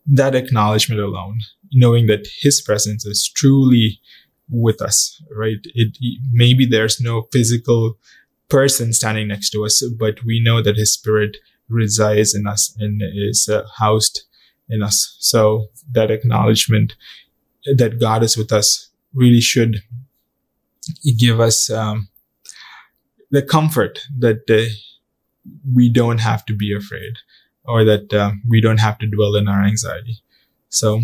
that 0.05 0.35
acknowledgement 0.35 1.01
alone 1.01 1.41
knowing 1.71 2.07
that 2.07 2.27
his 2.41 2.61
presence 2.61 3.05
is 3.05 3.29
truly 3.35 3.99
with 4.49 4.81
us, 4.81 5.21
right? 5.35 5.57
It, 5.75 5.97
maybe 6.31 6.65
there's 6.65 7.01
no 7.01 7.27
physical 7.31 7.97
person 8.49 8.93
standing 8.93 9.27
next 9.27 9.49
to 9.51 9.65
us, 9.65 9.83
but 9.99 10.23
we 10.25 10.41
know 10.41 10.61
that 10.61 10.77
his 10.77 10.93
spirit 10.93 11.37
resides 11.69 12.33
in 12.33 12.47
us 12.47 12.75
and 12.79 13.01
is 13.13 13.49
uh, 13.49 13.63
housed 13.77 14.23
in 14.69 14.81
us. 14.81 15.17
So 15.19 15.67
that 15.91 16.11
acknowledgement 16.11 16.95
that 17.75 17.99
God 17.99 18.23
is 18.23 18.37
with 18.37 18.53
us 18.53 18.89
really 19.13 19.41
should 19.41 19.77
give 21.17 21.39
us 21.39 21.69
um, 21.69 22.07
the 23.31 23.41
comfort 23.41 23.99
that 24.17 24.49
uh, 24.49 24.71
we 25.73 25.89
don't 25.89 26.19
have 26.19 26.45
to 26.45 26.53
be 26.53 26.73
afraid 26.75 27.13
or 27.65 27.83
that 27.83 28.13
uh, 28.13 28.31
we 28.47 28.61
don't 28.61 28.79
have 28.79 28.97
to 28.99 29.07
dwell 29.07 29.35
in 29.35 29.47
our 29.47 29.63
anxiety. 29.63 30.17
So 30.69 31.01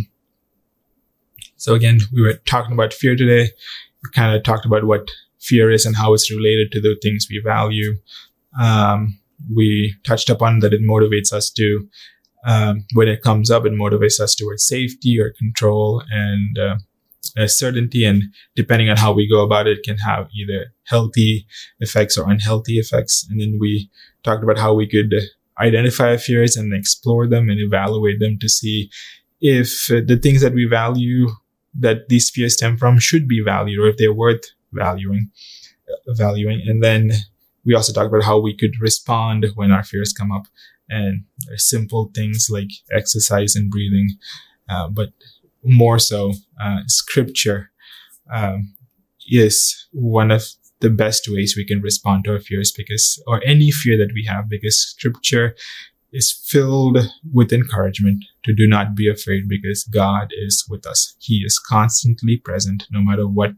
So 1.64 1.74
again, 1.74 2.00
we 2.12 2.22
were 2.22 2.34
talking 2.46 2.74
about 2.74 2.92
fear 2.92 3.16
today. 3.16 3.50
We 4.04 4.10
kind 4.14 4.36
of 4.36 4.44
talked 4.44 4.66
about 4.66 4.84
what 4.84 5.10
fear 5.40 5.72
is 5.72 5.86
and 5.86 5.96
how 5.96 6.14
it's 6.14 6.30
related 6.30 6.74
to 6.74 6.82
the 6.82 6.98
things 7.02 7.28
we 7.30 7.42
value. 7.42 7.96
Um, 8.60 9.18
we 9.50 9.96
touched 10.04 10.30
upon 10.30 10.60
that 10.60 10.74
it 10.74 10.82
motivates 10.82 11.32
us 11.32 11.50
to, 11.52 11.88
um, 12.46 12.84
when 12.96 13.08
it 13.08 13.22
comes 13.22 13.50
up, 13.50 13.66
it 13.66 13.72
motivates 13.72 14.20
us 14.20 14.36
towards 14.36 14.68
safety 14.68 15.18
or 15.18 15.32
control 15.40 16.04
and 16.12 16.60
uh, 16.60 17.48
certainty. 17.48 18.04
And 18.04 18.24
depending 18.58 18.90
on 18.90 18.98
how 18.98 19.14
we 19.14 19.26
go 19.26 19.42
about 19.42 19.66
it, 19.66 19.84
can 19.86 19.96
have 20.00 20.28
either 20.38 20.74
healthy 20.88 21.48
effects 21.80 22.18
or 22.18 22.30
unhealthy 22.30 22.74
effects. 22.74 23.26
And 23.30 23.40
then 23.40 23.58
we 23.58 23.90
talked 24.26 24.44
about 24.44 24.58
how 24.58 24.74
we 24.74 24.86
could 24.86 25.14
identify 25.58 26.18
fears 26.18 26.58
and 26.58 26.74
explore 26.74 27.26
them 27.26 27.48
and 27.50 27.58
evaluate 27.62 28.20
them 28.20 28.38
to 28.40 28.50
see 28.50 28.90
if 29.40 29.88
the 29.88 30.20
things 30.22 30.42
that 30.42 30.54
we 30.54 30.66
value 30.66 31.30
that 31.80 32.10
these 32.10 32.30
fears 32.30 32.54
stem 32.54 32.78
from 32.78 33.00
should 33.00 33.28
be 33.28 33.42
valued 33.42 33.80
or 33.80 33.88
if 33.88 33.98
they're 33.98 34.14
worth 34.14 34.44
valuing, 34.72 35.30
valuing. 36.08 36.62
And 36.68 36.84
then 36.84 37.12
we 37.66 37.74
also 37.74 37.94
talked 37.94 38.08
about 38.08 38.24
how 38.24 38.40
we 38.40 38.56
could 38.56 38.74
respond 38.80 39.46
when 39.56 39.72
our 39.72 39.84
fears 39.84 40.14
come 40.14 40.32
up 40.32 40.48
and 40.90 41.24
simple 41.56 42.12
things 42.14 42.48
like 42.50 42.70
exercise 42.92 43.56
and 43.56 43.72
breathing. 43.72 44.10
Uh, 44.70 44.90
but 44.90 45.10
more 45.64 46.00
so, 46.00 46.34
uh, 46.62 46.80
scripture, 46.88 47.72
um, 48.32 48.74
is 49.30 49.88
one 49.92 50.32
of 50.32 50.44
the 50.82 50.90
best 50.90 51.28
ways 51.30 51.56
we 51.56 51.66
can 51.66 51.82
respond 51.82 52.26
to 52.26 52.32
our 52.32 52.40
fears 52.40 52.72
because, 52.76 53.22
or 53.26 53.42
any 53.46 53.72
fear 53.72 53.98
that 53.98 54.14
we 54.14 54.26
have, 54.26 54.50
because 54.50 54.78
scripture 54.78 55.56
is 56.14 56.32
filled 56.32 56.98
with 57.34 57.52
encouragement 57.52 58.24
to 58.46 58.54
do 58.54 58.68
not 58.68 58.96
be 58.96 59.10
afraid 59.10 59.50
because 59.50 59.84
God 59.86 60.30
is 60.32 60.66
with 60.70 60.86
us. 60.86 61.16
He 61.20 61.44
is 61.46 61.60
constantly 61.60 62.38
present 62.38 62.86
no 62.92 63.02
matter 63.02 63.28
what 63.28 63.54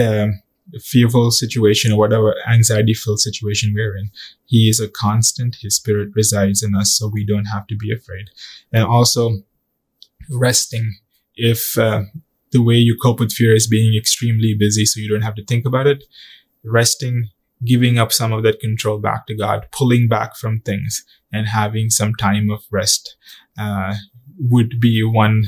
um, 0.00 0.40
fearful 0.78 1.30
situation 1.30 1.90
or 1.90 1.98
whatever 1.98 2.36
anxiety 2.48 2.94
filled 2.94 3.20
situation 3.20 3.72
we're 3.74 3.96
in. 3.96 4.10
He 4.44 4.68
is 4.68 4.78
a 4.78 4.88
constant. 4.88 5.56
His 5.60 5.76
spirit 5.76 6.10
resides 6.14 6.62
in 6.62 6.74
us, 6.74 6.96
so 6.96 7.10
we 7.12 7.26
don't 7.26 7.46
have 7.46 7.66
to 7.68 7.76
be 7.76 7.92
afraid. 7.92 8.26
And 8.72 8.84
also 8.84 9.38
resting 10.30 10.98
if 11.34 11.76
uh, 11.76 12.02
the 12.52 12.62
way 12.62 12.74
you 12.74 12.96
cope 13.02 13.18
with 13.18 13.32
fear 13.32 13.54
is 13.54 13.66
being 13.66 13.96
extremely 13.96 14.54
busy 14.56 14.84
so 14.84 15.00
you 15.00 15.08
don't 15.08 15.22
have 15.22 15.34
to 15.36 15.44
think 15.44 15.66
about 15.66 15.86
it 15.86 16.04
resting, 16.64 17.28
giving 17.64 17.98
up 17.98 18.12
some 18.12 18.32
of 18.32 18.42
that 18.42 18.60
control 18.60 18.98
back 18.98 19.26
to 19.26 19.34
God, 19.34 19.68
pulling 19.70 20.08
back 20.08 20.36
from 20.36 20.60
things 20.60 21.04
and 21.32 21.46
having 21.46 21.90
some 21.90 22.14
time 22.14 22.50
of 22.50 22.64
rest, 22.70 23.16
uh, 23.58 23.94
would 24.38 24.80
be 24.80 25.02
one, 25.02 25.44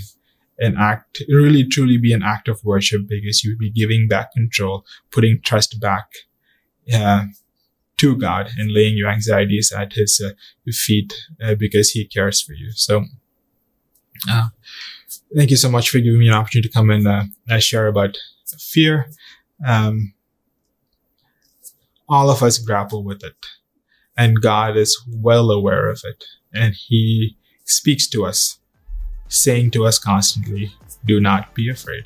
an 0.59 0.77
act, 0.79 1.23
really 1.29 1.67
truly 1.67 1.97
be 1.97 2.13
an 2.13 2.23
act 2.23 2.49
of 2.49 2.63
worship 2.65 3.09
because 3.09 3.43
you 3.43 3.53
would 3.53 3.59
be 3.59 3.71
giving 3.71 4.09
back 4.09 4.33
control, 4.33 4.85
putting 5.11 5.41
trust 5.43 5.81
back, 5.81 6.07
uh, 6.93 7.25
to 8.03 8.17
God 8.17 8.51
and 8.59 8.73
laying 8.73 8.97
your 8.97 9.09
anxieties 9.09 9.71
at 9.71 9.93
his 9.93 10.21
uh, 10.21 10.33
feet 10.73 11.15
uh, 11.41 11.55
because 11.55 11.91
he 11.91 12.05
cares 12.05 12.41
for 12.43 12.53
you. 12.53 12.73
So, 12.73 13.05
uh, 14.29 14.49
thank 15.37 15.51
you 15.51 15.57
so 15.57 15.71
much 15.71 15.89
for 15.89 16.01
giving 16.01 16.19
me 16.19 16.27
an 16.27 16.35
opportunity 16.35 16.69
to 16.69 16.75
come 16.75 16.91
and 16.91 17.07
uh, 17.07 17.61
share 17.61 17.87
about 17.87 18.19
fear. 18.59 19.09
Um, 19.65 20.15
all 22.09 22.31
of 22.31 22.43
us 22.43 22.59
grapple 22.59 23.05
with 23.05 23.23
it. 23.25 23.35
And 24.17 24.41
God 24.41 24.77
is 24.77 25.01
well 25.09 25.51
aware 25.51 25.89
of 25.89 26.03
it. 26.05 26.25
And 26.53 26.75
He 26.75 27.37
speaks 27.65 28.09
to 28.11 28.27
us, 28.27 28.59
saying 29.29 29.71
to 29.73 29.87
us 29.87 29.99
constantly, 29.99 30.73
Do 31.05 31.21
not 31.21 31.55
be 31.55 31.71
afraid, 31.71 32.05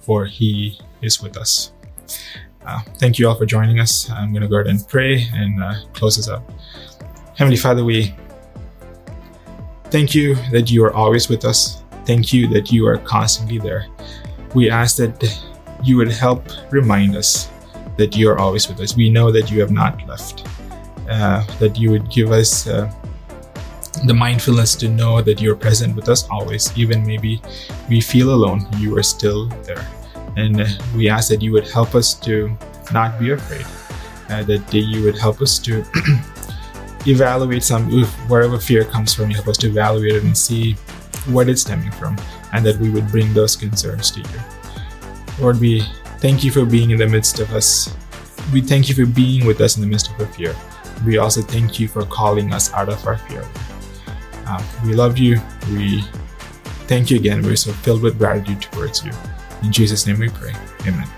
for 0.00 0.24
He 0.24 0.80
is 1.02 1.20
with 1.20 1.36
us. 1.36 1.72
Uh, 2.64 2.80
thank 2.98 3.18
you 3.18 3.28
all 3.28 3.34
for 3.34 3.46
joining 3.46 3.80
us. 3.80 4.08
I'm 4.10 4.32
going 4.32 4.42
to 4.42 4.48
go 4.48 4.56
ahead 4.56 4.68
and 4.68 4.86
pray 4.88 5.28
and 5.32 5.62
uh, 5.62 5.74
close 5.92 6.16
this 6.16 6.28
up. 6.28 6.48
Heavenly 7.36 7.56
Father, 7.56 7.84
we 7.84 8.14
thank 9.86 10.14
you 10.14 10.36
that 10.52 10.70
you 10.70 10.84
are 10.84 10.92
always 10.92 11.28
with 11.28 11.44
us. 11.44 11.82
Thank 12.06 12.32
you 12.32 12.48
that 12.48 12.70
you 12.70 12.86
are 12.86 12.98
constantly 12.98 13.58
there. 13.58 13.86
We 14.54 14.70
ask 14.70 14.96
that 14.96 15.44
you 15.82 15.96
would 15.96 16.12
help 16.12 16.44
remind 16.70 17.16
us 17.16 17.48
that 17.96 18.16
you 18.16 18.28
are 18.30 18.38
always 18.38 18.68
with 18.68 18.80
us. 18.80 18.96
We 18.96 19.10
know 19.10 19.30
that 19.32 19.50
you 19.50 19.60
have 19.60 19.70
not 19.70 20.06
left, 20.06 20.46
uh, 21.08 21.44
that 21.58 21.76
you 21.78 21.90
would 21.90 22.10
give 22.10 22.32
us 22.32 22.66
uh, 22.66 22.90
the 24.04 24.14
mindfulness 24.14 24.74
to 24.76 24.88
know 24.88 25.22
that 25.22 25.40
you're 25.40 25.54
present 25.54 25.94
with 25.94 26.08
us 26.08 26.28
always, 26.30 26.76
even 26.76 27.06
maybe 27.06 27.40
we 27.88 28.00
feel 28.00 28.34
alone, 28.34 28.66
you 28.78 28.96
are 28.96 29.02
still 29.02 29.46
there. 29.64 29.86
And 30.36 30.66
we 30.96 31.08
ask 31.08 31.28
that 31.28 31.42
you 31.42 31.52
would 31.52 31.68
help 31.68 31.94
us 31.94 32.14
to 32.20 32.56
not 32.92 33.20
be 33.20 33.30
afraid, 33.30 33.66
uh, 34.30 34.42
that 34.44 34.72
you 34.72 35.04
would 35.04 35.18
help 35.18 35.40
us 35.40 35.58
to 35.60 35.84
evaluate 37.06 37.62
some, 37.62 37.90
wherever 38.28 38.58
fear 38.58 38.84
comes 38.84 39.14
from, 39.14 39.30
you 39.30 39.36
help 39.36 39.48
us 39.48 39.58
to 39.58 39.68
evaluate 39.68 40.16
it 40.16 40.24
and 40.24 40.36
see 40.36 40.72
what 41.28 41.48
it's 41.48 41.60
stemming 41.62 41.92
from, 41.92 42.16
and 42.52 42.64
that 42.64 42.76
we 42.78 42.90
would 42.90 43.06
bring 43.08 43.32
those 43.34 43.54
concerns 43.54 44.10
to 44.10 44.20
you. 44.20 44.40
Lord, 45.38 45.60
we 45.60 45.82
Thank 46.22 46.44
you 46.44 46.52
for 46.52 46.64
being 46.64 46.92
in 46.92 46.98
the 46.98 47.08
midst 47.08 47.40
of 47.40 47.52
us. 47.52 47.92
We 48.52 48.60
thank 48.60 48.88
you 48.88 48.94
for 48.94 49.04
being 49.04 49.44
with 49.44 49.60
us 49.60 49.74
in 49.76 49.80
the 49.80 49.88
midst 49.88 50.08
of 50.08 50.20
our 50.20 50.26
fear. 50.28 50.54
We 51.04 51.18
also 51.18 51.42
thank 51.42 51.80
you 51.80 51.88
for 51.88 52.04
calling 52.04 52.52
us 52.52 52.72
out 52.74 52.88
of 52.88 53.04
our 53.04 53.18
fear. 53.18 53.44
Uh, 54.46 54.62
we 54.86 54.94
love 54.94 55.18
you. 55.18 55.40
We 55.72 56.02
thank 56.86 57.10
you 57.10 57.16
again. 57.16 57.42
We're 57.42 57.56
so 57.56 57.72
filled 57.72 58.02
with 58.02 58.18
gratitude 58.18 58.62
towards 58.62 59.04
you. 59.04 59.10
In 59.64 59.72
Jesus' 59.72 60.06
name 60.06 60.20
we 60.20 60.28
pray. 60.28 60.52
Amen. 60.82 61.08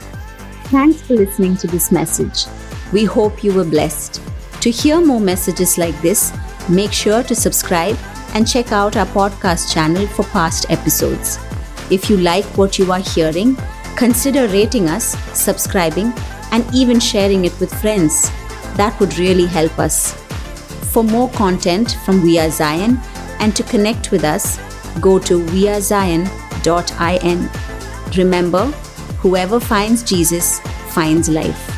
Thanks 0.72 1.02
for 1.02 1.12
listening 1.12 1.59
to 1.59 1.66
this 1.66 1.92
message. 1.92 2.46
We 2.90 3.05
hope 3.05 3.44
you 3.44 3.52
were 3.52 3.64
blessed. 3.66 4.22
To 4.62 4.70
hear 4.70 5.05
more 5.05 5.20
messages 5.20 5.76
like 5.76 6.00
this, 6.00 6.32
make 6.66 6.94
sure 6.94 7.22
to 7.24 7.34
subscribe 7.34 7.98
and 8.32 8.48
check 8.48 8.72
out 8.72 8.96
our 8.96 9.05
podcast 9.09 9.70
channel 9.70 10.07
for 10.07 10.24
past 10.24 10.64
episodes. 10.70 11.38
If 11.90 12.09
you 12.09 12.16
like 12.16 12.46
what 12.57 12.78
you 12.78 12.90
are 12.90 13.00
hearing, 13.00 13.59
Consider 13.97 14.49
rating 14.49 14.88
us, 14.88 15.16
subscribing, 15.38 16.12
and 16.51 16.64
even 16.74 16.99
sharing 16.99 17.45
it 17.45 17.59
with 17.61 17.72
friends. 17.80 18.30
That 18.76 18.99
would 18.99 19.16
really 19.18 19.47
help 19.47 19.78
us. 19.78 20.12
For 20.92 21.05
more 21.05 21.28
content 21.30 21.97
from 22.05 22.22
We 22.22 22.38
Are 22.38 22.51
Zion 22.51 22.99
and 23.40 23.55
to 23.57 23.62
connect 23.62 24.11
with 24.11 24.24
us, 24.24 24.59
go 25.01 25.18
to 25.20 25.40
wearezion.in. 25.40 26.28
Remember, 28.16 28.66
whoever 29.18 29.61
finds 29.61 30.03
Jesus 30.03 30.61
finds 30.92 31.28
life. 31.28 31.74